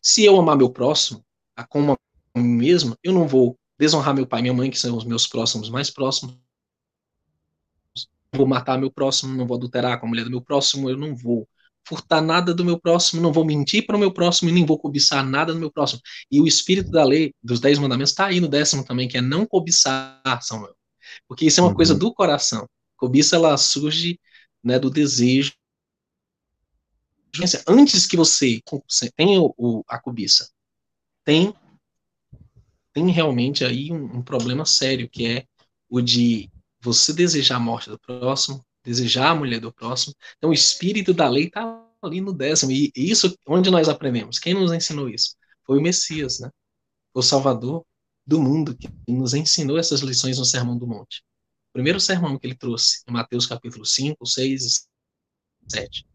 [0.00, 1.24] Se eu amar meu próximo,
[1.56, 4.78] a como a mim mesmo, eu não vou desonrar meu pai e minha mãe, que
[4.78, 6.36] são os meus próximos mais próximos.
[8.32, 11.14] Vou matar meu próximo, não vou adulterar com a mulher do meu próximo, eu não
[11.14, 11.48] vou
[11.86, 14.78] furtar nada do meu próximo, não vou mentir para o meu próximo e nem vou
[14.78, 16.00] cobiçar nada do meu próximo.
[16.30, 19.20] E o espírito da lei, dos dez mandamentos, está aí no décimo também, que é
[19.20, 20.74] não cobiçar, Samuel.
[21.26, 21.76] Porque isso é uma uhum.
[21.76, 22.68] coisa do coração.
[22.96, 24.18] Cobiça, ela surge
[24.62, 25.52] né, do desejo
[27.66, 28.60] antes que você
[29.16, 29.40] tenha
[29.88, 30.50] a cobiça,
[31.24, 31.54] tem
[32.92, 35.46] tem realmente aí um, um, problema sério que é
[35.88, 40.14] o de você desejar a morte do próximo, desejar a mulher do próximo.
[40.38, 44.38] Então o espírito da lei está ali no décimo e isso onde nós aprendemos.
[44.38, 45.36] Quem nos ensinou isso?
[45.64, 46.50] Foi o Messias, né?
[47.14, 47.84] O Salvador
[48.26, 51.22] do mundo que nos ensinou essas lições no Sermão do Monte.
[51.70, 54.62] O primeiro sermão que ele trouxe em Mateus capítulo 5, 6
[55.66, 56.12] e 7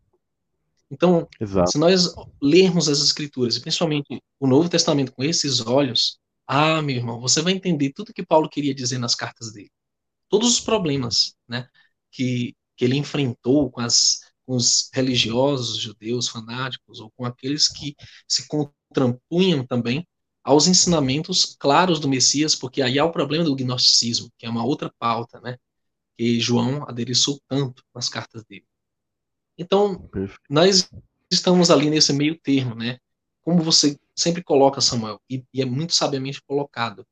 [0.90, 1.72] então, Exato.
[1.72, 6.18] se nós lermos as Escrituras, e principalmente o Novo Testamento com esses olhos,
[6.48, 9.72] ah, meu irmão, você vai entender tudo que Paulo queria dizer nas cartas dele.
[10.30, 11.68] Todos os problemas né,
[12.12, 17.96] que, que ele enfrentou com, as, com os religiosos judeus fanáticos, ou com aqueles que
[18.28, 20.08] se contrapunham também
[20.44, 24.64] aos ensinamentos claros do Messias, porque aí há o problema do gnosticismo, que é uma
[24.64, 25.58] outra pauta, né,
[26.18, 28.66] que João adereçou tanto nas cartas dele.
[29.58, 30.10] Então,
[30.50, 30.90] nós
[31.32, 33.00] estamos ali nesse meio termo, né?
[33.42, 37.06] Como você sempre coloca, Samuel, e, e é muito sabiamente colocado.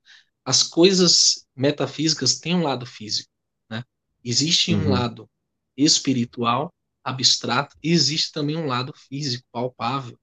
[0.44, 3.30] As coisas metafísicas têm um lado físico,
[3.70, 3.84] né?
[4.24, 4.86] Existe uhum.
[4.86, 5.30] um lado
[5.78, 6.74] espiritual,
[7.04, 10.18] abstrato, e existe também um lado físico, palpável.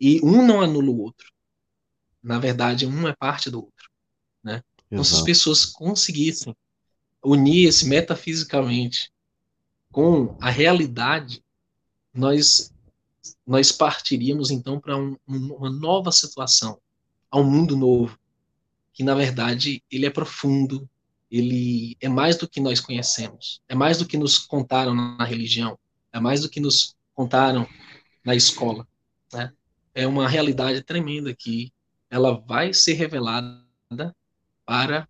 [0.00, 1.30] E um não anula o outro.
[2.22, 3.88] Na verdade, um é parte do outro,
[4.42, 4.62] né?
[4.90, 6.54] Então, se as pessoas conseguissem
[7.22, 9.10] unir esse metafisicamente
[9.90, 11.42] com a realidade
[12.12, 12.72] nós
[13.46, 16.80] nós partiríamos então para um, uma nova situação,
[17.30, 18.18] a um mundo novo,
[18.92, 20.88] que na verdade ele é profundo,
[21.30, 25.78] ele é mais do que nós conhecemos, é mais do que nos contaram na religião,
[26.12, 27.68] é mais do que nos contaram
[28.24, 28.86] na escola,
[29.32, 29.52] né?
[29.94, 31.72] É uma realidade tremenda que
[32.08, 33.66] ela vai ser revelada
[34.64, 35.08] para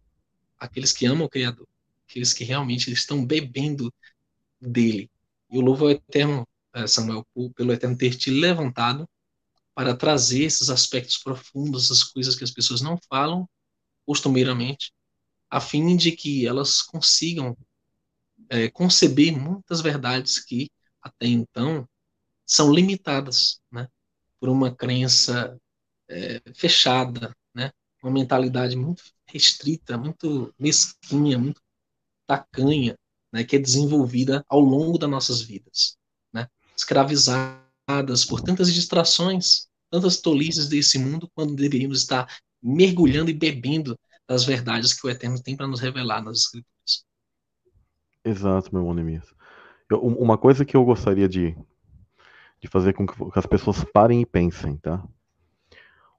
[0.58, 1.66] aqueles que amam o Criador,
[2.08, 3.92] aqueles que realmente estão bebendo
[4.60, 5.10] dele.
[5.50, 9.08] E o louvo ao Eterno eh, Samuel, pelo Eterno ter te levantado
[9.74, 13.48] para trazer esses aspectos profundos, essas coisas que as pessoas não falam
[14.04, 14.92] costumeiramente,
[15.50, 17.56] a fim de que elas consigam
[18.48, 20.70] é, conceber muitas verdades que
[21.02, 21.88] até então
[22.44, 23.88] são limitadas, né,
[24.40, 25.58] por uma crença
[26.08, 27.70] é, fechada, né,
[28.02, 31.60] uma mentalidade muito restrita, muito mesquinha, muito
[32.26, 32.96] tacanha,
[33.32, 35.98] né, que é desenvolvida ao longo das nossas vidas
[36.78, 43.98] escravizadas por tantas distrações, tantas tolices desse mundo, quando deveríamos estar mergulhando e bebendo
[44.28, 47.06] das verdades que o Eterno tem para nos revelar nas Escrituras.
[48.22, 49.22] Exato, meu irmão
[49.90, 51.56] Uma coisa que eu gostaria de,
[52.60, 55.02] de fazer com que as pessoas parem e pensem, tá?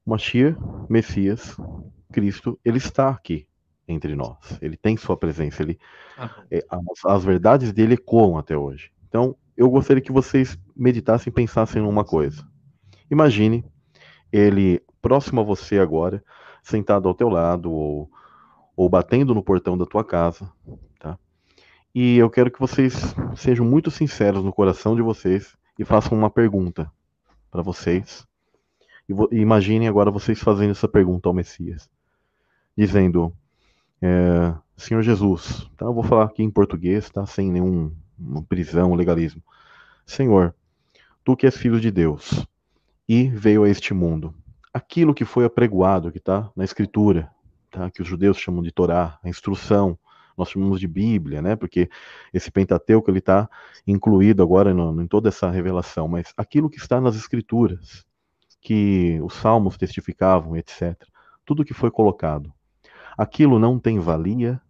[0.03, 0.57] O Mashiach,
[0.89, 1.55] Messias,
[2.11, 3.47] Cristo, ele está aqui
[3.87, 4.57] entre nós.
[4.59, 5.61] Ele tem sua presença.
[5.61, 5.79] Ele,
[6.17, 6.43] ah.
[6.49, 8.91] é, as, as verdades dele ecoam até hoje.
[9.07, 12.47] Então, eu gostaria que vocês meditassem e pensassem numa coisa.
[13.11, 13.63] Imagine
[14.31, 16.23] ele próximo a você agora,
[16.61, 18.09] sentado ao teu lado ou,
[18.75, 20.51] ou batendo no portão da tua casa,
[20.99, 21.17] tá?
[21.93, 26.29] E eu quero que vocês sejam muito sinceros no coração de vocês e façam uma
[26.29, 26.91] pergunta
[27.49, 28.27] para vocês.
[29.07, 31.89] E, imaginem agora vocês fazendo essa pergunta ao Messias,
[32.77, 33.33] dizendo:
[34.01, 35.85] é, Senhor Jesus, tá?
[35.85, 37.25] Eu vou falar aqui em português, tá?
[37.25, 37.93] Sem nenhum
[38.47, 39.41] prisão, legalismo.
[40.05, 40.55] Senhor,
[41.23, 42.45] tu que és filho de Deus
[43.07, 44.33] e veio a este mundo,
[44.73, 47.29] aquilo que foi apregoado, que está na Escritura,
[47.71, 47.89] tá?
[47.89, 49.97] Que os judeus chamam de Torá, a instrução,
[50.37, 51.55] nós chamamos de Bíblia, né?
[51.55, 51.89] Porque
[52.33, 53.49] esse Pentateuco ele está
[53.85, 58.05] incluído agora no, em toda essa revelação, mas aquilo que está nas Escrituras,
[58.61, 60.95] que os Salmos testificavam, etc.
[61.45, 62.53] Tudo que foi colocado,
[63.17, 64.61] aquilo não tem valia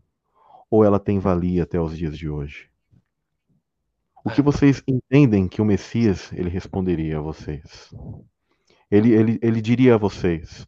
[0.70, 2.70] ou ela tem valia até os dias de hoje?
[4.24, 7.90] O que vocês entendem que o Messias ele responderia a vocês?
[8.90, 10.68] Ele, ele, ele diria a vocês: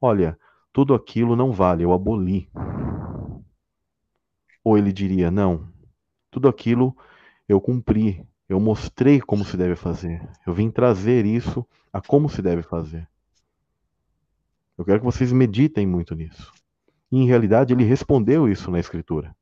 [0.00, 0.38] Olha,
[0.72, 2.50] tudo aquilo não vale, eu aboli.
[4.62, 5.68] Ou ele diria: Não,
[6.30, 6.96] tudo aquilo
[7.48, 10.28] eu cumpri, eu mostrei como se deve fazer.
[10.46, 13.08] Eu vim trazer isso a como se deve fazer.
[14.76, 16.52] Eu quero que vocês meditem muito nisso.
[17.10, 19.34] E, em realidade, ele respondeu isso na Escritura.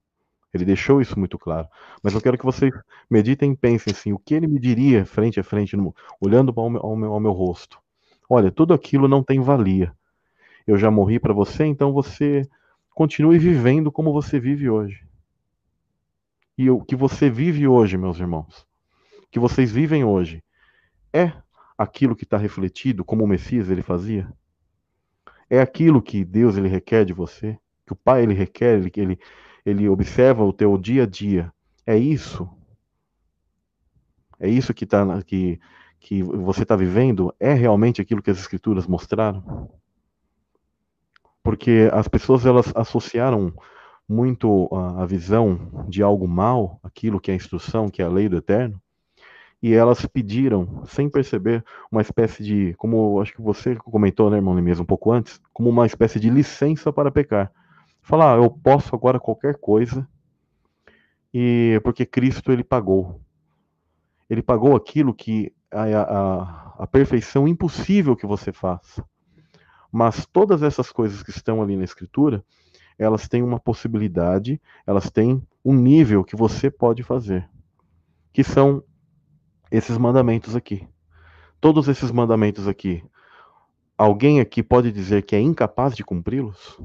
[0.53, 1.67] Ele deixou isso muito claro.
[2.03, 2.71] Mas eu quero que vocês
[3.11, 6.69] meditem e pensem assim: o que ele me diria frente a frente, no, olhando ao
[6.69, 7.82] meu, ao, meu, ao meu rosto?
[8.35, 9.95] Olha, tudo aquilo não tem valia.
[10.67, 12.49] Eu já morri para você, então você
[12.95, 15.07] continue vivendo como você vive hoje.
[16.57, 18.67] E o que você vive hoje, meus irmãos,
[19.31, 20.43] que vocês vivem hoje,
[21.13, 21.31] é
[21.77, 24.33] aquilo que está refletido como o Messias ele fazia?
[25.51, 27.59] É aquilo que Deus ele requer de você?
[27.85, 29.19] Que o Pai ele requer, ele, ele,
[29.63, 31.53] ele observa o teu dia a dia.
[31.87, 32.49] É isso?
[34.41, 35.61] É isso que, tá, que,
[36.03, 37.33] que você está vivendo?
[37.39, 39.71] É realmente aquilo que as Escrituras mostraram?
[41.43, 43.53] Porque as pessoas elas associaram
[44.09, 48.09] muito a, a visão de algo mal, aquilo que é a instrução, que é a
[48.09, 48.81] lei do eterno,
[49.63, 54.55] e elas pediram, sem perceber, uma espécie de, como acho que você comentou, né, irmão
[54.55, 57.53] mesmo um pouco antes, como uma espécie de licença para pecar.
[58.03, 60.07] Falar, ah, eu posso agora qualquer coisa,
[61.33, 63.21] e porque Cristo ele pagou.
[64.33, 69.05] Ele pagou aquilo que a, a, a perfeição impossível que você faça.
[69.93, 72.43] Mas todas essas coisas que estão ali na Escritura,
[72.99, 77.47] elas têm uma possibilidade, elas têm um nível que você pode fazer,
[78.33, 78.83] que são
[79.71, 80.89] esses mandamentos aqui.
[81.61, 83.05] Todos esses mandamentos aqui,
[83.99, 86.81] alguém aqui pode dizer que é incapaz de cumpri-los?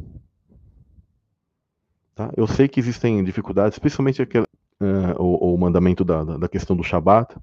[2.14, 2.30] Tá?
[2.36, 4.22] Eu sei que existem dificuldades, especialmente
[4.82, 7.36] uh, o, o, mandamento da, da questão do Shabat,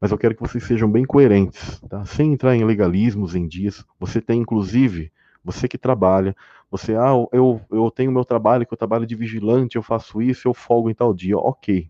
[0.00, 2.04] mas eu quero que vocês sejam bem coerentes, tá?
[2.04, 3.84] sem entrar em legalismos, em dias.
[3.98, 5.10] Você tem, inclusive,
[5.42, 6.36] você que trabalha,
[6.70, 10.48] você, ah, eu, eu tenho meu trabalho, que eu trabalho de vigilante, eu faço isso,
[10.48, 11.88] eu folgo em tal dia, ok.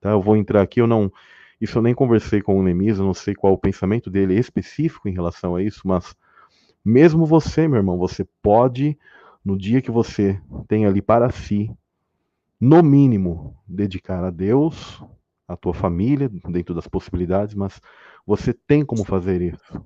[0.00, 0.10] Tá?
[0.10, 1.12] Eu vou entrar aqui, eu não,
[1.60, 5.08] isso eu nem conversei com o Nemis, eu não sei qual o pensamento dele específico
[5.08, 6.16] em relação a isso, mas
[6.84, 8.98] mesmo você, meu irmão, você pode,
[9.44, 11.70] no dia que você tem ali para si,
[12.60, 15.02] no mínimo, dedicar a Deus,
[15.46, 17.80] a tua família, dentro das possibilidades, mas
[18.26, 19.84] você tem como fazer isso.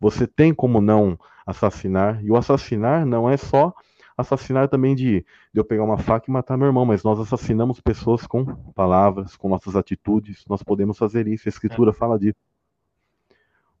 [0.00, 3.74] Você tem como não assassinar, e o assassinar não é só
[4.16, 7.80] assassinar também de, de eu pegar uma faca e matar meu irmão, mas nós assassinamos
[7.80, 12.38] pessoas com palavras, com nossas atitudes, nós podemos fazer isso, a escritura fala disso.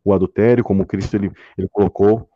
[0.02, 2.29] O adultério, como Cristo ele, ele colocou,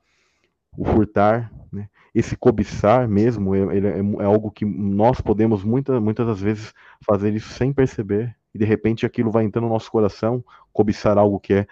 [0.76, 1.88] o furtar, né?
[2.14, 6.74] esse cobiçar mesmo, ele é, é, algo que nós podemos muitas, muitas das vezes
[7.04, 11.40] fazer isso sem perceber, e de repente aquilo vai entrando no nosso coração, cobiçar algo
[11.40, 11.66] que é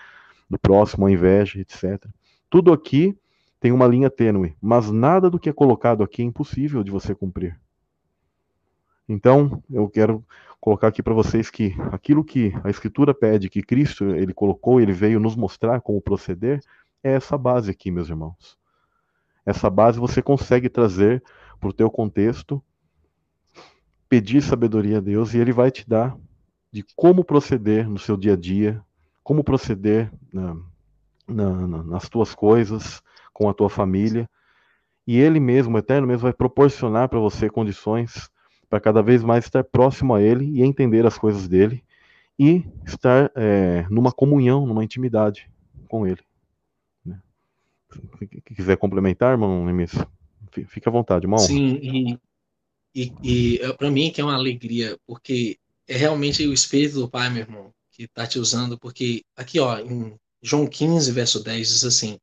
[0.51, 2.05] do próximo, a inveja, etc.
[2.51, 3.17] Tudo aqui
[3.61, 7.15] tem uma linha tênue, mas nada do que é colocado aqui é impossível de você
[7.15, 7.59] cumprir.
[9.09, 10.25] Então, eu quero
[10.61, 14.93] colocar aqui para vocês que aquilo que a Escritura pede, que Cristo ele colocou, ele
[14.93, 16.61] veio nos mostrar como proceder,
[17.03, 18.57] é essa base aqui, meus irmãos.
[19.45, 21.23] Essa base você consegue trazer
[21.59, 22.63] para o teu contexto,
[24.09, 26.17] pedir sabedoria a Deus e Ele vai te dar
[26.73, 28.83] de como proceder no seu dia a dia,
[29.23, 30.57] como proceder na,
[31.29, 33.03] na, nas tuas coisas,
[33.33, 34.29] com a tua família.
[35.07, 38.31] E Ele mesmo, o Eterno mesmo, vai proporcionar para você condições
[38.69, 41.85] para cada vez mais estar próximo a Ele e entender as coisas dele
[42.39, 45.51] e estar é, numa comunhão, numa intimidade
[45.89, 46.23] com Ele.
[48.19, 49.93] Se quiser complementar, irmão Nemis,
[50.69, 51.39] fica à vontade, honra.
[51.39, 52.19] Sim, e,
[52.95, 57.09] e, e é, para mim que é uma alegria, porque é realmente o Espírito do
[57.09, 61.69] Pai, meu irmão, que está te usando, porque aqui, ó, em João 15, verso 10,
[61.69, 62.19] diz assim: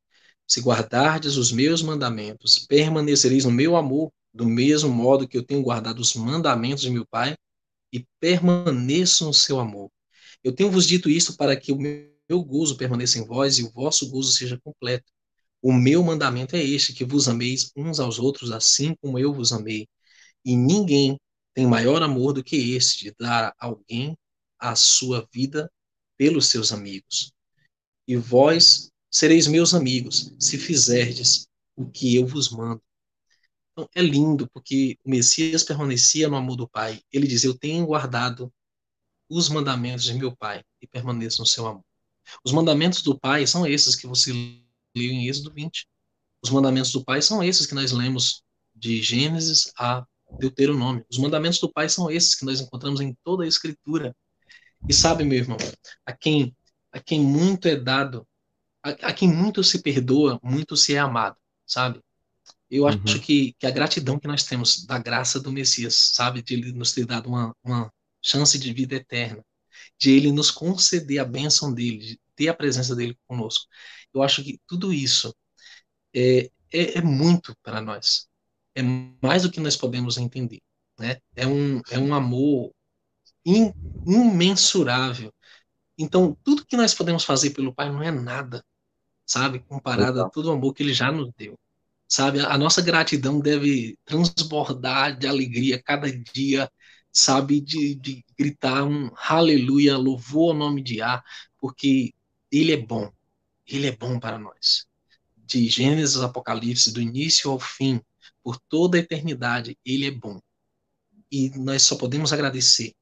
[0.46, 5.62] se guardardes os meus mandamentos, permanecereis no meu amor, do mesmo modo que eu tenho
[5.62, 7.36] guardado os mandamentos de meu Pai
[7.92, 9.90] e permaneço no seu amor.
[10.42, 13.70] Eu tenho vos dito isto para que o meu gozo permaneça em vós e o
[13.70, 15.12] vosso gozo seja completo.
[15.62, 19.52] O meu mandamento é este, que vos ameis uns aos outros assim como eu vos
[19.52, 19.86] amei.
[20.44, 21.18] E ninguém
[21.54, 24.16] tem maior amor do que este, de dar a alguém
[24.58, 25.70] a sua vida
[26.16, 27.32] pelos seus amigos.
[28.06, 32.82] E vós sereis meus amigos, se fizerdes o que eu vos mando.
[33.72, 37.00] Então, é lindo, porque o Messias permanecia no amor do Pai.
[37.12, 38.52] Ele diz: Eu tenho guardado
[39.28, 41.84] os mandamentos de meu Pai e permaneço no seu amor.
[42.44, 44.32] Os mandamentos do Pai são esses que você
[44.94, 45.86] leu em Êxodo 20.
[46.42, 48.42] Os mandamentos do Pai são esses que nós lemos
[48.74, 50.04] de Gênesis a
[50.38, 51.04] Deuteronômio.
[51.10, 54.14] Os mandamentos do Pai são esses que nós encontramos em toda a Escritura.
[54.88, 55.58] E sabe, meu irmão,
[56.06, 56.56] a quem,
[56.90, 58.26] a quem muito é dado,
[58.82, 61.36] a, a quem muito se perdoa, muito se é amado,
[61.66, 62.00] sabe?
[62.70, 63.20] Eu acho uhum.
[63.20, 66.92] que, que a gratidão que nós temos da graça do Messias, sabe, de ele nos
[66.92, 67.92] ter dado uma, uma
[68.22, 69.44] chance de vida eterna,
[69.98, 73.66] de ele nos conceder a bênção dele, de ter a presença dele conosco.
[74.14, 75.34] Eu acho que tudo isso
[76.14, 78.28] é, é, é muito para nós.
[78.74, 78.82] É
[79.22, 80.60] mais do que nós podemos entender.
[80.98, 81.18] Né?
[81.36, 82.72] É, um, é um amor
[83.44, 83.72] in,
[84.06, 85.32] imensurável.
[85.98, 88.64] Então, tudo que nós podemos fazer pelo Pai não é nada,
[89.26, 89.60] sabe?
[89.60, 91.58] Comparado a todo o amor que ele já nos deu
[92.10, 92.40] sabe?
[92.40, 96.70] A nossa gratidão deve transbordar de alegria cada dia,
[97.12, 97.60] sabe?
[97.60, 101.22] De, de gritar um aleluia, louvor ao nome de A,
[101.58, 102.12] porque
[102.50, 103.12] Ele é bom,
[103.70, 104.86] Ele é bom para nós.
[105.36, 108.00] De Gênesis Apocalipse, do início ao fim,
[108.42, 110.40] por toda a eternidade, Ele é bom.
[111.30, 112.92] E nós só podemos agradecer.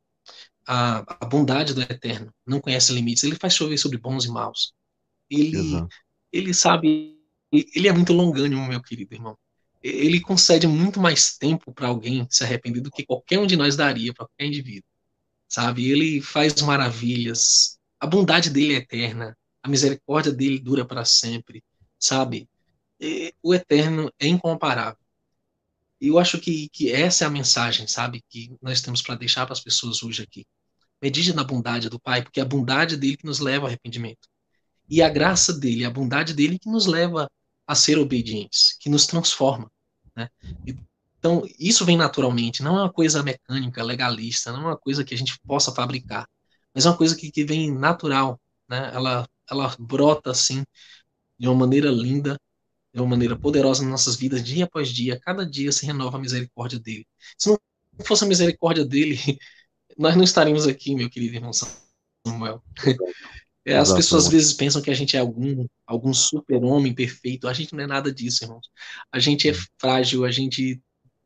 [0.66, 4.73] A, a bondade do Eterno não conhece limites, Ele faz chover sobre bons e maus.
[5.31, 5.86] Ele,
[6.32, 7.19] ele sabe
[7.51, 9.36] ele é muito longânimo, meu querido irmão.
[9.82, 13.77] Ele concede muito mais tempo para alguém se arrepender do que qualquer um de nós
[13.77, 14.89] daria para qualquer indivíduo.
[15.49, 15.90] Sabe?
[15.90, 17.78] Ele faz maravilhas.
[17.99, 19.36] A bondade dele é eterna.
[19.69, 21.62] A misericórdia dele dura para sempre.
[21.99, 22.49] Sabe?
[22.99, 24.99] E o eterno é incomparável.
[26.01, 28.24] E eu acho que, que essa é a mensagem, sabe?
[28.31, 30.47] Que nós temos para deixar para as pessoas hoje aqui.
[31.03, 34.27] Medite na bondade do Pai, porque é a bondade dele que nos leva ao arrependimento.
[34.89, 37.31] E a graça dele, a bondade dele que nos leva
[37.66, 39.70] a ser obedientes, que nos transforma.
[40.16, 40.31] Né?
[41.19, 45.15] Então, isso vem naturalmente, não é uma coisa mecânica, legalista, não é uma coisa que
[45.15, 46.27] a gente possa fabricar,
[46.73, 48.40] mas é uma coisa que, que vem natural.
[48.69, 48.90] Né?
[48.95, 50.64] Ela, ela brota assim,
[51.38, 52.38] de uma maneira linda,
[52.92, 56.20] de uma maneira poderosa nas nossas vidas, dia após dia, cada dia se renova a
[56.20, 57.06] misericórdia dele.
[57.36, 57.58] Se não
[58.04, 59.16] fosse a misericórdia dele,
[59.96, 62.62] nós não estaríamos aqui, meu querido irmão Samuel.
[63.64, 67.46] É, as pessoas às vezes pensam que a gente é algum, algum super-homem perfeito.
[67.46, 68.66] A gente não é nada disso, irmãos.
[69.12, 70.80] A gente é frágil, a gente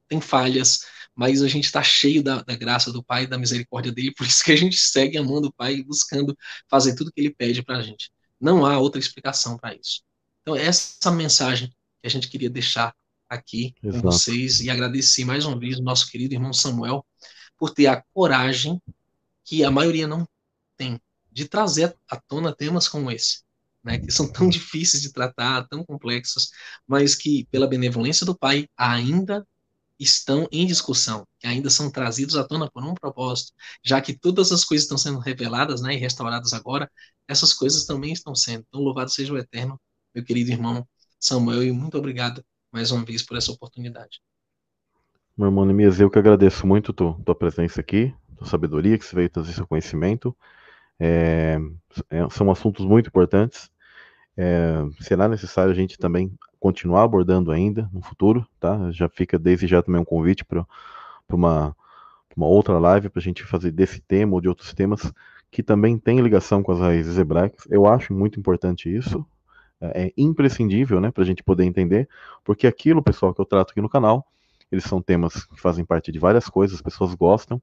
[0.09, 0.81] tem falhas,
[1.15, 4.43] mas a gente está cheio da, da, graça do Pai, da misericórdia dele, por isso
[4.43, 6.37] que a gente segue amando o Pai e buscando
[6.69, 8.11] fazer tudo que ele pede para a gente.
[8.41, 10.03] Não há outra explicação para isso.
[10.43, 12.95] Então, essa mensagem que a gente queria deixar
[13.29, 14.03] aqui Exato.
[14.03, 17.05] com vocês e agradecer mais uma vez o nosso querido irmão Samuel
[17.57, 18.81] por ter a coragem
[19.45, 20.27] que a maioria não
[20.77, 23.43] tem de trazer à tona temas como esse,
[23.83, 26.51] né, que são tão difíceis de tratar, tão complexos,
[26.87, 29.47] mas que, pela benevolência do Pai, ainda
[30.03, 33.53] estão em discussão, que ainda são trazidos à tona por um propósito,
[33.85, 36.91] já que todas as coisas estão sendo reveladas né, e restauradas agora,
[37.29, 38.65] essas coisas também estão sendo.
[38.69, 39.81] Então, louvado seja o Eterno,
[40.15, 40.87] meu querido irmão
[41.19, 44.21] Samuel, e muito obrigado mais uma vez por essa oportunidade.
[45.37, 49.15] Meu irmão Nemias, eu que agradeço muito tua, tua presença aqui, tua sabedoria, que você
[49.15, 50.37] veio trazer seu conhecimento.
[50.99, 51.59] É,
[52.11, 53.71] é, são assuntos muito importantes.
[54.37, 58.91] É, será necessário a gente também continuar abordando ainda no futuro, tá?
[58.91, 60.67] Já fica desde já também um convite para
[61.29, 61.77] uma,
[62.37, 65.13] uma outra live para a gente fazer desse tema ou de outros temas
[65.51, 67.67] que também tem ligação com as raízes hebraicas.
[67.71, 69.25] Eu acho muito importante isso.
[69.81, 72.09] É, é imprescindível, né, para a gente poder entender,
[72.43, 74.27] porque aquilo, pessoal, que eu trato aqui no canal,
[74.71, 77.61] eles são temas que fazem parte de várias coisas, as pessoas gostam,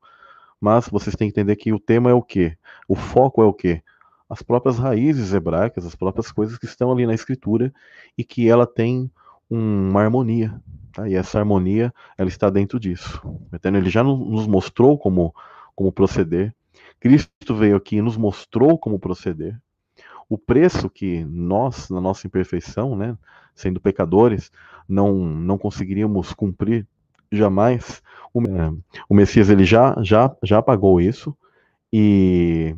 [0.62, 2.56] mas vocês têm que entender que o tema é o quê?
[2.88, 3.82] O foco é o quê?
[4.30, 7.74] As próprias raízes hebraicas, as próprias coisas que estão ali na escritura
[8.18, 9.10] e que ela tem
[9.50, 10.62] uma harmonia.
[10.94, 11.08] Tá?
[11.10, 13.22] E essa harmonia, ela está dentro disso.
[13.64, 15.34] Ele já nos mostrou como,
[15.76, 16.54] como proceder.
[17.00, 19.60] Cristo veio aqui e nos mostrou como proceder.
[20.28, 23.18] O preço que nós, na nossa imperfeição, né,
[23.56, 24.52] sendo pecadores,
[24.88, 26.88] não, não conseguiríamos cumprir
[27.32, 28.02] jamais.
[28.34, 28.72] O, é,
[29.08, 31.36] o Messias ele já, já, já pagou isso
[31.92, 32.76] e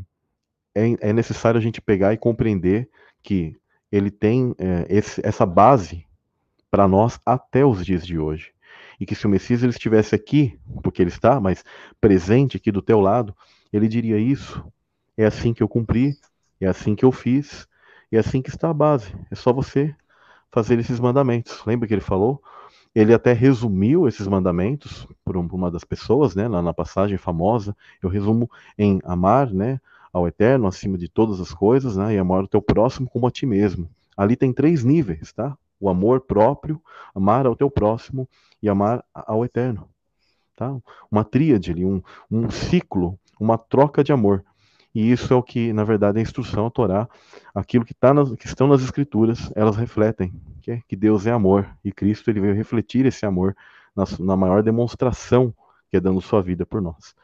[0.76, 2.89] é, é necessário a gente pegar e compreender
[3.22, 3.56] que
[3.91, 6.06] ele tem é, esse, essa base
[6.69, 8.53] para nós até os dias de hoje.
[8.99, 11.65] e que se o Messias ele estivesse aqui, porque ele está, mas
[11.99, 13.35] presente aqui do teu lado,
[13.73, 14.64] ele diria isso.
[15.18, 16.15] É assim que eu cumpri,
[16.60, 17.68] é assim que eu fiz,
[18.11, 19.14] é assim que está a base.
[19.31, 19.95] É só você
[20.52, 21.64] fazer esses mandamentos.
[21.65, 22.41] Lembra que ele falou?
[22.93, 27.76] Ele até resumiu esses mandamentos por uma das pessoas, né, na, passagem famosa.
[28.03, 29.80] Eu resumo em amar, né,
[30.11, 33.31] ao Eterno acima de todas as coisas, né, e amar o teu próximo como a
[33.31, 33.89] ti mesmo.
[34.15, 35.57] Ali tem três níveis, tá?
[35.79, 36.81] O amor próprio,
[37.15, 38.27] amar ao teu próximo
[38.61, 39.88] e amar ao Eterno,
[40.55, 40.75] tá?
[41.09, 44.43] Uma tríade ali, um, um ciclo, uma troca de amor.
[44.93, 47.07] E isso é o que, na verdade, a instrução, a Torá,
[47.55, 51.31] aquilo que, tá nas, que estão nas Escrituras, elas refletem que, é, que Deus é
[51.31, 53.55] amor e Cristo ele veio refletir esse amor
[53.95, 55.53] na, na maior demonstração
[55.89, 57.15] que é dando sua vida por nós.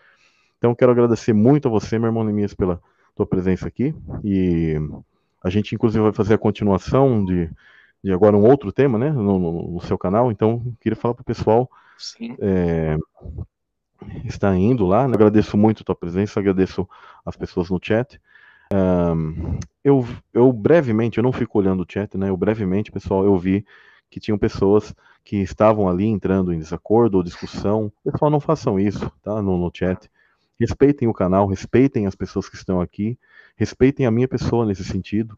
[0.58, 2.82] Então, quero agradecer muito a você, meu irmão Nemias, pela
[3.16, 4.76] tua presença aqui e
[5.44, 7.50] a gente, inclusive, vai fazer a continuação de,
[8.04, 10.32] de agora um outro tema, né, no, no, no seu canal.
[10.32, 11.70] Então, queria falar para o pessoal.
[12.40, 12.98] É,
[14.26, 15.08] está indo lá.
[15.08, 15.14] Né?
[15.16, 16.88] Agradeço muito a tua presença, agradeço
[17.26, 18.20] as pessoas no chat.
[18.74, 22.30] Um, eu, eu brevemente, eu não fico olhando o chat, né?
[22.30, 23.66] Eu brevemente, pessoal, eu vi
[24.10, 24.94] que tinham pessoas
[25.24, 27.92] que estavam ali entrando em desacordo ou discussão.
[28.04, 29.42] Pessoal, não façam isso, tá?
[29.42, 30.10] No, no chat.
[30.60, 33.18] Respeitem o canal, respeitem as pessoas que estão aqui,
[33.56, 35.36] respeitem a minha pessoa nesse sentido.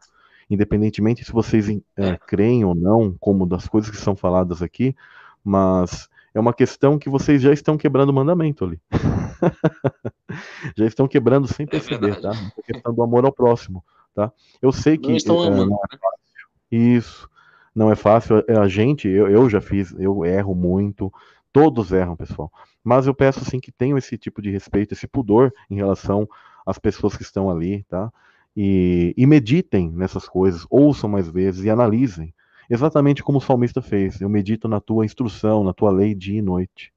[0.48, 4.96] Independentemente se vocês é, creem ou não, como das coisas que são faladas aqui,
[5.44, 8.80] mas é uma questão que vocês já estão quebrando o mandamento ali.
[10.76, 12.30] já estão quebrando sem é perceber, é tá?
[12.30, 13.84] A questão do amor ao próximo,
[14.14, 14.32] tá?
[14.60, 15.70] Eu sei que não estão é, amando.
[15.70, 16.48] Não é fácil.
[16.70, 17.30] Isso
[17.74, 18.44] não é fácil.
[18.46, 21.12] É, a gente, eu, eu já fiz, eu erro muito.
[21.52, 22.50] Todos erram, pessoal.
[22.82, 26.28] Mas eu peço assim que tenham esse tipo de respeito, esse pudor em relação
[26.64, 28.12] às pessoas que estão ali, tá?
[28.56, 32.34] E, e meditem nessas coisas, ouçam mais vezes e analisem.
[32.68, 34.20] Exatamente como o salmista fez.
[34.20, 36.92] Eu medito na tua instrução, na tua lei dia e noite.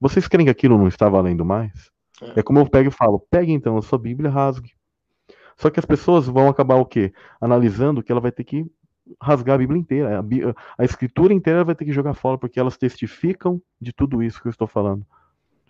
[0.00, 1.90] Vocês creem que aquilo não está valendo mais?
[2.20, 4.72] É, é como eu pego e falo: pegue então a sua Bíblia e rasgue.
[5.56, 7.12] Só que as pessoas vão acabar o quê?
[7.40, 8.66] Analisando que ela vai ter que
[9.20, 10.20] rasgar a Bíblia inteira.
[10.20, 14.40] A, a, escritura inteira vai ter que jogar fora, porque elas testificam de tudo isso
[14.40, 15.06] que eu estou falando.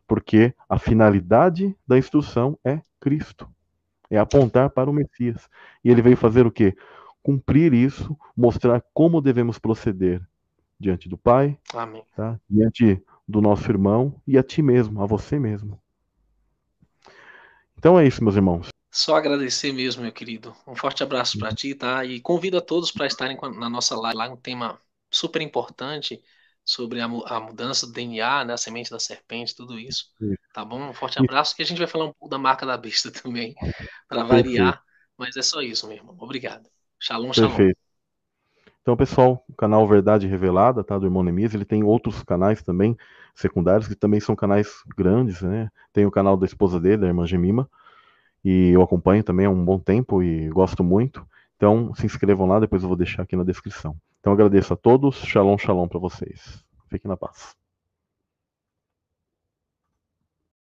[0.06, 3.48] Porque a finalidade da instrução é Cristo.
[4.11, 5.48] É apontar para o Messias.
[5.82, 6.77] E ele veio fazer o quê?
[7.24, 10.20] cumprir isso, mostrar como devemos proceder
[10.78, 11.59] diante do Pai,
[12.15, 12.39] tá?
[12.48, 15.81] diante do nosso irmão e a ti mesmo, a você mesmo.
[17.78, 18.69] Então é isso, meus irmãos.
[18.94, 20.54] Só agradecer mesmo, meu querido.
[20.64, 22.04] Um forte abraço para ti, tá?
[22.04, 24.80] E convido a todos para estarem na nossa live, lá um tema
[25.10, 26.22] super importante
[26.64, 30.12] sobre a, a, mudança do DNA, né, a semente da serpente, tudo isso.
[30.52, 30.90] Tá bom?
[30.90, 33.56] Um forte abraço, que a gente vai falar um pouco da marca da besta também,
[34.08, 34.80] para variar.
[35.18, 36.16] Mas é só isso, meu irmão.
[36.20, 36.70] Obrigado.
[37.00, 37.48] Shalom, shalom.
[37.50, 37.78] Perfeito.
[38.80, 42.96] Então, pessoal, o canal Verdade Revelada, tá, do irmão Nemias, ele tem outros canais também,
[43.34, 45.68] secundários, que também são canais grandes, né?
[45.92, 47.68] Tem o canal da esposa dele, da irmã Gemima,
[48.44, 51.26] e eu acompanho também há um bom tempo e gosto muito.
[51.56, 53.96] Então, se inscrevam lá, depois eu vou deixar aqui na descrição.
[54.20, 56.62] Então, agradeço a todos, shalom, shalom para vocês.
[56.90, 57.63] Fiquem na paz.